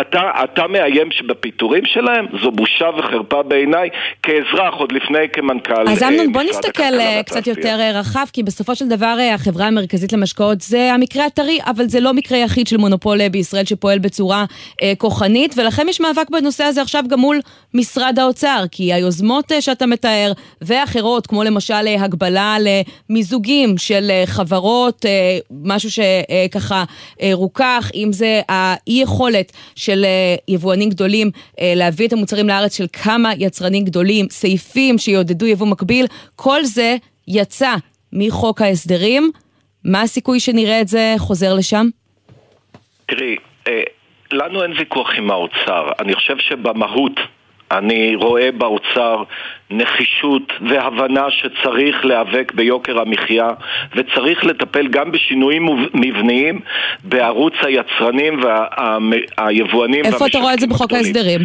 אתה, 0.00 0.30
אתה 0.44 0.66
מאיים 0.66 1.08
בפיטורים 1.26 1.84
שלהם? 1.86 2.26
זו 2.42 2.50
בושה 2.50 2.90
וחרפה 2.98 3.42
בעיניי, 3.42 3.88
כאזרח, 4.22 4.74
עוד 4.74 4.92
לפני 4.92 5.28
כמנכ"ל 5.32 5.88
אז 5.88 6.02
אה, 6.02 6.08
אמנון, 6.08 6.32
בוא 6.32 6.42
נסתכל 6.42 6.82
אה, 6.82 7.22
קצת. 7.26 7.46
יותר 7.46 7.76
אה, 7.80 8.00
רחב, 8.00 8.26
כי 8.32 8.42
בסופו 8.42 8.74
של 8.74 8.88
דבר 8.88 9.16
החברה 9.34 9.66
המרכזית 9.66 10.12
למשקאות 10.12 10.60
זה 10.60 10.92
המקרה 10.92 11.26
הטרי, 11.26 11.58
אבל 11.66 11.84
זה 11.84 12.00
לא 12.00 12.12
מקרה 12.12 12.38
יחיד 12.38 12.66
של 12.66 12.76
מונופול 12.76 13.28
בישראל 13.28 13.64
שפועל 13.64 13.98
בצורה 14.06 14.44
אה, 14.82 14.92
כוחנית, 14.98 15.54
ולכם 15.58 15.88
יש 15.88 16.00
מאבק 16.00 16.30
בנושא 16.30 16.64
הזה 16.64 16.82
עכשיו 16.82 17.04
גם 17.08 17.20
מול 17.20 17.40
משרד 17.74 18.18
האוצר, 18.18 18.64
כי 18.70 18.92
היוזמות 18.92 19.52
אה, 19.52 19.60
שאתה 19.60 19.86
מתאר, 19.86 20.32
ואחרות, 20.62 21.26
כמו 21.26 21.44
למשל 21.44 21.74
אה, 21.86 22.04
הגבלה 22.04 22.56
למיזוגים 22.60 23.78
של 23.78 24.10
אה, 24.10 24.22
חברות, 24.26 25.06
אה, 25.06 25.38
משהו 25.64 25.90
שככה 25.90 26.84
אה, 27.22 27.30
רוכך, 27.32 27.90
אם 27.94 28.08
זה 28.12 28.40
האי-יכולת 28.48 29.52
של 29.74 30.04
אה, 30.04 30.36
יבואנים 30.48 30.90
גדולים 30.90 31.30
אה, 31.60 31.72
להביא 31.76 32.08
את 32.08 32.12
המוצרים 32.12 32.48
לארץ 32.48 32.76
של 32.76 32.86
כמה 32.92 33.32
יצרנים 33.38 33.84
גדולים, 33.84 34.26
סעיפים 34.30 34.98
שיעודדו 34.98 35.46
יבוא 35.46 35.66
מקביל, 35.66 36.06
כל 36.36 36.64
זה 36.64 36.96
יצא 37.28 37.74
מחוק 38.12 38.62
ההסדרים. 38.62 39.30
מה 39.84 40.02
הסיכוי 40.02 40.40
שנראה 40.40 40.80
את 40.80 40.88
זה 40.88 41.14
חוזר 41.18 41.54
לשם? 41.54 41.88
תראי, 43.06 43.36
אה, 43.68 43.72
לנו 44.32 44.62
אין 44.62 44.72
ויכוח 44.76 45.10
עם 45.14 45.30
האוצר. 45.30 45.90
אני 46.00 46.14
חושב 46.14 46.38
שבמהות 46.38 47.20
אני 47.70 48.14
רואה 48.14 48.52
באוצר 48.52 49.22
נחישות 49.70 50.52
והבנה 50.68 51.30
שצריך 51.30 52.04
להיאבק 52.04 52.52
ביוקר 52.54 53.00
המחיה 53.00 53.48
וצריך 53.94 54.44
לטפל 54.44 54.88
גם 54.88 55.12
בשינויים 55.12 55.66
מבניים 55.94 56.60
בערוץ 57.04 57.54
היצרנים 57.62 58.40
והיבואנים 59.38 60.04
איפה 60.04 60.26
אתה 60.26 60.38
רואה 60.38 60.54
את 60.54 60.60
זה 60.60 60.66
בחוק 60.66 60.92
ההסדרים? 60.92 61.40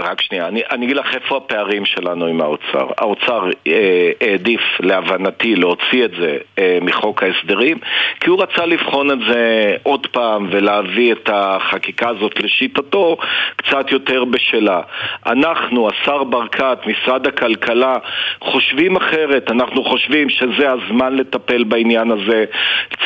רק 0.00 0.20
שנייה, 0.20 0.48
אני, 0.48 0.62
אני 0.70 0.86
אגיד 0.86 0.96
לך 0.96 1.14
איפה 1.14 1.36
הפערים 1.36 1.84
שלנו 1.84 2.26
עם 2.26 2.40
האוצר. 2.40 2.86
האוצר 2.98 3.48
אה, 3.66 4.10
העדיף, 4.20 4.60
להבנתי, 4.80 5.56
להוציא 5.56 6.04
את 6.04 6.10
זה 6.20 6.38
אה, 6.58 6.78
מחוק 6.82 7.22
ההסדרים, 7.22 7.78
כי 8.20 8.30
הוא 8.30 8.42
רצה 8.42 8.66
לבחון 8.66 9.10
את 9.10 9.18
זה 9.28 9.76
עוד 9.82 10.06
פעם 10.06 10.48
ולהביא 10.50 11.12
את 11.12 11.30
החקיקה 11.32 12.08
הזאת 12.08 12.42
לשיטתו 12.42 13.16
קצת 13.56 13.92
יותר 13.92 14.24
בשלה. 14.24 14.80
אנחנו, 15.26 15.88
השר 15.88 16.24
ברקת, 16.24 16.78
משרד 16.86 17.26
הכלכלה, 17.26 17.96
חושבים 18.40 18.96
אחרת. 18.96 19.50
אנחנו 19.50 19.84
חושבים 19.84 20.28
שזה 20.28 20.70
הזמן 20.70 21.16
לטפל 21.16 21.64
בעניין 21.64 22.10
הזה. 22.10 22.44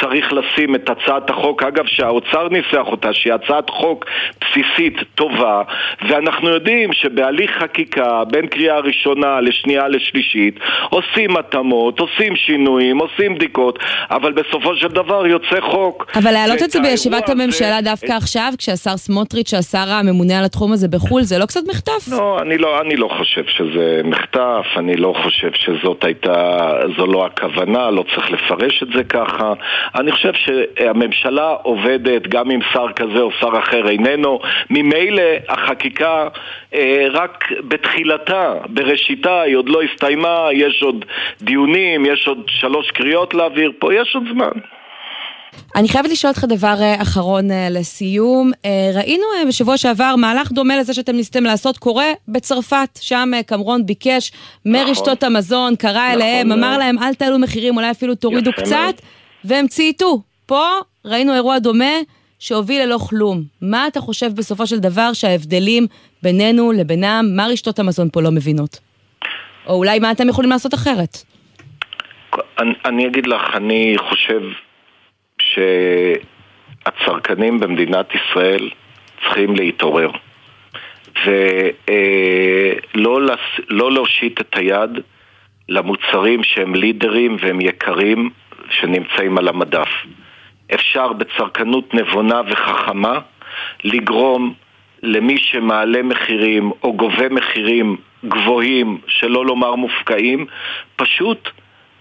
צריך 0.00 0.32
לשים 0.32 0.74
את 0.74 0.90
הצעת 0.90 1.30
החוק, 1.30 1.62
אגב, 1.62 1.86
שהאוצר 1.86 2.48
ניסח 2.48 2.86
אותה, 2.86 3.12
שהיא 3.12 3.32
הצעת 3.32 3.70
חוק 3.70 4.04
בסיסית 4.40 4.98
טובה, 5.14 5.62
ואנחנו 6.08 6.48
יודעים 6.48 6.83
שבהליך 6.92 7.50
חקיקה, 7.62 8.24
בין 8.30 8.46
קריאה 8.46 8.78
ראשונה 8.78 9.40
לשנייה 9.40 9.88
לשלישית, 9.88 10.58
עושים 10.90 11.36
התאמות, 11.36 12.00
עושים 12.00 12.36
שינויים, 12.36 12.98
עושים 12.98 13.34
בדיקות, 13.34 13.78
אבל 14.10 14.32
בסופו 14.32 14.76
של 14.76 14.88
דבר 14.88 15.26
יוצא 15.26 15.60
חוק. 15.60 16.06
אבל 16.18 16.30
להעלות 16.30 16.62
את 16.62 16.70
זה 16.70 16.80
בישיבת 16.80 17.28
הממשלה 17.28 17.80
דווקא 17.80 18.12
עכשיו, 18.12 18.52
כשהשר 18.58 18.96
סמוטריץ', 18.96 19.54
השר 19.54 19.90
הממונה 19.90 20.38
על 20.38 20.44
התחום 20.44 20.72
הזה 20.72 20.88
בחו"ל, 20.88 21.22
זה 21.22 21.38
לא 21.38 21.46
קצת 21.46 21.60
מחטף? 21.68 22.08
לא, 22.10 22.38
אני 22.42 22.58
לא, 22.58 22.80
אני 22.80 22.96
לא 22.96 23.08
חושב 23.18 23.44
שזה 23.46 24.00
מחטף, 24.04 24.66
אני 24.76 24.96
לא 24.96 25.14
חושב 25.22 25.50
שזאת 25.54 26.04
הייתה, 26.04 26.70
זו 26.96 27.06
לא 27.06 27.26
הכוונה, 27.26 27.90
לא 27.90 28.04
צריך 28.14 28.30
לפרש 28.30 28.82
את 28.82 28.88
זה 28.96 29.04
ככה. 29.04 29.52
אני 29.94 30.12
חושב 30.12 30.32
שהממשלה 30.34 31.48
עובדת 31.62 32.26
גם 32.28 32.50
אם 32.50 32.60
שר 32.72 32.86
כזה 32.96 33.20
או 33.20 33.30
שר 33.40 33.58
אחר 33.58 33.88
איננו. 33.88 34.38
ממילא 34.70 35.22
החקיקה 35.48 36.28
רק 37.12 37.44
בתחילתה, 37.68 38.54
בראשיתה, 38.68 39.42
היא 39.42 39.56
עוד 39.56 39.68
לא 39.68 39.82
הסתיימה, 39.82 40.48
יש 40.52 40.82
עוד 40.82 41.04
דיונים, 41.42 42.06
יש 42.06 42.26
עוד 42.28 42.38
שלוש 42.48 42.90
קריאות 42.90 43.34
להעביר 43.34 43.72
פה, 43.78 43.94
יש 43.94 44.14
עוד 44.14 44.24
זמן. 44.32 44.60
אני 45.76 45.88
חייבת 45.88 46.10
לשאול 46.10 46.30
אותך 46.30 46.44
דבר 46.44 46.74
אה, 46.80 47.02
אחרון 47.02 47.50
אה, 47.50 47.68
לסיום. 47.70 48.50
אה, 48.64 48.90
ראינו 48.94 49.24
אה, 49.38 49.44
בשבוע 49.46 49.76
שעבר 49.76 50.16
מהלך 50.16 50.52
דומה 50.52 50.76
לזה 50.78 50.94
שאתם 50.94 51.16
ניסיתם 51.16 51.44
לעשות 51.44 51.78
קורה 51.78 52.12
בצרפת, 52.28 52.98
שם 53.00 53.30
אה, 53.34 53.42
קמרון 53.42 53.86
ביקש 53.86 54.32
מרשתות 54.66 55.22
המזון, 55.22 55.76
קרא 55.76 56.12
אליהם, 56.12 56.48
מאוד. 56.48 56.58
אמר 56.58 56.78
להם 56.78 56.98
אל 56.98 57.14
תעלו 57.14 57.38
מחירים, 57.38 57.76
אולי 57.76 57.90
אפילו 57.90 58.14
תורידו 58.14 58.52
קצת, 58.52 58.70
מאוד. 58.70 58.94
והם 59.44 59.66
צייתו. 59.66 60.20
פה 60.46 60.66
ראינו 61.04 61.34
אירוע 61.34 61.58
דומה 61.58 61.94
שהוביל 62.38 62.82
ללא 62.82 62.98
כלום. 63.08 63.42
מה 63.62 63.86
אתה 63.86 64.00
חושב 64.00 64.26
בסופו 64.36 64.66
של 64.66 64.78
דבר 64.78 65.12
שההבדלים 65.12 65.86
בינינו 66.22 66.72
לבינם, 66.72 67.24
מה 67.36 67.46
רשתות 67.46 67.78
המזון 67.78 68.08
פה 68.12 68.22
לא 68.22 68.30
מבינות? 68.30 68.80
או 69.66 69.74
אולי 69.74 69.98
מה 69.98 70.10
אתם 70.10 70.28
יכולים 70.28 70.50
לעשות 70.50 70.74
אחרת? 70.74 71.16
אני, 72.58 72.72
אני 72.84 73.06
אגיד 73.06 73.26
לך, 73.26 73.42
אני 73.54 73.96
חושב 74.08 74.40
שהצרכנים 76.86 77.60
במדינת 77.60 78.06
ישראל 78.14 78.70
צריכים 79.22 79.56
להתעורר 79.56 80.10
ולא 81.26 83.20
לא 83.68 83.92
להושיט 83.92 84.40
את 84.40 84.56
היד 84.56 84.90
למוצרים 85.68 86.42
שהם 86.42 86.74
לידרים 86.74 87.36
והם 87.40 87.60
יקרים 87.60 88.30
שנמצאים 88.70 89.38
על 89.38 89.48
המדף. 89.48 89.88
אפשר 90.74 91.12
בצרכנות 91.12 91.94
נבונה 91.94 92.40
וחכמה 92.50 93.18
לגרום 93.84 94.54
למי 95.02 95.38
שמעלה 95.38 96.02
מחירים 96.02 96.70
או 96.82 96.96
גובה 96.96 97.28
מחירים 97.28 97.96
גבוהים, 98.24 98.98
שלא 99.06 99.46
לומר 99.46 99.74
מופקעים, 99.74 100.46
פשוט 100.96 101.48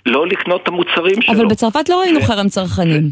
לא 0.05 0.27
לקנות 0.27 0.63
את 0.63 0.67
המוצרים 0.67 1.21
שלו. 1.21 1.35
אבל 1.35 1.45
בצרפת 1.45 1.89
לא 1.89 1.99
ראינו 1.99 2.21
חרם 2.21 2.47
צרכנים. 2.47 3.09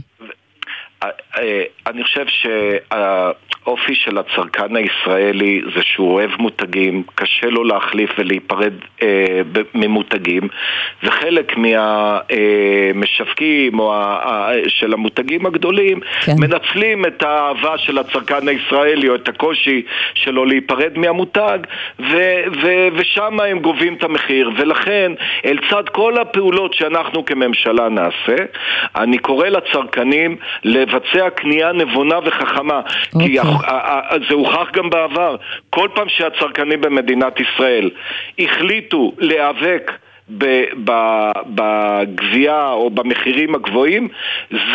אה, 1.04 1.64
אני 1.88 2.04
חושב 2.04 2.26
שהאופי 2.28 3.96
של 3.96 4.18
הצרכן 4.18 4.76
הישראלי 4.76 5.62
זה 5.76 5.82
שהוא 5.84 6.14
אוהב 6.14 6.32
מותגים, 6.40 7.04
קשה 7.16 7.48
לו 7.48 7.64
להחליף 7.64 8.10
ולהיפרד 8.18 8.74
אה, 9.02 9.42
ממותגים, 9.76 10.48
וחלק 11.04 11.54
מהמשווקים 12.32 13.80
או 13.80 13.94
ה- 13.94 13.98
ה- 13.98 14.52
של 14.68 14.94
המותגים 14.94 15.46
הגדולים 15.46 16.00
כן. 16.26 16.36
מנצלים 16.40 17.06
את 17.06 17.24
האהבה 17.24 17.78
של 17.78 17.98
הצרכן 17.98 18.48
הישראלי 18.48 19.10
או 19.10 19.16
את 19.16 19.28
הקושי 19.28 19.82
שלו 20.14 20.46
להיפרד 20.46 20.98
מהמותג, 20.98 21.60
ו- 22.00 22.44
ו- 22.62 22.88
ושם 22.94 23.40
הם 23.40 23.60
גובים 23.60 23.94
את 23.94 24.04
המחיר, 24.04 24.52
ולכן 24.58 25.12
לצד 25.44 25.90
כל 25.90 26.18
הפעולות 26.18 26.74
שאנחנו 26.74 27.26
כממשלה 27.26 27.90
נעשה, 27.90 28.36
אני 28.96 29.18
קורא 29.18 29.48
לצרכנים 29.48 30.38
לבצע 30.92 31.30
קנייה 31.30 31.72
נבונה 31.72 32.20
וחכמה, 32.26 32.82
כי 33.20 33.40
אוקיי. 33.40 34.20
זה 34.30 34.34
הוכח 34.34 34.72
גם 34.74 34.90
בעבר, 34.90 35.36
כל 35.70 35.88
פעם 35.96 36.10
שהצרכנים 36.10 36.82
במדינת 36.82 37.40
ישראל 37.40 37.90
החליטו 38.40 39.14
להיאבק 39.18 39.92
בגבייה 41.56 42.70
או 42.70 42.90
במחירים 42.90 43.56
הגבוהים, 43.56 44.08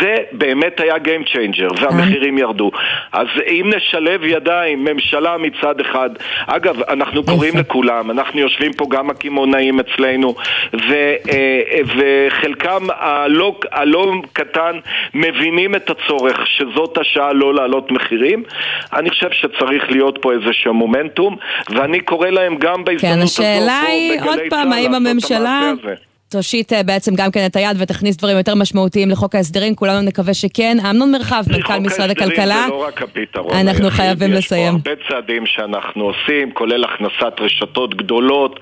זה 0.01 0.15
באמת 0.31 0.79
היה 0.79 0.95
Game 0.95 1.27
Changer, 1.27 1.81
והמחירים 1.81 2.37
ירדו. 2.37 2.71
אז 3.11 3.27
אם 3.47 3.71
נשלב 3.75 4.23
ידיים, 4.23 4.83
ממשלה 4.83 5.35
מצד 5.37 5.79
אחד, 5.79 6.09
אגב, 6.47 6.81
אנחנו 6.89 7.23
קוראים 7.23 7.57
לכולם, 7.57 8.11
אנחנו 8.11 8.39
יושבים 8.39 8.73
פה 8.73 8.85
גם 8.89 9.09
הקמעונאים 9.09 9.79
אצלנו, 9.79 10.35
ו, 10.73 10.93
אה, 11.29 11.79
וחלקם 11.95 12.87
הלא, 12.97 13.59
הלא 13.71 14.13
קטן 14.33 14.79
מבינים 15.13 15.75
את 15.75 15.89
הצורך 15.89 16.47
שזאת 16.47 16.97
השעה 16.97 17.33
לא 17.33 17.53
להעלות 17.53 17.91
מחירים. 17.91 18.43
אני 18.93 19.09
חושב 19.09 19.31
שצריך 19.31 19.91
להיות 19.91 20.17
פה 20.21 20.33
איזשהו 20.33 20.73
מומנטום, 20.73 21.35
ואני 21.69 21.99
קורא 21.99 22.29
להם 22.29 22.57
גם 22.57 22.83
בהזדמנות 22.83 23.17
כן, 23.17 23.21
הזאת, 23.21 23.39
השאלה 23.39 23.81
פה 23.85 23.91
היא, 23.91 24.21
עוד 24.21 24.39
פעם, 24.49 24.69
צה"ל 24.69 24.73
האם 24.73 24.95
את 24.95 25.01
הממשלה. 25.47 26.07
תושיט 26.29 26.73
אה, 26.73 26.83
בעצם 26.83 27.15
גם 27.15 27.31
כן 27.31 27.45
את 27.45 27.55
היד 27.55 27.77
ותכניס 27.79 28.17
דברים 28.17 28.37
יותר 28.37 28.55
משמעותיים 28.55 29.09
לחוק 29.09 29.35
ההסדרים, 29.35 29.75
כולנו 29.75 30.01
נקווה 30.01 30.33
שכן. 30.33 30.77
אמנון 30.89 31.11
מרחב, 31.11 31.43
מנכ"ל 31.51 31.79
משרד 31.79 32.09
הכלכלה. 32.09 32.63
זה 32.65 32.69
לא 32.69 32.87
רק 32.87 33.01
הפתרון 33.01 33.53
אנחנו 33.53 33.83
היחיד, 33.83 34.01
חייבים 34.01 34.33
לסיים. 34.33 34.75
יש 34.75 34.81
פה 34.83 34.89
הרבה 34.89 35.03
צעדים 35.09 35.45
שאנחנו 35.45 36.03
עושים, 36.03 36.51
כולל 36.53 36.83
הכנסת 36.83 37.39
רשתות 37.39 37.95
גדולות, 37.95 38.59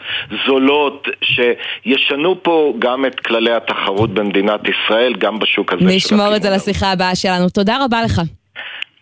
זולות, 0.48 1.08
שישנו 1.24 2.44
פה 2.44 2.74
גם 2.80 3.06
את 3.06 3.20
כללי 3.20 3.52
התחרות 3.54 4.14
במדינת 4.14 4.62
ישראל, 4.68 5.14
גם 5.14 5.40
בשוק 5.40 5.74
הזה 5.74 5.86
נשמור 5.86 6.36
את 6.36 6.42
זה. 6.42 6.50
לשיחה 6.50 6.92
הבאה 6.92 7.16
שלנו. 7.16 7.50
תודה 7.50 7.78
רבה 7.86 8.02
לך. 8.04 8.22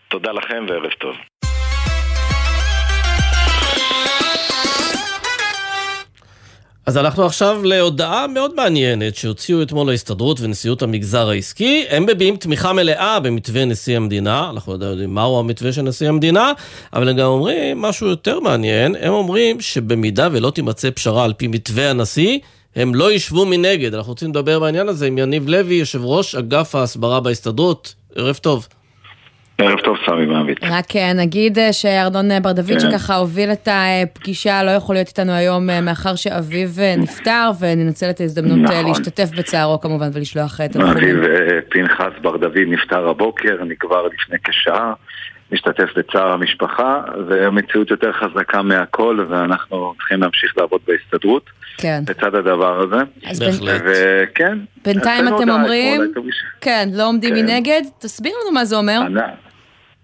תודה 0.08 0.32
לכם 0.32 0.66
וערב 0.70 0.92
טוב. 1.00 1.16
אז 6.86 6.98
אנחנו 6.98 7.26
עכשיו 7.26 7.62
להודעה 7.64 8.28
מאוד 8.28 8.56
מעניינת 8.56 9.16
שהוציאו 9.16 9.62
אתמול 9.62 9.90
ההסתדרות 9.90 10.42
ונשיאות 10.42 10.82
המגזר 10.82 11.30
העסקי. 11.30 11.86
הם 11.90 12.06
מביעים 12.06 12.38
תמיכה 12.38 12.74
מלאה 12.74 13.20
במתווה 13.20 13.66
נשיא 13.66 13.98
המדינה, 13.98 14.50
אנחנו 14.50 14.78
לא 14.78 14.86
יודעים 14.86 15.14
מהו 15.14 15.40
המתווה 15.40 15.74
של 15.74 15.82
נשיא 15.82 16.10
המדינה, 16.10 16.52
אבל 16.94 17.10
הם 17.10 17.18
גם 17.18 17.26
אומרים 17.26 17.82
משהו 17.82 18.08
יותר 18.08 18.40
מעניין, 18.40 18.96
הם 19.00 19.14
אומרים 19.14 19.62
שבמידה 19.62 20.28
ולא 20.32 20.52
תימצא 20.52 20.90
פשרה 20.92 21.24
על 21.24 21.34
פי 21.34 21.48
מתווה 21.48 21.90
הנשיא, 21.90 22.40
הם 22.76 22.96
לא 22.96 23.12
ישבו 23.12 23.46
מנגד. 23.46 23.94
אנחנו 23.94 24.12
רוצים 24.12 24.30
לדבר 24.30 24.60
בעניין 24.60 24.90
הזה 24.90 25.08
עם 25.08 25.18
יניב 25.18 25.50
לוי, 25.50 25.76
יושב 25.76 26.06
ראש 26.06 26.36
אגף 26.36 26.76
ההסברה 26.76 27.20
בהסתדרות. 27.20 27.94
ערב 28.16 28.36
טוב. 28.36 28.68
ערב 29.58 29.80
טוב, 29.80 29.98
סמי 30.06 30.26
מעביד. 30.26 30.58
רק 30.62 30.96
אה, 30.96 31.14
נגיד 31.14 31.60
אה, 31.60 31.74
שארנון 31.74 32.32
אה, 32.32 32.40
בר 32.40 32.52
דוד 32.52 32.68
כן. 32.68 32.80
שככה 32.80 33.16
הוביל 33.16 33.52
את 33.52 33.68
הפגישה 33.72 34.64
לא 34.64 34.72
יכול 34.72 34.96
להיות 34.96 35.08
איתנו 35.08 35.32
היום 35.32 35.70
אה, 35.70 35.82
מאחר 35.82 36.16
שאביו 36.16 36.70
נפטר 36.98 37.52
וננצל 37.60 38.10
את 38.10 38.22
ההזדמנות 38.22 38.58
נכון. 38.58 38.86
להשתתף 38.86 39.30
בצערו 39.38 39.80
כמובן 39.80 40.10
ולשלוח 40.14 40.62
את 40.62 40.76
אביו 40.76 41.16
פנחס 41.70 42.12
בר 42.22 42.38
דוד 42.38 42.58
נפטר 42.68 43.10
הבוקר, 43.10 43.64
נקבר 43.64 44.08
לפני 44.08 44.38
כשעה, 44.44 44.94
משתתף 45.54 45.90
בצער 45.98 46.32
המשפחה, 46.32 47.02
והמציאות 47.28 47.92
יותר 47.92 48.12
חזקה 48.12 48.62
מהכל, 48.62 49.26
ואנחנו 49.30 49.94
צריכים 49.98 50.22
להמשיך 50.22 50.58
לעבוד 50.58 50.82
בהסתדרות 50.88 51.50
כן. 51.78 52.04
לצד 52.10 52.36
הדבר 52.36 52.80
הזה. 52.80 53.04
אז 53.26 53.40
בהחלט. 53.40 53.82
וכן. 53.86 54.58
בינתיים 54.86 55.28
אתם 55.28 55.50
אומרים. 55.50 56.02
כן, 56.62 56.90
לא 56.94 57.08
עומדים 57.08 57.36
כן. 57.36 57.42
מנגד, 57.46 57.82
תסביר 58.00 58.34
לנו 58.44 58.54
מה 58.54 58.66
זה 58.66 58.76
אומר. 58.76 59.02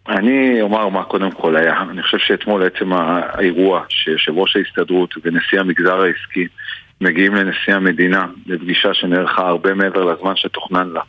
אני 0.10 0.62
אומר 0.62 0.90
מה 0.90 1.04
קודם 1.04 1.32
כל 1.32 1.56
היה. 1.58 1.82
אני 1.90 2.04
חושב 2.04 2.18
שאתמול 2.18 2.64
עצם 2.64 2.94
האירוע 2.94 3.84
שיושב 3.90 4.38
ראש 4.38 4.56
ההסתדרות 4.56 5.14
ונשיא 5.24 5.60
המגזר 5.60 6.02
העסקי 6.02 6.48
מגיעים 7.02 7.36
לנשיא 7.36 7.74
המדינה 7.74 8.26
לפגישה 8.46 8.94
שנערכה 8.94 9.48
הרבה 9.48 9.74
מעבר 9.74 10.04
לזמן 10.06 10.36
שתוכנן 10.36 10.90
לה 10.90 11.02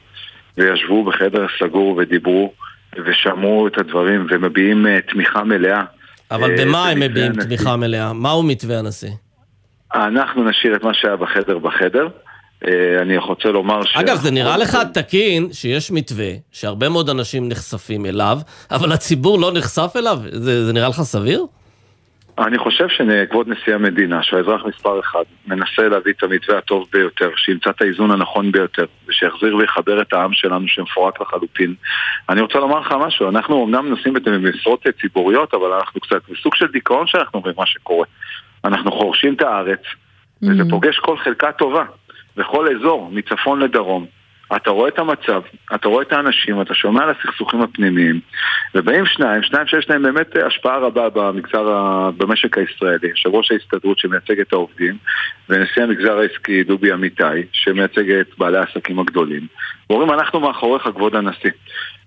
וישבו 0.59 1.05
בחדר 1.05 1.47
סגור 1.59 1.97
ודיברו 1.97 2.53
ושמעו 3.07 3.67
את 3.67 3.79
הדברים 3.79 4.27
ומביעים 4.31 4.87
אה, 4.87 4.99
תמיכה 5.13 5.45
מלאה. 5.45 5.83
אבל 6.31 6.51
אה, 6.51 6.65
במה 6.65 6.89
הם 6.89 7.01
מביעים 7.01 7.33
הנשיא. 7.33 7.49
תמיכה 7.49 7.77
מלאה? 7.77 8.13
מהו 8.13 8.43
מתווה 8.43 8.79
הנשיא? 8.79 9.11
אנחנו 9.95 10.45
נשאיר 10.45 10.77
את 10.77 10.85
מה 10.85 10.95
שהיה 10.95 11.17
בחדר 11.17 11.59
בחדר. 11.59 12.09
אה, 12.67 13.03
אני 13.03 13.17
רוצה 13.17 13.49
לומר 13.49 13.85
ש... 13.85 13.97
אגב, 13.97 14.17
זה 14.17 14.31
נראה 14.31 14.57
לך 14.57 14.79
תקין 14.95 15.53
שיש 15.53 15.91
מתווה 15.91 16.31
שהרבה 16.53 16.89
מאוד 16.89 17.11
אנשים 17.11 17.49
נחשפים 17.49 18.07
אליו, 18.07 18.39
אבל 18.71 18.93
הציבור 18.93 19.39
לא 19.39 19.53
נחשף 19.53 19.93
אליו? 19.97 20.19
זה, 20.33 20.67
זה 20.67 20.73
נראה 20.73 20.89
לך 20.89 21.01
סביר? 21.03 21.47
אני 22.47 22.59
חושב 22.59 22.89
שכבוד 22.89 23.49
נשיא 23.49 23.75
המדינה, 23.75 24.23
שהוא 24.23 24.39
האזרח 24.39 24.65
מספר 24.65 25.01
אחד, 25.01 25.23
מנסה 25.47 25.89
להביא 25.89 26.13
את 26.13 26.23
המתווה 26.23 26.59
הטוב 26.59 26.89
ביותר, 26.93 27.31
שימצא 27.37 27.71
את 27.71 27.83
האיזון 27.83 28.11
הנכון 28.11 28.53
ביותר, 28.53 28.85
ושיחזיר 29.09 29.57
ויחבר 29.57 30.03
את 30.03 30.13
העם 30.13 30.33
שלנו 30.33 30.69
שמפורק 30.69 31.21
לחלוטין. 31.21 31.75
אני 32.29 32.41
רוצה 32.41 32.59
לומר 32.59 32.81
לך 32.81 32.95
משהו, 33.07 33.29
אנחנו 33.29 33.65
אמנם 33.65 33.89
נושאים 33.89 34.17
את 34.17 34.27
המשרות 34.27 34.87
ציבוריות, 35.01 35.55
אבל 35.55 35.73
אנחנו 35.73 36.01
קצת 36.01 36.23
בסוג 36.31 36.55
של 36.55 36.67
דיכאון 36.67 37.07
שאנחנו 37.07 37.39
אומרים 37.39 37.55
מה 37.59 37.67
שקורה. 37.67 38.07
אנחנו 38.65 38.93
חורשים 38.93 39.35
את 39.35 39.43
הארץ, 39.43 39.83
וזה 40.43 40.63
פוגש 40.71 40.99
כל 40.99 41.17
חלקה 41.19 41.53
טובה, 41.53 41.85
בכל 42.37 42.77
אזור, 42.77 43.11
מצפון 43.13 43.61
לדרום. 43.61 44.07
אתה 44.57 44.71
רואה 44.71 44.89
את 44.89 44.99
המצב, 44.99 45.43
אתה 45.75 45.89
רואה 45.89 46.03
את 46.03 46.13
האנשים, 46.13 46.61
אתה 46.61 46.75
שומע 46.75 47.03
על 47.03 47.11
הסכסוכים 47.11 47.63
הפנימיים, 47.63 48.21
ובאים 48.75 49.07
שניים, 49.07 49.43
שניים 49.43 49.67
שיש 49.67 49.91
להם 49.91 50.03
באמת 50.03 50.37
השפעה 50.37 50.79
רבה 50.79 51.09
במגזר, 51.09 52.11
במשק 52.17 52.59
הישראלי, 52.59 53.09
יושב 53.09 53.35
ראש 53.35 53.51
ההסתדרות 53.51 53.99
שמייצג 53.99 54.41
את 54.41 54.53
העובדים, 54.53 54.97
ונשיא 55.49 55.83
המגזר 55.83 56.19
העסקי 56.19 56.65
דובי 56.65 56.93
אמיתי, 56.93 57.23
שמייצג 57.53 58.11
את 58.11 58.27
בעלי 58.39 58.59
העסקים 58.59 58.99
הגדולים, 58.99 59.47
ואומרים 59.91 60.11
אנחנו 60.13 60.41
מאחוריך 60.41 60.83
כבוד 60.83 61.17
הנשיא. 61.17 61.51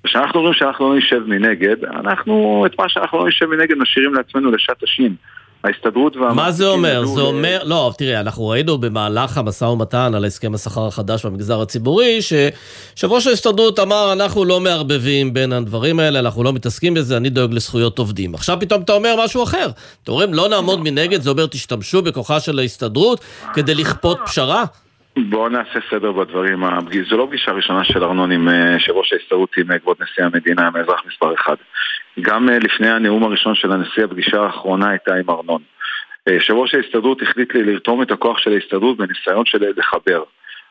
וכשאנחנו 0.06 0.39
אומרים 0.39 0.54
שאנחנו 0.54 0.89
לא 0.89 0.98
נשב 0.98 1.24
מנגד, 1.28 1.86
אנחנו 1.86 2.64
את 2.66 2.80
מה 2.80 2.89
שאנחנו 2.89 3.20
לא 3.20 3.28
נשב 3.28 3.46
מנגד 3.46 3.78
משאירים 3.78 4.14
לעצמנו 4.14 4.52
לשעת 4.52 4.84
השין. 4.84 5.16
ההסתדרות 5.64 6.16
והמעסיקים... 6.16 6.36
מה 6.45 6.51
זה 6.51 6.68
אומר? 6.68 7.05
זה 7.05 7.22
ל- 7.22 7.24
אומר, 7.24 7.59
לא, 7.64 7.91
תראה, 7.97 8.20
אנחנו 8.20 8.47
ראינו 8.47 8.78
במהלך 8.78 9.38
המשא 9.38 9.66
ומתן 9.66 10.11
על 10.16 10.26
הסכם 10.26 10.53
השכר 10.53 10.88
החדש 10.88 11.26
במגזר 11.26 11.61
הציבורי, 11.61 12.22
שיושב 12.22 13.11
ראש 13.11 13.28
ההסתדרות 13.28 13.80
אמר, 13.80 14.14
אנחנו 14.14 14.45
לא 14.45 14.59
מערבבים 14.59 15.34
בין 15.34 15.53
הדברים 15.53 15.99
האלה, 15.99 16.20
אנחנו 16.20 16.43
לא 16.43 16.53
מתעסקים 16.53 16.93
בזה, 16.93 17.18
אני 17.18 17.30
דואג 17.30 17.53
לזכויות 17.53 17.99
עובדים. 17.99 18.34
עכשיו 18.36 18.57
פתאום 18.59 18.82
אתה 18.82 18.93
אומר 18.93 19.16
משהו 19.24 19.43
אחר. 19.43 19.68
אתה 20.03 20.11
אומרים, 20.11 20.34
לא 20.34 20.49
נעמוד 20.49 20.80
מנגד, 20.84 21.22
זה 21.22 21.30
אומר, 21.30 21.45
תשתמשו 21.45 22.01
בכוחה 22.01 22.39
של 22.39 22.59
ההסתדרות 22.59 23.26
כדי 23.53 23.76
לכפות 23.76 24.20
פשרה? 24.26 24.64
בואו 25.30 25.49
נעשה 25.49 25.80
סדר 25.91 26.11
בדברים. 26.11 26.64
זו 27.09 27.18
לא 27.18 27.28
פגישה 27.30 27.51
ראשונה 27.51 27.84
של 27.84 28.03
ארנון 28.03 28.32
עם 28.32 28.49
אה, 28.49 28.72
יושב 28.74 28.91
ראש 28.91 29.14
ההסתדרות 29.14 29.49
עם 29.57 29.72
אה, 29.72 29.80
כבוד 29.80 29.97
נשיא 30.01 30.24
המדינה, 30.24 30.68
עם 30.68 30.76
האזרח 30.76 31.01
מספר 31.14 31.34
אחד. 31.34 31.55
גם 32.22 32.49
אה, 32.49 32.59
לפני 32.59 32.89
הנאום 32.89 33.24
הראשון 33.24 33.55
של 33.55 33.72
הנשיא, 33.72 34.03
הפגישה 34.03 34.41
האחרונה 34.41 34.89
הייתה 34.89 35.16
עם 35.16 35.30
ארנון. 35.30 35.61
אה, 36.28 36.34
יושב 36.34 36.53
ראש 36.53 36.76
ההסתדרות 36.76 37.22
החליט 37.22 37.53
לי 37.53 37.64
לרתום 37.64 38.01
את 38.01 38.11
הכוח 38.11 38.38
של 38.38 38.53
ההסתדרות 38.53 38.97
בניסיון 38.97 39.45
של 39.45 39.64
לחבר. 39.78 40.24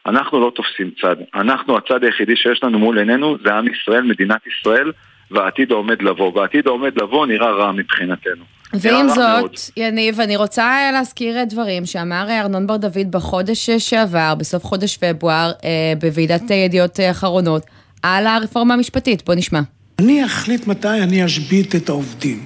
אנחנו 0.07 0.40
לא 0.40 0.53
תופסים 0.55 0.90
צד. 1.01 1.16
אנחנו, 1.34 1.76
הצד 1.76 2.05
היחידי 2.05 2.36
שיש 2.36 2.62
לנו 2.62 2.78
מול 2.78 2.99
עינינו 2.99 3.36
זה 3.45 3.55
עם 3.55 3.64
ישראל, 3.68 4.03
מדינת 4.03 4.40
ישראל, 4.47 4.93
והעתיד 5.30 5.72
העומד 5.72 6.03
לבוא. 6.03 6.32
והעתיד 6.34 6.66
העומד 6.66 6.99
לבוא 7.03 7.26
נראה 7.26 7.51
רע 7.51 7.72
מבחינתנו. 7.72 8.45
ועם 8.74 9.07
רע 9.09 9.14
מאוד. 9.16 9.57
זאת, 9.57 9.76
יניב, 9.76 10.20
אני 10.20 10.36
רוצה 10.36 10.90
להזכיר 10.93 11.36
אה, 11.36 11.45
דברים 11.45 11.86
שאמר 11.86 12.26
אה, 12.28 12.40
ארנון 12.40 12.66
בר 12.66 12.76
דוד 12.76 13.11
בחודש 13.11 13.70
שעבר, 13.70 14.34
בסוף 14.38 14.64
חודש 14.64 14.97
פברואר, 14.97 15.53
בוועידת 16.01 16.51
ידיעות 16.51 17.01
אחרונות, 17.11 17.62
על 18.03 18.26
הרפורמה 18.26 18.74
המשפטית. 18.74 19.22
בוא 19.26 19.34
נשמע. 19.34 19.61
אני 20.03 20.24
אחליט 20.24 20.66
מתי 20.66 20.88
אני 20.88 21.24
אשבית 21.24 21.74
את 21.74 21.88
העובדים. 21.88 22.44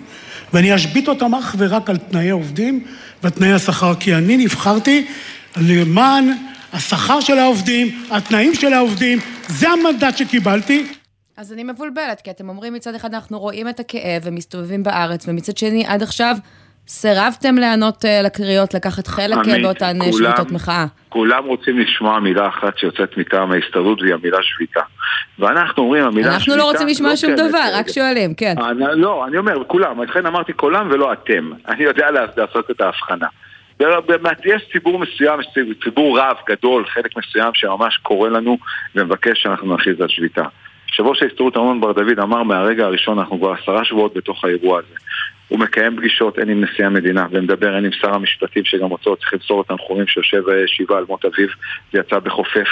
ואני 0.52 0.74
אשבית 0.74 1.08
אותם 1.08 1.34
אך 1.34 1.54
ורק 1.58 1.90
על 1.90 1.96
תנאי 1.96 2.30
העובדים 2.30 2.84
ותנאי 3.22 3.52
השכר, 3.52 3.94
כי 3.94 4.14
אני 4.14 4.36
נבחרתי 4.36 5.06
למען 5.56 6.32
השכר 6.72 7.20
של 7.20 7.38
העובדים, 7.38 8.02
התנאים 8.10 8.54
של 8.54 8.72
העובדים, 8.72 9.18
זה 9.48 9.68
המנדט 9.68 10.16
שקיבלתי. 10.16 10.86
אז 11.36 11.52
אני 11.52 11.64
מבולבלת, 11.64 12.20
כי 12.20 12.30
אתם 12.30 12.48
אומרים 12.48 12.74
מצד 12.74 12.94
אחד 12.94 13.14
אנחנו 13.14 13.38
רואים 13.38 13.68
את 13.68 13.80
הכאב 13.80 14.22
ומסתובבים 14.24 14.82
בארץ, 14.82 15.24
ומצד 15.28 15.56
שני, 15.56 15.86
עד 15.86 16.02
עכשיו 16.02 16.36
סירבתם 16.88 17.54
להיענות 17.58 18.04
אה, 18.04 18.22
לקריאות, 18.22 18.74
לקחת 18.74 19.06
חלק 19.06 19.36
אה, 19.36 19.42
עמית, 19.52 19.62
באותן 19.62 19.84
אה, 20.02 20.10
כולם- 20.10 20.12
שביתות 20.32 20.52
מחאה. 20.52 20.86
כולם 21.08 21.44
רוצים 21.44 21.78
לשמוע 21.78 22.20
מילה 22.20 22.48
אחת 22.48 22.78
שיוצאת 22.78 23.16
מטעם 23.16 23.52
ההסתדרות 23.52 24.02
והיא 24.02 24.14
המילה 24.14 24.38
שביתה. 24.42 24.80
ואנחנו 25.38 25.82
אומרים 25.82 26.04
המילה 26.04 26.22
שביתה... 26.26 26.36
אנחנו 26.36 26.56
לא 26.56 26.64
רוצים 26.64 26.86
לשמוע 26.88 27.16
שום 27.16 27.34
קיימת 27.34 27.48
דבר. 27.50 27.68
רק 27.74 27.88
שואלים, 27.88 28.34
כן. 28.34 28.54
אני, 28.70 29.00
לא, 29.00 29.26
אני 29.26 29.36
אומר, 29.38 29.64
כולם, 29.66 30.02
לכן 30.02 30.26
אמרתי 30.26 30.52
כולם 30.52 30.88
ולא 30.90 31.12
אתם. 31.12 31.50
אני 31.68 31.84
יודע 31.84 32.10
לעש- 32.10 32.30
לעשות 32.36 32.70
את 32.70 32.80
ההבחנה. 32.80 33.26
יש 34.44 34.62
ציבור 34.72 34.98
מסוים, 34.98 35.40
ציבור 35.84 36.18
רב, 36.20 36.36
גדול, 36.48 36.84
חלק 36.86 37.10
מסוים 37.16 37.50
שממש 37.54 37.96
קורא 38.02 38.28
לנו 38.28 38.58
ומבקש 38.94 39.42
שאנחנו 39.42 39.74
נכריז 39.74 40.00
על 40.00 40.08
שביתה. 40.08 40.42
יושב 40.90 41.02
ראש 41.06 41.22
ההסתדרות 41.22 41.56
ארנון 41.56 41.80
בר 41.80 41.92
דוד 41.92 42.18
אמר 42.22 42.42
מהרגע 42.42 42.84
הראשון, 42.84 43.18
אנחנו 43.18 43.38
כבר 43.38 43.52
עשרה 43.62 43.84
שבועות 43.84 44.14
בתוך 44.16 44.44
האירוע 44.44 44.78
הזה. 44.78 44.94
הוא 45.48 45.58
מקיים 45.58 45.96
פגישות 45.96 46.38
הן 46.38 46.48
עם 46.50 46.64
נשיא 46.64 46.86
המדינה 46.86 47.26
ומדבר 47.30 47.74
הן 47.74 47.84
עם 47.84 47.92
שר 47.92 48.14
המשפטים 48.14 48.64
שגם 48.64 48.92
אותו 48.92 49.16
צריך 49.16 49.32
למסור 49.32 49.60
את 49.60 49.66
תנחומים 49.66 50.06
שיושב 50.06 50.42
שבעה 50.66 50.98
על 50.98 51.04
מות 51.08 51.24
אביו 51.24 51.48
ויצא 51.94 52.18
בחופף 52.18 52.68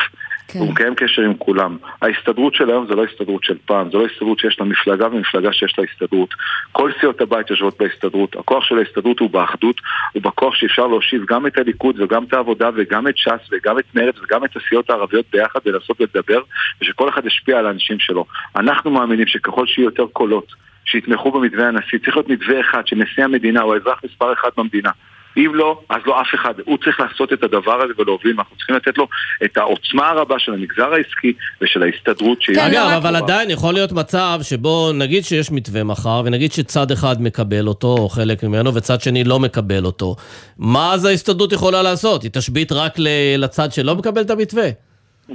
כן. 0.49 0.59
הוא 0.59 0.73
מקיים 0.73 0.95
קשר 0.95 1.23
עם 1.23 1.35
כולם. 1.35 1.77
ההסתדרות 2.03 2.55
של 2.55 2.71
היום 2.71 2.87
זה 2.89 2.95
לא 2.95 3.05
הסתדרות 3.05 3.45
של 3.45 3.57
פעם, 3.65 3.91
זה 3.91 3.99
לא 3.99 4.07
הסתדרות 4.07 4.39
שיש 4.39 4.61
לה 4.61 4.67
מפלגה 4.67 5.07
ומפלגה 5.07 5.53
שיש 5.53 5.79
לה 5.79 5.85
הסתדרות. 5.93 6.35
כל 6.73 6.91
סיעות 7.01 7.21
הבית 7.21 7.51
יושבות 7.51 7.79
בהסתדרות. 7.79 8.37
הכוח 8.37 8.65
של 8.65 8.79
ההסתדרות 8.79 9.19
הוא 9.19 9.31
באחדות, 9.31 9.77
הוא 10.13 10.23
בכוח 10.23 10.55
שאפשר 10.55 10.87
להושיב 10.87 11.25
גם 11.29 11.47
את 11.47 11.59
הליכוד 11.59 12.01
וגם 12.01 12.25
את 12.25 12.33
העבודה 12.33 12.71
וגם 12.75 13.09
את 13.09 13.17
ש"ס 13.17 13.53
וגם 13.53 13.79
את 13.79 13.85
מרצ 13.95 14.15
וגם 14.23 14.45
את 14.45 14.51
הסיעות 14.57 14.91
הערביות 14.91 15.27
ביחד 15.33 15.61
ולנסות 15.67 16.01
לדבר 16.01 16.41
ושכל 16.83 17.09
אחד 17.09 17.27
ישפיע 17.27 17.59
על 17.59 17.67
האנשים 17.67 17.99
שלו. 17.99 18.25
אנחנו 18.57 18.91
מאמינים 18.91 19.27
שככל 19.27 19.67
שיהיו 19.67 19.85
יותר 19.85 20.07
קולות 20.13 20.65
שיתמכו 20.85 21.33
במתווה 21.33 21.69
הנשיא, 21.69 21.99
צריך 22.05 22.17
להיות 22.17 22.29
מתווה 22.29 22.61
אחד 22.61 22.87
של 22.87 22.97
נשיא 22.97 23.25
המדינה 23.25 23.63
או 23.63 23.75
האזרח 23.75 24.01
מספר 24.05 24.33
אחד 24.33 24.49
במדינה. 24.57 24.91
אם 25.37 25.55
לא, 25.55 25.81
אז 25.91 26.01
לא 26.07 26.21
אף 26.21 26.27
אחד. 26.35 26.55
הוא 26.65 26.79
צריך 26.85 27.01
לעשות 27.01 27.33
את 27.33 27.43
הדבר 27.43 27.83
הזה 27.83 27.93
ולהוביל, 27.99 28.35
ואנחנו 28.37 28.57
צריכים 28.57 28.77
לתת 28.77 28.99
לו 28.99 29.09
את 29.45 29.57
העוצמה 29.57 30.09
הרבה 30.09 30.39
של 30.39 30.53
המגזר 30.53 30.93
העסקי 30.93 31.33
ושל 31.61 31.83
ההסתדרות. 31.83 32.39
כן, 32.47 32.61
אגב, 32.61 32.91
אבל 32.97 33.17
עדיין 33.17 33.51
יכול 33.51 33.75
להיות 33.75 33.93
מצב 33.93 34.39
שבו 34.43 34.93
נגיד 34.93 35.25
שיש 35.25 35.51
מתווה 35.51 35.85
מחר, 35.85 36.23
ונגיד 36.25 36.53
שצד 36.53 36.91
אחד 36.91 37.23
מקבל 37.23 37.69
אותו, 37.69 37.97
או 37.99 38.09
חלק 38.09 38.43
ממנו, 38.45 38.75
וצד 38.75 39.01
שני 39.01 39.25
לא 39.25 39.41
מקבל 39.41 39.85
אותו. 39.85 40.17
מה 40.59 40.93
אז 40.93 41.05
ההסתדרות 41.05 41.53
יכולה 41.53 41.83
לעשות? 41.83 42.23
היא 42.23 42.31
תשבית 42.31 42.73
רק 42.73 42.93
לצד 43.39 43.73
שלא 43.73 43.95
מקבל 43.95 44.21
את 44.21 44.31
המתווה? 44.31 44.69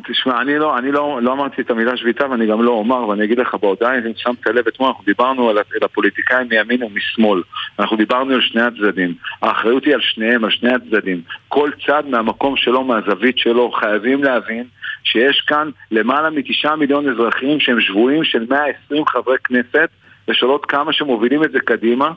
תשמע, 0.07 0.41
אני 0.41 0.57
לא, 0.57 0.77
אני 0.77 0.91
לא, 0.91 1.19
לא 1.21 1.33
אמרתי 1.33 1.61
את 1.61 1.71
המילה 1.71 1.97
שביתה 1.97 2.29
ואני 2.29 2.47
גם 2.47 2.61
לא 2.61 2.71
אומר, 2.71 3.07
ואני 3.07 3.23
אגיד 3.23 3.39
לך 3.39 3.55
בהודעה, 3.55 3.97
אם 3.97 4.01
שמת 4.15 4.47
לב 4.47 4.67
אתמול, 4.67 4.89
אנחנו 4.89 5.03
דיברנו 5.05 5.49
על, 5.49 5.57
על 5.57 5.63
הפוליטיקאים 5.83 6.47
מימין 6.49 6.83
ומשמאל. 6.83 7.41
אנחנו 7.79 7.97
דיברנו 7.97 8.33
על 8.33 8.41
שני 8.41 8.61
הצדדים. 8.61 9.13
האחריות 9.41 9.85
היא 9.85 9.93
על 9.93 10.01
שניהם, 10.01 10.43
על 10.43 10.51
שני 10.51 10.73
הצדדים. 10.73 11.21
כל 11.47 11.69
צד 11.87 12.03
מהמקום 12.07 12.57
שלו, 12.57 12.83
מהזווית 12.83 13.37
שלו, 13.37 13.71
חייבים 13.71 14.23
להבין 14.23 14.63
שיש 15.03 15.43
כאן 15.47 15.69
למעלה 15.91 16.29
מתשעה 16.29 16.75
מיליון 16.75 17.09
אזרחים 17.09 17.59
שהם 17.59 17.81
שבויים 17.81 18.23
של 18.23 18.45
120 18.49 19.05
חברי 19.05 19.37
כנסת, 19.43 19.89
ושאלות 20.27 20.65
כמה 20.65 20.93
שמובילים 20.93 21.43
את 21.43 21.51
זה 21.51 21.59
קדימה. 21.59 22.11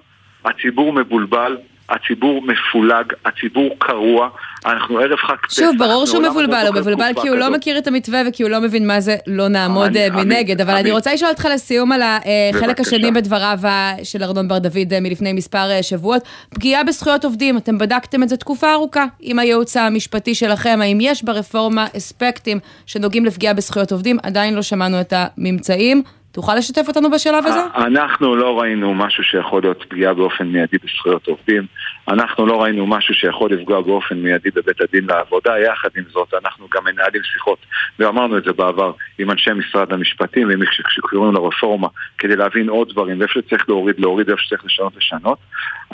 הציבור 0.45 0.93
מבולבל, 0.93 1.57
הציבור 1.89 2.43
מפולג, 2.43 3.13
הציבור 3.25 3.71
קרוע, 3.79 4.29
אנחנו 4.67 4.99
ערב 4.99 5.19
חג 5.19 5.35
פסח. 5.47 5.57
שוב, 5.57 5.79
ברור 5.79 6.07
שהוא 6.07 6.23
מבולבל, 6.23 6.65
הוא 6.69 6.77
מבולבל 6.77 7.13
כי 7.23 7.29
הוא 7.29 7.37
לא 7.37 7.51
מכיר 7.51 7.79
את 7.79 7.87
המתווה 7.87 8.23
וכי 8.29 8.43
הוא 8.43 8.51
לא 8.51 8.61
מבין 8.61 8.87
מה 8.87 9.01
זה 9.01 9.17
לא 9.27 9.49
נעמוד 9.49 9.97
אה, 9.97 10.09
מנגד, 10.11 10.61
אבל 10.61 10.75
אני 10.75 10.91
רוצה 10.91 11.15
לשאול 11.15 11.31
אותך 11.31 11.49
לסיום 11.55 11.93
על 11.93 12.03
החלק 12.03 12.81
השני 12.81 13.11
בדבריו 13.11 13.59
של 14.03 14.23
ארנון 14.23 14.49
בר 14.49 14.59
דוד 14.59 14.93
אה, 14.93 15.01
מלפני 15.01 15.33
מספר 15.33 15.71
אה, 15.71 15.83
שבועות, 15.83 16.23
פגיעה 16.51 16.85
בזכויות 16.85 17.25
עובדים, 17.25 17.57
אתם 17.57 17.79
בדקתם 17.79 18.23
את 18.23 18.29
זה 18.29 18.37
תקופה 18.37 18.73
ארוכה 18.73 19.05
עם 19.21 19.39
הייעוץ 19.39 19.77
המשפטי 19.77 20.35
שלכם, 20.35 20.79
האם 20.83 20.99
יש 21.01 21.23
ברפורמה 21.23 21.87
אספקטים 21.97 22.59
שנוגעים 22.87 23.25
לפגיעה 23.25 23.55
בזכויות 23.55 23.93
עובדים, 23.93 24.19
עדיין 24.23 24.55
לא 24.55 24.63
שמענו 24.63 25.01
את 25.01 25.13
הממצאים. 25.17 26.03
תוכל 26.33 26.55
לשתף 26.55 26.89
אותנו 26.89 27.11
בשלב 27.11 27.47
הזה? 27.47 27.61
אנחנו 27.75 28.37
לא 28.37 28.61
ראינו 28.61 28.95
משהו 28.95 29.25
שיכול 29.25 29.63
להיות 29.63 29.85
פגיעה 29.89 30.15
באופן 30.15 30.45
מיידי 30.47 30.77
בזכויות 30.85 31.27
עובדים. 31.27 31.67
אנחנו 32.09 32.47
לא 32.47 32.63
ראינו 32.63 32.87
משהו 32.87 33.15
שיכול 33.15 33.53
לפגוע 33.53 33.81
באופן 33.81 34.15
מיידי 34.15 34.51
בבית 34.51 34.81
הדין 34.81 35.05
לעבודה. 35.07 35.59
יחד 35.59 35.89
עם 35.97 36.05
זאת, 36.13 36.35
אנחנו 36.45 36.67
גם 36.75 36.85
מנהלים 36.85 37.23
שיחות, 37.23 37.59
ואמרנו 37.99 38.39
את 38.39 38.45
זה 38.45 38.53
בעבר, 38.53 38.93
עם 39.19 39.31
אנשי 39.31 39.51
משרד 39.53 39.93
המשפטים 39.93 40.49
ועם 40.49 40.61
מי 40.61 40.67
שקוראים 40.89 41.35
לרפורמה, 41.35 41.89
כדי 42.19 42.37
להבין 42.37 42.69
עוד 42.69 42.89
דברים, 42.89 43.21
ואיפה 43.21 43.41
שצריך 43.41 43.69
להוריד, 43.69 44.01
להוריד, 44.01 44.29
ואיפה 44.29 44.43
שצריך 44.43 44.65
לשנות, 44.65 44.97
לשנות. 44.97 45.39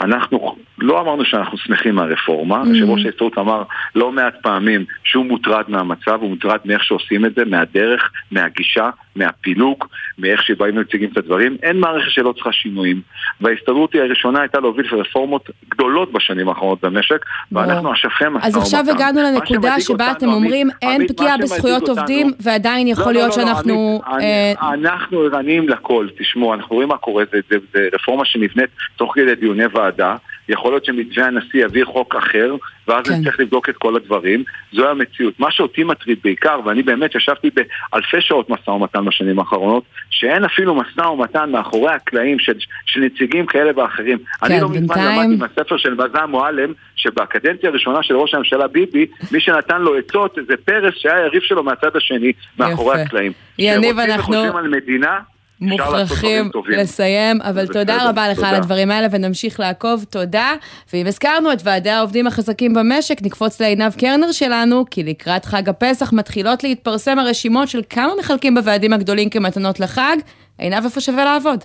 אנחנו 0.01 0.55
לא 0.77 1.01
אמרנו 1.01 1.25
שאנחנו 1.25 1.57
שמחים 1.57 1.95
מהרפורמה. 1.95 2.63
Mm-hmm. 2.63 2.67
יושב 2.67 2.89
ראש 2.89 3.05
ההסתדרות 3.05 3.37
אמר 3.37 3.63
לא 3.95 4.11
מעט 4.11 4.33
פעמים 4.41 4.85
שהוא 5.03 5.25
מוטרד 5.25 5.63
מהמצב, 5.67 6.17
הוא 6.21 6.29
מוטרד 6.29 6.59
מאיך 6.65 6.83
שעושים 6.83 7.25
את 7.25 7.35
זה, 7.35 7.45
מהדרך, 7.45 8.11
מהגישה, 8.31 8.89
מהפילוג, 9.15 9.85
מאיך 10.17 10.43
שבאים 10.43 10.77
ומציגים 10.77 11.09
את 11.11 11.17
הדברים. 11.17 11.57
אין 11.63 11.79
מערכת 11.79 12.11
שלא 12.11 12.31
צריכה 12.31 12.51
שינויים. 12.51 13.01
וההסתדרות 13.41 13.93
היא 13.93 14.01
הראשונה 14.01 14.39
הייתה 14.39 14.59
להוביל 14.59 14.85
רפורמות 14.95 15.49
גדולות 15.69 16.08
בשנים 16.11 16.49
האחרונות 16.49 16.81
במשק, 16.81 17.25
ואנחנו 17.51 17.93
אשפי 17.93 18.25
משא 18.31 18.47
אז 18.47 18.57
עכשיו 18.57 18.85
הגענו 18.89 19.21
לנקודה 19.21 19.79
שבה 19.79 20.11
אתם 20.11 20.29
אומרים 20.29 20.69
אין 20.81 21.07
פגיעה 21.07 21.37
בזכויות 21.37 21.89
עובדים, 21.89 22.31
ועדיין 22.39 22.87
יכול 22.87 23.05
לא, 23.05 23.11
להיות 23.11 23.37
לא, 23.37 23.43
לא, 23.43 23.49
שאנחנו... 23.49 24.01
אה, 24.21 24.53
אנחנו 24.73 25.21
ערניים 25.21 25.69
לכל, 25.69 26.07
תשמעו, 26.19 26.53
אנחנו 26.53 26.75
רואים 26.75 26.89
מה 26.89 26.97
קורה, 26.97 27.23
זה 27.49 27.79
רפורמה 27.93 28.25
שנבנית 28.25 28.69
תוך 28.95 29.11
כדי 29.15 29.35
דיוני 29.35 29.65
ועדה. 29.73 30.15
יכול 30.49 30.71
להיות 30.71 30.85
שמתווה 30.85 31.27
הנשיא 31.27 31.65
יביא 31.65 31.85
חוק 31.85 32.15
אחר, 32.15 32.55
ואז 32.87 33.05
כן. 33.05 33.13
נצטרך 33.13 33.39
לבדוק 33.39 33.69
את 33.69 33.77
כל 33.77 33.95
הדברים. 33.95 34.43
זו 34.73 34.89
המציאות. 34.89 35.39
מה 35.39 35.51
שאותי 35.51 35.83
מטריד 35.83 36.19
בעיקר, 36.23 36.59
ואני 36.65 36.83
באמת 36.83 37.15
ישבתי 37.15 37.49
באלפי 37.49 38.21
שעות 38.21 38.49
משא 38.49 38.69
ומתן 38.69 39.05
בשנים 39.05 39.39
האחרונות, 39.39 39.83
שאין 40.09 40.43
אפילו 40.43 40.75
משא 40.75 41.01
ומתן 41.01 41.51
מאחורי 41.51 41.93
הקלעים 41.93 42.39
של, 42.39 42.53
של 42.85 42.99
נציגים 42.99 43.45
כאלה 43.45 43.71
ואחרים. 43.75 44.17
כן, 44.17 44.45
אני 44.45 44.61
לא 44.61 44.69
מזמן 44.69 45.05
למדתי 45.05 45.35
מהספר 45.35 45.77
של 45.77 45.93
מזל 45.93 46.25
מועלם, 46.25 46.73
שבקדנציה 46.95 47.69
הראשונה 47.69 48.03
של 48.03 48.15
ראש 48.15 48.33
הממשלה 48.33 48.67
ביבי, 48.67 49.05
מי 49.31 49.39
שנתן 49.39 49.81
לו 49.81 49.97
עצות 49.97 50.37
זה 50.47 50.53
פרס 50.65 50.93
שהיה 50.97 51.25
יריב 51.25 51.41
שלו 51.41 51.63
מהצד 51.63 51.95
השני, 51.95 52.31
מאחורי 52.59 53.01
הקלעים. 53.01 53.31
יניב, 53.59 53.99
אנחנו... 53.99 54.23
כשרוצים 54.23 54.49
וחושבים 54.49 54.55
על 54.55 54.67
מדינה... 54.67 55.19
מוכרחים 55.61 56.49
לסיים, 56.67 57.41
אבל 57.41 57.67
תודה 57.67 58.09
רבה 58.09 58.29
לך 58.29 58.39
על 58.43 58.55
הדברים 58.55 58.91
האלה 58.91 59.07
ונמשיך 59.11 59.59
לעקוב, 59.59 60.05
תודה. 60.09 60.53
ואם 60.93 61.07
הזכרנו 61.07 61.53
את 61.53 61.59
ועדי 61.63 61.89
העובדים 61.89 62.27
החזקים 62.27 62.73
במשק, 62.73 63.21
נקפוץ 63.21 63.61
לעינב 63.61 63.93
קרנר 63.97 64.31
שלנו, 64.31 64.85
כי 64.91 65.03
לקראת 65.03 65.45
חג 65.45 65.69
הפסח 65.69 66.13
מתחילות 66.13 66.63
להתפרסם 66.63 67.19
הרשימות 67.19 67.69
של 67.69 67.81
כמה 67.89 68.13
מחלקים 68.19 68.55
בוועדים 68.55 68.93
הגדולים 68.93 69.29
כמתנות 69.29 69.79
לחג. 69.79 70.17
עינב, 70.57 70.83
איפה 70.83 71.01
שווה 71.01 71.25
לעבוד? 71.25 71.63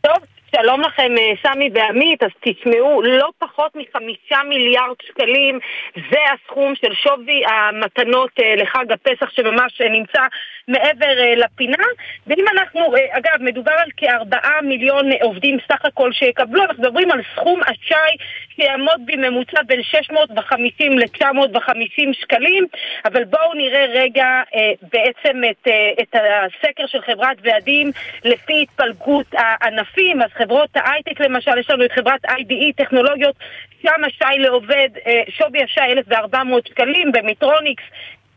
טוב, 0.00 0.16
שלום 0.54 0.80
לכם, 0.80 1.14
אה, 1.18 1.32
סמי 1.42 1.70
ועמית, 1.74 2.22
אז 2.22 2.30
תשמעו, 2.40 3.02
לא 3.02 3.28
פחות 3.38 3.72
מחמישה 3.76 4.38
מיליארד 4.48 4.96
שקלים 5.02 5.58
זה 5.94 6.18
הסכום 6.32 6.74
של 6.74 6.94
שווי 6.94 7.42
המתנות 7.46 8.30
אה, 8.42 8.54
לחג 8.56 8.92
הפסח 8.92 9.30
שממש 9.30 9.80
אה, 9.80 9.88
נמצא 9.88 10.20
מעבר 10.68 11.34
לפינה. 11.36 11.84
ואם 12.26 12.44
אנחנו, 12.52 12.80
אגב, 13.10 13.40
מדובר 13.40 13.72
על 13.72 13.90
כארבעה 13.96 14.60
מיליון 14.62 15.12
עובדים 15.22 15.58
סך 15.68 15.84
הכל 15.84 16.12
שיקבלו, 16.12 16.62
אנחנו 16.62 16.82
מדברים 16.82 17.10
על 17.10 17.20
סכום 17.34 17.60
אשראי 17.62 18.16
שיעמוד 18.56 19.00
בממוצע 19.06 19.62
בין 19.66 19.82
650 19.82 20.98
ל-950 20.98 22.12
שקלים, 22.12 22.66
אבל 23.04 23.24
בואו 23.24 23.54
נראה 23.54 23.86
רגע 23.88 24.42
בעצם 24.82 25.42
את, 25.50 25.68
את 26.02 26.14
הסקר 26.14 26.86
של 26.86 27.00
חברת 27.00 27.36
ועדים 27.42 27.90
לפי 28.24 28.62
התפלגות 28.62 29.26
הענפים, 29.32 30.22
אז 30.22 30.30
חברות 30.38 30.70
ההייטק 30.74 31.20
למשל, 31.20 31.58
יש 31.58 31.70
לנו 31.70 31.84
את 31.84 31.92
חברת 31.92 32.24
IDE 32.24 32.72
טכנולוגיות, 32.76 33.36
שם 33.82 34.04
השי 34.06 34.38
לעובד, 34.38 34.88
אה, 35.06 35.22
שווי 35.28 35.62
השי 35.62 35.80
1,400 35.80 36.66
שקלים, 36.66 37.12
במיטרוניקס 37.12 37.82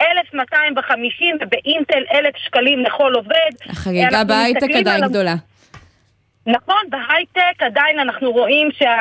1,250 0.02 1.38
ובאינטל 1.42 2.04
1,000 2.12 2.36
שקלים 2.38 2.80
לכל 2.80 3.14
עובד. 3.16 3.70
החגיגה 3.70 4.24
בהייטק 4.24 4.70
עדיין 4.76 5.08
גדולה. 5.08 5.36
נכון, 6.46 6.82
בהייטק 6.90 7.64
עדיין 7.64 8.00
אנחנו 8.00 8.32
רואים 8.32 8.70
שה... 8.72 8.96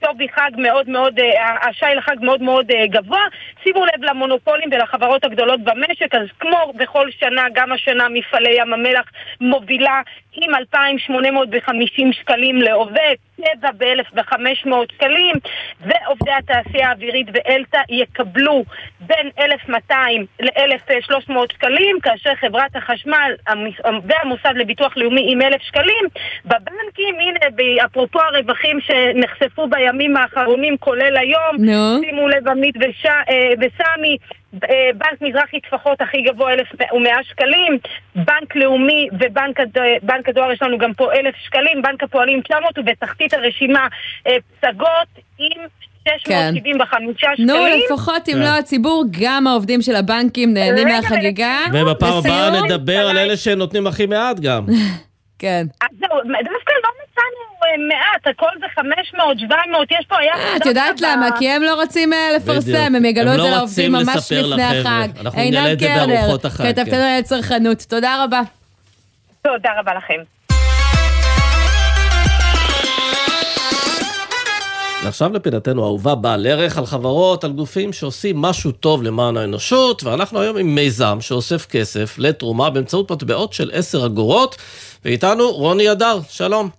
שווי 0.00 0.28
חג 0.28 0.50
מאוד 0.56 0.88
מאוד, 0.88 1.18
אה, 1.18 1.68
השי 1.68 1.94
לחג 1.96 2.16
מאוד 2.20 2.42
מאוד 2.42 2.70
אה, 2.70 2.86
גבוה. 2.86 3.20
שימו 3.64 3.84
לב 3.84 4.04
למונופולים 4.04 4.68
ולחברות 4.72 5.24
הגדולות 5.24 5.60
במשק, 5.60 6.14
אז 6.14 6.26
כמו 6.40 6.72
בכל 6.76 7.10
שנה, 7.10 7.42
גם 7.52 7.72
השנה 7.72 8.08
מפעלי 8.08 8.54
ים 8.60 8.72
המלח 8.72 9.06
מובילה 9.40 10.00
עם 10.32 10.54
2,850 10.54 12.12
שקלים 12.12 12.56
לעובד, 12.56 13.14
טבע 13.40 13.70
ב-1,500 13.76 14.72
שקלים, 14.92 15.34
ועובדי 15.80 16.30
התעשייה 16.38 16.88
האווירית 16.88 17.26
ואלתא 17.32 17.80
יקבלו 17.88 18.64
בין 19.00 19.30
1,200 19.38 20.26
ל-1,300 20.40 21.32
שקלים, 21.52 22.00
כאשר 22.02 22.34
חברת 22.34 22.76
החשמל 22.76 23.32
והמוסד 24.04 24.52
לביטוח 24.56 24.96
לאומי 24.96 25.32
עם 25.32 25.42
1,000 25.42 25.62
שקלים. 25.62 26.04
בבנקים, 26.44 27.14
הנה, 27.20 27.38
אפרופו 27.84 28.20
הרווחים 28.20 28.78
שנחשפו 28.80 29.66
בימים 29.68 30.16
האחרונים, 30.16 30.76
כולל 30.76 31.16
היום, 31.16 31.56
no. 31.56 32.04
שימו 32.04 32.28
לב 32.28 32.48
עמית 32.48 32.76
אה, 33.06 33.52
וסמי, 33.60 34.16
בנק 34.52 35.20
מזרחי 35.20 35.60
טפחות 35.60 36.00
הכי 36.00 36.22
גבוה 36.22 36.52
1,100 36.52 37.12
שקלים, 37.24 37.78
בנק 38.14 38.56
לאומי 38.56 39.08
ובנק 39.12 40.28
הדואר 40.28 40.52
יש 40.52 40.62
לנו 40.62 40.78
גם 40.78 40.94
פה 40.94 41.12
1,000 41.12 41.34
שקלים, 41.46 41.82
בנק 41.82 42.02
הפועלים 42.02 42.42
900 42.42 42.78
ובתחתית 42.78 43.34
הרשימה 43.34 43.86
אה, 44.26 44.36
פסגות 44.60 45.08
עם 45.38 45.62
675 46.04 47.16
כן. 47.20 47.32
שקלים. 47.34 47.46
נו, 47.46 47.54
לפחות 47.86 48.28
אם 48.28 48.38
לא 48.38 48.58
הציבור, 48.58 49.04
גם 49.20 49.46
העובדים 49.46 49.82
של 49.82 49.96
הבנקים 49.96 50.54
נהנים 50.54 50.88
מהחגיגה. 50.88 51.58
ובפעם 51.72 52.12
הבאה 52.18 52.62
נדבר 52.62 53.06
על 53.08 53.18
אלה 53.18 53.36
שנותנים 53.36 53.86
הכי 53.86 54.06
מעט 54.06 54.40
גם. 54.40 54.66
כן. 55.40 55.66
אז 55.80 55.88
זהו, 55.98 56.18
דווקא 56.24 56.72
לא 56.84 56.90
מצאנו 57.02 57.40
אה, 57.64 57.88
מעט, 57.88 58.26
הכל 58.26 58.50
זה 58.60 58.66
500, 58.74 59.38
700, 59.38 59.88
יש 59.90 60.06
פה 60.08 60.18
היה... 60.18 60.34
אה, 60.34 60.56
את 60.56 60.66
יודעת 60.66 61.00
למה? 61.00 61.28
כי 61.38 61.50
הם 61.50 61.62
לא 61.62 61.74
רוצים 61.74 62.12
אה, 62.12 62.28
לפרסם, 62.36 62.94
הם 62.96 63.04
יגלו 63.04 63.34
את 63.34 63.40
זה 63.40 63.50
לעובדים 63.50 63.92
ממש 63.92 64.32
לפני 64.32 64.62
החג. 64.64 65.08
אנחנו 65.20 65.40
נגלה 65.42 65.72
את 65.72 65.80
זה 65.80 65.88
בארוחות 65.96 66.44
החג. 66.44 66.64
כתבתנו 66.64 67.04
על 67.16 67.22
צרכנות. 67.22 67.82
תודה 67.82 68.24
רבה. 68.24 68.40
תודה 69.42 69.70
רבה 69.78 69.94
לכם. 69.94 70.39
ועכשיו 75.04 75.32
לפינתנו 75.32 75.82
האהובה 75.82 76.14
בעל 76.14 76.46
ערך 76.46 76.78
על 76.78 76.86
חברות, 76.86 77.44
על 77.44 77.52
גופים 77.52 77.92
שעושים 77.92 78.38
משהו 78.38 78.72
טוב 78.72 79.02
למען 79.02 79.36
האנושות, 79.36 80.04
ואנחנו 80.04 80.40
היום 80.40 80.56
עם 80.56 80.74
מיזם 80.74 81.18
שאוסף 81.20 81.66
כסף 81.66 82.18
לתרומה 82.18 82.70
באמצעות 82.70 83.12
מטבעות 83.12 83.52
של 83.52 83.70
10 83.72 84.06
אגורות, 84.06 84.56
ואיתנו 85.04 85.50
רוני 85.52 85.92
אדר, 85.92 86.18
שלום. 86.28 86.70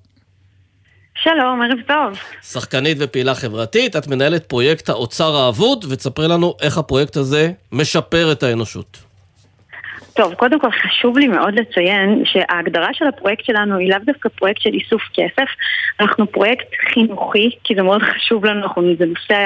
שלום, 1.24 1.62
ערב 1.62 1.80
טוב. 1.88 2.20
שחקנית 2.42 2.98
ופעילה 3.00 3.36
חברתית, 3.36 3.96
את 3.96 4.08
מנהלת 4.08 4.46
פרויקט 4.46 4.90
האוצר 4.90 5.36
האבוד, 5.36 5.86
ותספרי 5.90 6.28
לנו 6.28 6.56
איך 6.62 6.78
הפרויקט 6.78 7.18
הזה 7.18 7.52
משפר 7.72 8.32
את 8.32 8.44
האנושות. 8.44 9.11
טוב, 10.22 10.34
קודם 10.34 10.60
כל 10.60 10.72
חשוב 10.72 11.18
לי 11.18 11.28
מאוד 11.28 11.60
לציין 11.60 12.24
שההגדרה 12.26 12.94
של 12.94 13.08
הפרויקט 13.08 13.46
שלנו 13.46 13.78
היא 13.78 13.90
לאו 13.90 13.98
דווקא 14.06 14.30
פרויקט 14.30 14.62
של 14.62 14.70
איסוף 14.74 15.02
כסף, 15.14 15.50
אנחנו 16.00 16.28
פרויקט 16.32 16.66
חינוכי, 16.94 17.50
כי 17.64 17.76
זה 17.76 17.84
מאוד 17.84 18.02
חשוב 18.02 18.46
לנו, 18.46 18.64
אנחנו, 18.64 18.84
זה 19.00 19.06
נושא, 19.06 19.46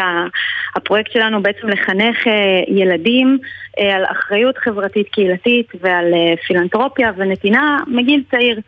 הפרויקט 0.76 1.12
שלנו 1.12 1.44
בעצם 1.44 1.68
לחנך 1.68 2.28
אה, 2.28 2.34
ילדים 2.68 3.38
אה, 3.80 3.96
על 3.96 4.04
אחריות 4.06 4.58
חברתית 4.58 5.10
קהילתית 5.10 5.68
ועל 5.82 6.14
אה, 6.14 6.34
פילנטרופיה 6.48 7.12
ונתינה 7.18 7.78
מגיל 7.88 8.24
צעיר. 8.32 8.60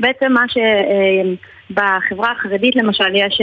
בעצם 0.00 0.32
מה 0.32 0.44
שבחברה 0.48 2.32
החרדית 2.32 2.76
למשל 2.76 3.14
יש 3.14 3.40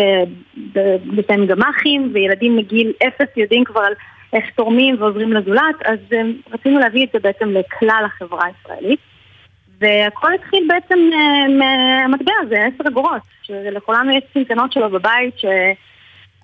לפעמים 1.11 1.45
גמ"חים 1.47 2.11
וילדים 2.13 2.55
מגיל 2.55 2.93
אפס 3.07 3.37
יודעים 3.37 3.63
כבר 3.63 3.81
על 3.81 3.93
איך 4.35 4.45
תורמים 4.55 4.95
ועוזרים 4.99 5.33
לזולת, 5.33 5.75
אז 5.85 5.99
um, 6.11 6.53
רצינו 6.53 6.79
להביא 6.79 7.05
את 7.05 7.09
זה 7.13 7.19
בעצם 7.19 7.49
לכלל 7.49 8.03
החברה 8.05 8.45
הישראלית. 8.45 8.99
והכל 9.79 10.33
התחיל 10.33 10.67
בעצם 10.67 10.99
uh, 11.11 11.51
מהמטבע 11.51 12.31
הזה, 12.41 12.55
עשר 12.55 12.89
אגורות, 12.89 13.21
שלכולנו 13.43 14.11
יש 14.11 14.23
צנצנות 14.33 14.73
שלו 14.73 14.89
בבית, 14.89 15.39
ש... 15.39 15.45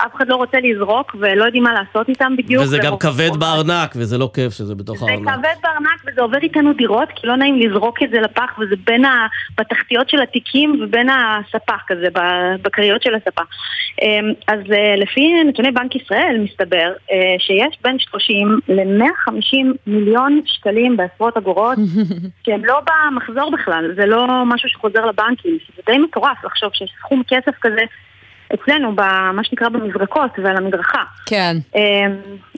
אף 0.06 0.16
אחד 0.16 0.28
לא 0.28 0.36
רוצה 0.36 0.58
לזרוק 0.60 1.16
ולא 1.20 1.46
יודעים 1.46 1.64
מה 1.64 1.74
לעשות 1.74 2.10
איתם 2.10 2.36
בדיוק. 2.38 2.64
וזה 2.64 2.78
גם 2.84 2.98
כבד 2.98 3.36
בארנק, 3.40 3.94
וזה 3.96 4.18
לא 4.18 4.30
כיף 4.34 4.54
שזה 4.54 4.76
בתוך 4.76 5.04
הארנק. 5.04 5.26
זה 5.26 5.32
כבד 5.32 5.56
בארנק 5.64 6.02
וזה 6.08 6.22
עובר 6.22 6.38
איתנו 6.38 6.74
דירות, 6.74 7.10
כי 7.16 7.28
לא 7.28 7.36
נעים 7.36 7.60
לזרוק 7.60 8.04
את 8.04 8.10
זה 8.10 8.20
לפח, 8.20 8.60
וזה 8.60 8.76
בין 8.86 9.06
ה... 9.06 9.28
בתחתיות 9.58 10.10
של 10.10 10.22
התיקים 10.22 10.82
ובין 10.82 11.10
הספח 11.10 11.82
כזה, 11.88 12.08
בכריות 12.62 13.04
של 13.04 13.16
הספח. 13.16 13.44
אמ, 14.02 14.34
אז 14.48 14.60
אה, 14.72 14.96
לפי 14.98 15.44
נתוני 15.44 15.72
בנק 15.72 15.96
ישראל 15.96 16.38
מסתבר 16.40 16.94
אה, 17.12 17.36
שיש 17.40 17.78
בין 17.84 18.00
30 18.00 18.60
ל-150 18.68 19.78
מיליון 19.88 20.42
שקלים 20.46 20.98
בעשרות 20.98 21.38
אגורות, 21.38 21.78
שהם 22.46 22.66
לא 22.66 22.80
במחזור 22.88 23.52
בכלל, 23.52 23.94
זה 23.96 24.06
לא 24.06 24.28
משהו 24.46 24.70
שחוזר 24.70 25.06
לבנקים, 25.06 25.58
זה 25.76 25.82
די 25.86 25.98
מטורף 25.98 26.44
לחשוב 26.44 26.70
שיש 26.74 26.92
סכום 27.00 27.22
כסף 27.28 27.56
כזה. 27.62 27.82
אצלנו, 28.54 28.96
במה 28.96 29.44
שנקרא 29.44 29.70
במזרקות 29.70 30.32
ועל 30.44 30.58
המדרכה. 30.58 31.04
כן. 31.26 31.58
אמ, 31.76 31.82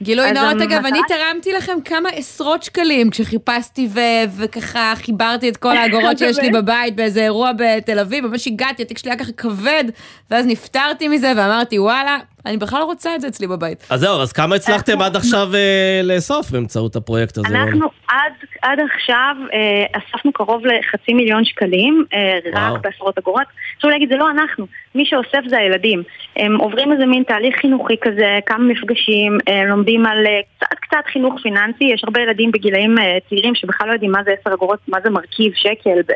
גילוי 0.01 0.31
נאות, 0.31 0.61
אגב, 0.61 0.85
אני 0.85 0.99
תרמתי 1.07 1.53
לכם 1.53 1.77
כמה 1.85 2.09
עשרות 2.09 2.63
שקלים 2.63 3.09
כשחיפשתי 3.09 3.89
וככה 4.37 4.93
חיברתי 4.95 5.49
את 5.49 5.57
כל 5.57 5.77
האגורות 5.77 6.17
שיש 6.17 6.39
לי 6.39 6.49
בבית 6.49 6.95
באיזה 6.95 7.23
אירוע 7.23 7.51
בתל 7.57 7.99
אביב, 7.99 8.27
ממש 8.27 8.47
הגעתי, 8.47 8.81
התיק 8.81 8.97
שלי 8.97 9.11
היה 9.11 9.19
ככה 9.19 9.31
כבד, 9.31 9.83
ואז 10.31 10.47
נפטרתי 10.47 11.07
מזה 11.07 11.31
ואמרתי, 11.37 11.79
וואלה, 11.79 12.17
אני 12.45 12.57
בכלל 12.57 12.79
לא 12.79 12.85
רוצה 12.85 13.15
את 13.15 13.21
זה 13.21 13.27
אצלי 13.27 13.47
בבית. 13.47 13.87
אז 13.89 13.99
זהו, 13.99 14.21
אז 14.21 14.33
כמה 14.33 14.55
הצלחתם 14.55 15.01
עד 15.01 15.15
עכשיו 15.15 15.47
אה, 15.55 16.01
לאסוף 16.03 16.51
באמצעות 16.51 16.95
הפרויקט 16.95 17.37
הזה? 17.37 17.47
אנחנו 17.47 17.89
עד, 18.07 18.33
עד 18.61 18.79
עכשיו 18.79 19.35
אה, 19.53 19.99
אספנו 19.99 20.33
קרוב 20.33 20.65
לחצי 20.65 21.13
מיליון 21.13 21.45
שקלים, 21.45 22.05
אה, 22.13 22.39
רק 22.53 22.81
בעשרות 22.81 23.17
אגורות. 23.17 23.47
חשוב 23.77 23.91
להגיד, 23.91 24.09
זה 24.09 24.15
לא 24.15 24.31
אנחנו, 24.31 24.67
מי 24.95 25.05
שאוסף 25.05 25.41
זה 25.49 25.57
הילדים. 25.57 26.03
הם 26.35 26.55
עוברים 26.55 26.91
איזה 26.91 27.05
מין 27.05 27.23
תהליך 27.23 27.55
חינוכי 27.57 27.95
כזה, 28.01 28.39
כמה 28.45 28.63
מפגשים, 28.63 29.37
לומדים 29.67 30.05
על 30.05 30.25
קצת 30.57 30.77
קצת 30.81 31.11
חינוך 31.13 31.33
פיננסי, 31.43 31.83
יש 31.83 32.03
הרבה 32.03 32.21
ילדים 32.21 32.51
בגילאים 32.51 32.95
צעירים 33.29 33.55
שבכלל 33.55 33.87
לא 33.87 33.93
יודעים 33.93 34.11
מה 34.11 34.23
זה 34.23 34.31
עשר 34.39 34.53
אגורות, 34.53 34.79
מה 34.87 34.97
זה 35.03 35.09
מרכיב, 35.09 35.53
שקל. 35.55 36.13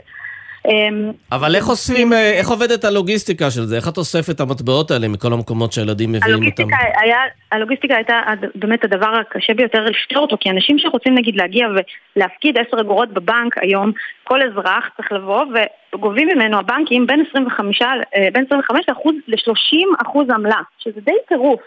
אמ, 0.68 1.12
אבל 1.32 1.56
איך 1.56 1.70
אוספים, 1.70 2.14
אה, 2.14 2.32
איך 2.32 2.50
עובדת 2.50 2.84
הלוגיסטיקה 2.84 3.52
של 3.52 3.62
זה? 3.62 3.76
איך 3.76 3.88
את 3.88 3.98
אוספת 3.98 4.36
את 4.36 4.40
המטבעות 4.40 4.92
האלה 4.92 5.08
מכל 5.08 5.34
המקומות 5.34 5.72
שהילדים 5.72 6.12
מביאים 6.12 6.46
אותם? 6.46 6.64
היה, 7.02 7.18
הלוגיסטיקה 7.52 7.96
הייתה 7.96 8.22
באמת 8.56 8.84
הדבר 8.84 9.10
הקשה 9.22 9.54
ביותר 9.54 9.84
לפתור 9.84 10.22
אותו, 10.22 10.38
כי 10.40 10.50
אנשים 10.50 10.80
שרוצים 10.80 11.16
נגיד 11.16 11.36
להגיע 11.36 11.68
ולהפקיד 12.16 12.58
10 12.58 12.82
אגורות 12.82 13.10
בבנק 13.14 13.58
היום, 13.58 13.92
כל 14.24 14.40
אזרח 14.42 14.90
צריך 14.98 15.12
לבוא 15.12 15.46
וגובים 15.94 16.28
ממנו 16.28 16.58
הבנקים 16.58 17.08
בין 17.08 17.24
25, 17.30 17.82
אה, 17.82 18.28
בין 18.34 18.46
25 18.48 18.86
ל-30 19.28 20.08
אחוז 20.08 20.30
עמלה, 20.30 20.62
שזה 20.80 21.02
די 21.06 21.12
טירוף. 21.28 21.62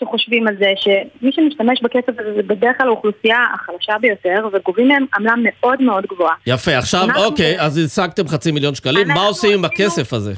שחושבים 0.00 0.48
על 0.48 0.56
זה 0.58 0.72
שמי 0.76 1.32
שמשתמש 1.32 1.82
בכסף 1.82 2.12
הזה 2.18 2.34
זה 2.36 2.42
בדרך 2.42 2.78
כלל 2.78 2.86
האוכלוסייה 2.88 3.38
החלשה 3.54 3.98
ביותר 4.00 4.48
וגובים 4.52 4.88
מהם 4.88 5.06
עמלה 5.16 5.34
מאוד 5.42 5.82
מאוד 5.82 6.06
גבוהה. 6.06 6.34
יפה, 6.46 6.76
עכשיו 6.76 7.06
אוקיי, 7.16 7.60
אז 7.60 7.78
השגתם 7.78 8.28
חצי 8.28 8.52
מיליון 8.52 8.74
שקלים, 8.74 9.08
מה 9.08 9.26
עושים 9.26 9.58
עם 9.58 9.64
הכסף 9.64 10.12
הזה? 10.12 10.32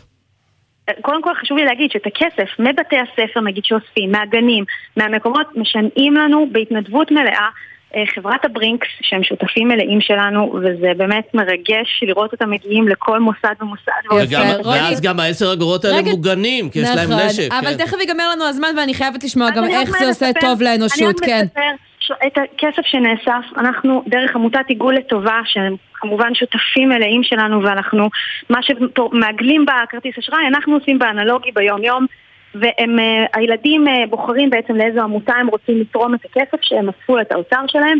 קודם 1.00 1.22
כל 1.22 1.34
חשוב 1.40 1.58
לי 1.58 1.64
להגיד 1.64 1.90
שאת 1.90 2.06
הכסף 2.06 2.50
מבתי 2.58 2.96
הספר 2.96 3.40
נגיד 3.40 3.64
שאוספים, 3.64 4.12
מהגנים, 4.12 4.64
מהמקומות, 4.96 5.46
משנעים 5.56 6.14
לנו 6.14 6.46
בהתנדבות 6.52 7.10
מלאה 7.10 7.32
אה, 7.32 7.48
חברת 8.14 8.44
הברינקס, 8.44 8.86
שהם 9.00 9.22
שותפים 9.22 9.68
מלאים 9.68 10.00
שלנו, 10.00 10.54
וזה 10.62 10.92
באמת 10.96 11.34
מרגש 11.34 12.00
לראות 12.02 12.32
אותם 12.32 12.50
מגיעים 12.50 12.88
לכל 12.88 13.20
מוסד 13.20 13.54
ומוסד. 13.60 13.92
ואז 14.64 15.00
גם 15.00 15.20
העשר 15.20 15.52
אגורות 15.52 15.84
האלה 15.84 16.02
מוגנים, 16.02 16.70
כי 16.70 16.78
יש 16.78 16.88
להם 16.96 17.10
נכון, 17.10 17.26
נשק. 17.26 17.48
אבל 17.52 17.74
כן. 17.76 17.84
תכף 17.84 17.96
ייגמר 18.00 18.30
לנו 18.32 18.44
הזמן 18.44 18.68
ואני 18.76 18.94
חייבת 18.94 19.24
לשמוע 19.24 19.50
גם 19.50 19.64
איך 19.64 19.90
זה 19.98 20.06
עושה 20.08 20.26
טוב 20.40 20.62
לאנושות, 20.62 21.20
כן. 21.20 21.46
את 22.26 22.38
הכסף 22.38 22.82
שנאסף, 22.86 23.58
אנחנו 23.58 24.02
דרך 24.06 24.36
עמותת 24.36 24.64
עיגול 24.68 24.94
לטובה, 24.94 25.40
שהם 25.44 25.76
כמובן 25.94 26.34
שותפים 26.34 26.88
מלאים 26.88 27.22
שלנו, 27.22 27.62
ואנחנו, 27.62 28.08
מה 28.50 28.58
שמעגלים 28.62 29.66
בכרטיס 29.66 30.18
אשראי, 30.18 30.46
אנחנו 30.48 30.74
עושים 30.74 30.98
באנלוגי 30.98 31.50
ביום-יום. 31.54 32.06
והילדים 32.60 33.88
אה, 33.88 34.06
בוחרים 34.10 34.50
בעצם 34.50 34.76
לאיזו 34.76 35.00
עמותה 35.00 35.34
הם 35.34 35.46
רוצים 35.46 35.80
לתרום 35.80 36.14
את 36.14 36.24
הכסף 36.24 36.62
שהם 36.62 36.88
אספו 36.88 37.20
את 37.20 37.32
האוצר 37.32 37.64
שלהם, 37.66 37.98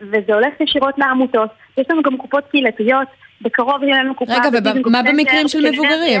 וזה 0.00 0.34
הולך 0.34 0.60
ישירות 0.60 0.94
לעמותות. 0.98 1.50
יש 1.78 1.86
לנו 1.90 2.02
גם 2.02 2.16
קופות 2.16 2.44
קהילתיות, 2.50 3.08
בקרוב 3.42 3.82
יהיה 3.82 4.02
לנו 4.02 4.14
קופה... 4.14 4.32
רגע, 4.32 4.58
ומה 4.84 5.02
במקרים 5.02 5.48
של 5.48 5.70
מבוגרים? 5.70 6.20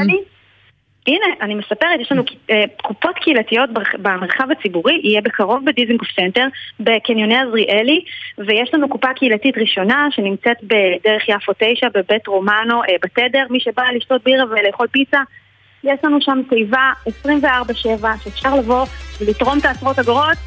הנה, 1.06 1.26
אני 1.40 1.54
מספרת, 1.54 2.00
יש 2.00 2.12
לנו 2.12 2.22
אה, 2.50 2.64
קופות 2.82 3.14
קהילתיות 3.14 3.70
במרחב 3.98 4.50
הציבורי, 4.50 5.00
יהיה 5.04 5.20
בקרוב 5.20 5.64
בדיזנגוף 5.64 6.08
סנטר, 6.16 6.46
בקניוני 6.80 7.36
עזריאלי, 7.36 8.04
ויש 8.38 8.74
לנו 8.74 8.88
קופה 8.88 9.14
קהילתית 9.14 9.58
ראשונה 9.58 10.08
שנמצאת 10.10 10.56
בדרך 10.62 11.28
יפו 11.28 11.52
9, 11.58 11.88
בבית 11.94 12.26
רומנו, 12.26 12.82
אה, 12.82 12.88
בתדר, 13.02 13.46
מי 13.50 13.60
שבא 13.60 13.82
לשתות 13.96 14.24
בירה 14.24 14.44
ולאכול 14.44 14.86
פיצה, 14.86 15.18
יש 15.84 15.98
לנו 16.04 16.18
שם 16.20 16.38
תיבה 16.48 16.92
24/7 17.06 18.06
שאפשר 18.24 18.54
לבוא 18.54 18.86
ולתרום 19.20 19.58
את 19.58 19.64
העשרות 19.64 19.98
אגורות 19.98 20.38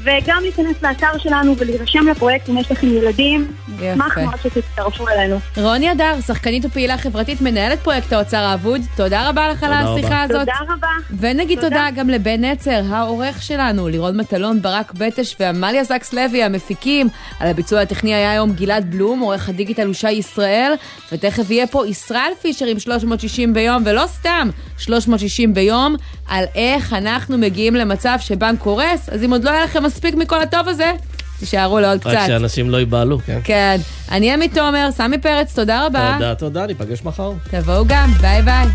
וגם 0.00 0.38
להיכנס 0.42 0.82
לאתר 0.82 1.18
שלנו 1.18 1.56
ולהירשם 1.58 2.08
לפרויקט 2.08 2.48
אם 2.48 2.58
יש 2.58 2.70
לכם 2.70 2.86
ילדים. 2.86 3.52
נשמח 3.68 4.18
מאוד 4.18 4.34
שתצטרפו 4.42 5.08
אלינו. 5.08 5.38
רוני 5.56 5.92
אדר, 5.92 6.14
שחקנית 6.26 6.64
ופעילה 6.64 6.98
חברתית, 6.98 7.40
מנהלת 7.40 7.78
פרויקט 7.80 8.12
האוצר 8.12 8.36
האבוד, 8.36 8.80
תודה 8.96 9.28
רבה 9.28 9.48
לך 9.48 9.62
על 9.62 9.72
השיחה 9.72 10.22
הזאת. 10.22 10.38
תודה 10.38 10.74
רבה. 10.74 10.88
ונגיד 11.20 11.60
תודה. 11.60 11.68
תודה 11.68 11.88
גם 11.94 12.10
לבן 12.10 12.44
נצר, 12.44 12.82
העורך 12.90 13.42
שלנו, 13.42 13.88
לירון 13.88 14.16
מטלון, 14.16 14.62
ברק 14.62 14.92
בטש 14.92 15.36
ועמליה 15.40 15.84
זקס 15.84 16.12
לוי, 16.12 16.42
המפיקים. 16.42 17.08
על 17.40 17.48
הביצוע 17.48 17.80
הטכני 17.80 18.14
היה 18.14 18.30
היום 18.30 18.52
גלעד 18.52 18.90
בלום, 18.90 19.20
עורך 19.20 19.48
הדיגיטל 19.48 19.86
הוא 19.86 19.94
שי 19.94 20.10
ישראל, 20.10 20.72
ותכף 21.12 21.50
יהיה 21.50 21.66
פה 21.66 21.86
ישראל 21.86 22.32
פישר 22.42 22.66
עם 22.66 22.78
360 22.78 23.54
ביום, 23.54 23.82
ולא 23.86 24.04
סתם 24.06 24.48
360 24.78 25.54
ביום, 25.54 25.96
על 26.28 26.44
איך 26.54 26.92
אנחנו 26.92 27.38
מגיעים 27.38 27.74
למצב 27.74 28.16
שבנק 28.20 28.58
קורס, 28.60 29.08
אז 29.08 29.24
אם 29.24 29.32
עוד 29.32 29.44
לא 29.44 29.50
היה 29.50 29.64
לכם 29.64 29.81
מספיק 29.82 30.14
מכל 30.14 30.42
הטוב 30.42 30.68
הזה, 30.68 30.92
תישארו 31.38 31.80
לעוד 31.80 32.00
קצת. 32.00 32.10
רק 32.10 32.26
שאנשים 32.26 32.70
לא 32.70 32.76
ייבהלו, 32.76 33.18
כן? 33.26 33.38
כן. 33.44 33.80
אני 34.10 34.32
עמית 34.32 34.54
תומר, 34.54 34.88
סמי 34.90 35.18
פרץ, 35.18 35.54
תודה 35.54 35.86
רבה. 35.86 36.12
תודה, 36.14 36.34
תודה, 36.34 36.66
ניפגש 36.66 37.04
מחר. 37.04 37.32
תבואו 37.50 37.84
גם, 37.86 38.10
ביי 38.20 38.42
ביי. 38.42 38.66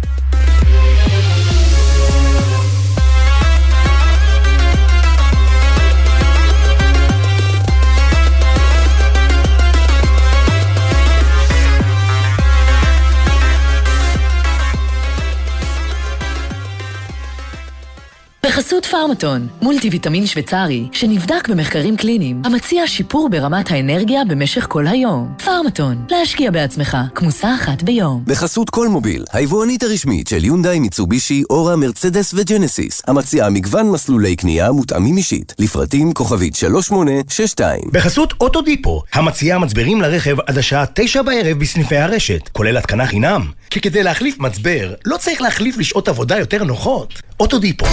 בחסות 18.46 18.86
פארמטון, 18.86 19.48
מולטי 19.62 19.90
ויטמין 19.90 20.26
שוויצרי, 20.26 20.88
שנבדק 20.92 21.50
במחקרים 21.50 21.98
קליניים, 21.98 22.42
המציע 22.46 22.88
שיפור 22.88 23.30
ברמת 23.30 23.72
האנרגיה 23.72 24.26
במשך 24.26 24.66
כל 24.70 24.88
היום. 24.88 25.34
פארמטון, 25.46 26.06
להשקיע 26.10 26.52
בעצמך, 26.52 26.98
כמוסה 27.16 27.56
אחת 27.56 27.84
ביום. 27.84 28.24
בחסות 28.26 28.70
כל 28.70 28.88
מוביל, 28.88 29.24
היבואנית 29.34 29.84
הרשמית 29.84 30.28
של 30.28 30.46
יונדאי, 30.46 30.80
מיצובישי, 30.80 31.44
אורה, 31.50 31.76
מרצדס 31.76 32.34
וג'נסיס, 32.34 33.02
המציעה 33.08 33.50
מגוון 33.50 33.92
מסלולי 33.92 34.36
קנייה 34.36 34.72
מותאמים 34.72 35.18
אישית, 35.18 35.54
לפרטים 35.60 36.14
כוכבית 36.14 36.56
3862. 36.56 37.82
בחסות 37.92 38.34
אוטודיפו, 38.42 39.04
המציעה 39.14 39.60
מצברים 39.60 40.02
לרכב 40.02 40.40
עד 40.40 40.58
השעה 40.58 40.86
תשע 40.94 41.22
בערב 41.22 41.60
בסניפי 41.60 41.98
הרשת, 41.98 42.50
כולל 42.52 42.78
התקנה 42.78 43.08
חינם. 43.08 43.42
כי 43.70 43.82
כדי 43.82 44.04
להחליף 44.04 44.40
מצבר, 44.40 44.94
לא 45.06 45.18
צריך 45.18 45.42
להחליף 45.42 45.78
לשעות 45.78 46.08
עבודה 46.08 46.40
יותר 46.40 46.64
נוחות. 46.64 47.22
אוטודיפו. 47.40 47.86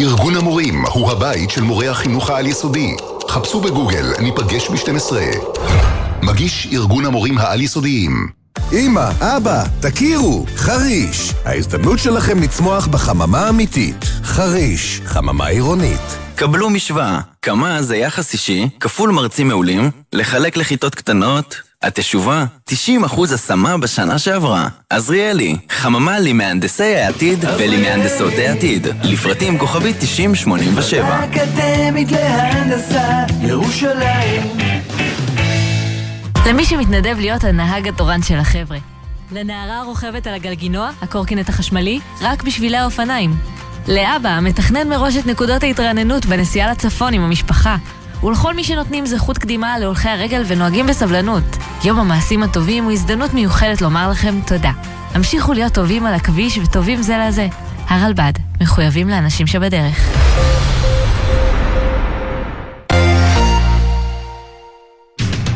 ארגון 0.00 0.36
המורים 0.36 0.84
הוא 0.86 1.10
הבית 1.10 1.50
של 1.50 1.62
מורי 1.62 1.88
החינוך 1.88 2.30
העל-יסודי. 2.30 2.96
חפשו 3.28 3.60
בגוגל, 3.60 4.06
ניפגש 4.20 4.68
ב-12. 4.68 5.12
מגיש 6.22 6.68
ארגון 6.72 7.06
המורים 7.06 7.38
העל-יסודיים. 7.38 8.28
אמא, 8.72 9.10
אבא, 9.20 9.64
תכירו, 9.80 10.46
חריש. 10.56 11.34
ההזדמנות 11.44 11.98
שלכם 11.98 12.42
לצמוח 12.42 12.86
בחממה 12.86 13.48
אמיתית. 13.48 14.04
חריש, 14.22 15.00
חממה 15.04 15.46
עירונית. 15.46 16.16
קבלו 16.34 16.70
משוואה, 16.70 17.20
כמה 17.42 17.82
זה 17.82 17.96
יחס 17.96 18.32
אישי, 18.32 18.68
כפול 18.80 19.10
מרצים 19.10 19.48
מעולים, 19.48 19.90
לחלק 20.12 20.56
לכיתות 20.56 20.94
קטנות, 20.94 21.56
התשובה, 21.82 22.44
90% 22.70 22.72
השמה 23.34 23.78
בשנה 23.78 24.18
שעברה. 24.18 24.68
עזריאלי, 24.90 25.56
חממה 25.68 26.18
למהנדסי 26.18 26.96
העתיד 26.96 27.44
ולמהנדסות 27.58 28.32
העתיד. 28.38 28.86
לפרטים 29.02 29.58
כוכבית 29.58 29.96
9087. 30.00 31.06
האקדמית 31.06 32.12
להנדסה, 32.12 33.24
ירושלים. 33.42 34.42
למי 36.46 36.64
שמתנדב 36.64 37.16
להיות 37.18 37.44
הנהג 37.44 37.88
התורן 37.88 38.22
של 38.22 38.36
החבר'ה. 38.36 38.78
לנערה 39.32 39.78
הרוכבת 39.78 40.26
על 40.26 40.34
הגלגינוע, 40.34 40.90
הקורקינט 41.02 41.48
החשמלי, 41.48 42.00
רק 42.20 42.42
בשבילי 42.42 42.76
האופניים. 42.76 43.34
לאבא, 43.88 44.28
המתכנן 44.28 44.88
מראש 44.88 45.16
את 45.16 45.26
נקודות 45.26 45.62
ההתרעננות 45.62 46.26
בנסיעה 46.26 46.70
לצפון 46.70 47.14
עם 47.14 47.22
המשפחה. 47.22 47.76
ולכל 48.22 48.54
מי 48.54 48.64
שנותנים 48.64 49.06
זכות 49.06 49.38
קדימה 49.38 49.78
להולכי 49.78 50.08
הרגל 50.08 50.42
ונוהגים 50.46 50.86
בסבלנות. 50.86 51.56
יום 51.84 52.00
המעשים 52.00 52.42
הטובים 52.42 52.84
הוא 52.84 52.92
הזדמנות 52.92 53.34
מיוחדת 53.34 53.80
לומר 53.80 54.10
לכם 54.10 54.40
תודה. 54.46 54.72
המשיכו 55.14 55.52
להיות 55.52 55.72
טובים 55.72 56.06
על 56.06 56.14
הכביש 56.14 56.58
וטובים 56.58 57.02
זה 57.02 57.18
לזה. 57.18 57.48
הרלב"ד, 57.88 58.32
מחויבים 58.60 59.08
לאנשים 59.08 59.46
שבדרך. 59.46 60.16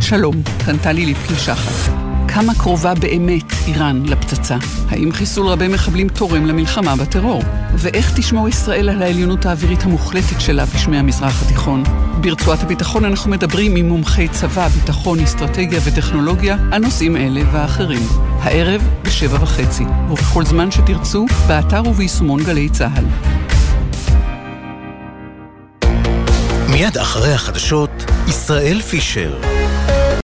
שלום, 0.00 0.34
כאן 0.66 0.78
טלי 0.78 1.06
ליפקין 1.06 1.36
שחר. 1.36 2.03
כמה 2.34 2.54
קרובה 2.54 2.94
באמת 2.94 3.52
איראן 3.66 4.02
לפצצה? 4.06 4.56
האם 4.88 5.12
חיסול 5.12 5.46
רבי 5.46 5.68
מחבלים 5.68 6.08
תורם 6.08 6.46
למלחמה 6.46 6.96
בטרור? 6.96 7.42
ואיך 7.74 8.12
תשמור 8.16 8.48
ישראל 8.48 8.88
על 8.88 9.02
העליונות 9.02 9.46
האווירית 9.46 9.82
המוחלטת 9.82 10.40
שלה 10.40 10.64
בשמי 10.64 10.98
המזרח 10.98 11.42
התיכון? 11.42 11.82
ברצועת 12.20 12.62
הביטחון 12.62 13.04
אנחנו 13.04 13.30
מדברים 13.30 13.76
עם 13.76 13.88
מומחי 13.88 14.28
צבא, 14.28 14.68
ביטחון, 14.68 15.20
אסטרטגיה 15.20 15.80
וטכנולוגיה 15.84 16.56
על 16.72 16.82
נושאים 16.82 17.16
אלה 17.16 17.40
ואחרים. 17.52 18.02
הערב 18.40 18.88
בשבע 19.02 19.42
וחצי, 19.42 19.84
ובכל 20.10 20.44
זמן 20.44 20.70
שתרצו, 20.70 21.26
באתר 21.48 21.82
וביישומון 21.86 22.44
גלי 22.44 22.68
צה"ל. 22.68 23.04
מיד 26.70 26.98
אחרי 26.98 27.32
החדשות, 27.32 28.04
ישראל 28.28 28.80
פישר. 28.80 29.63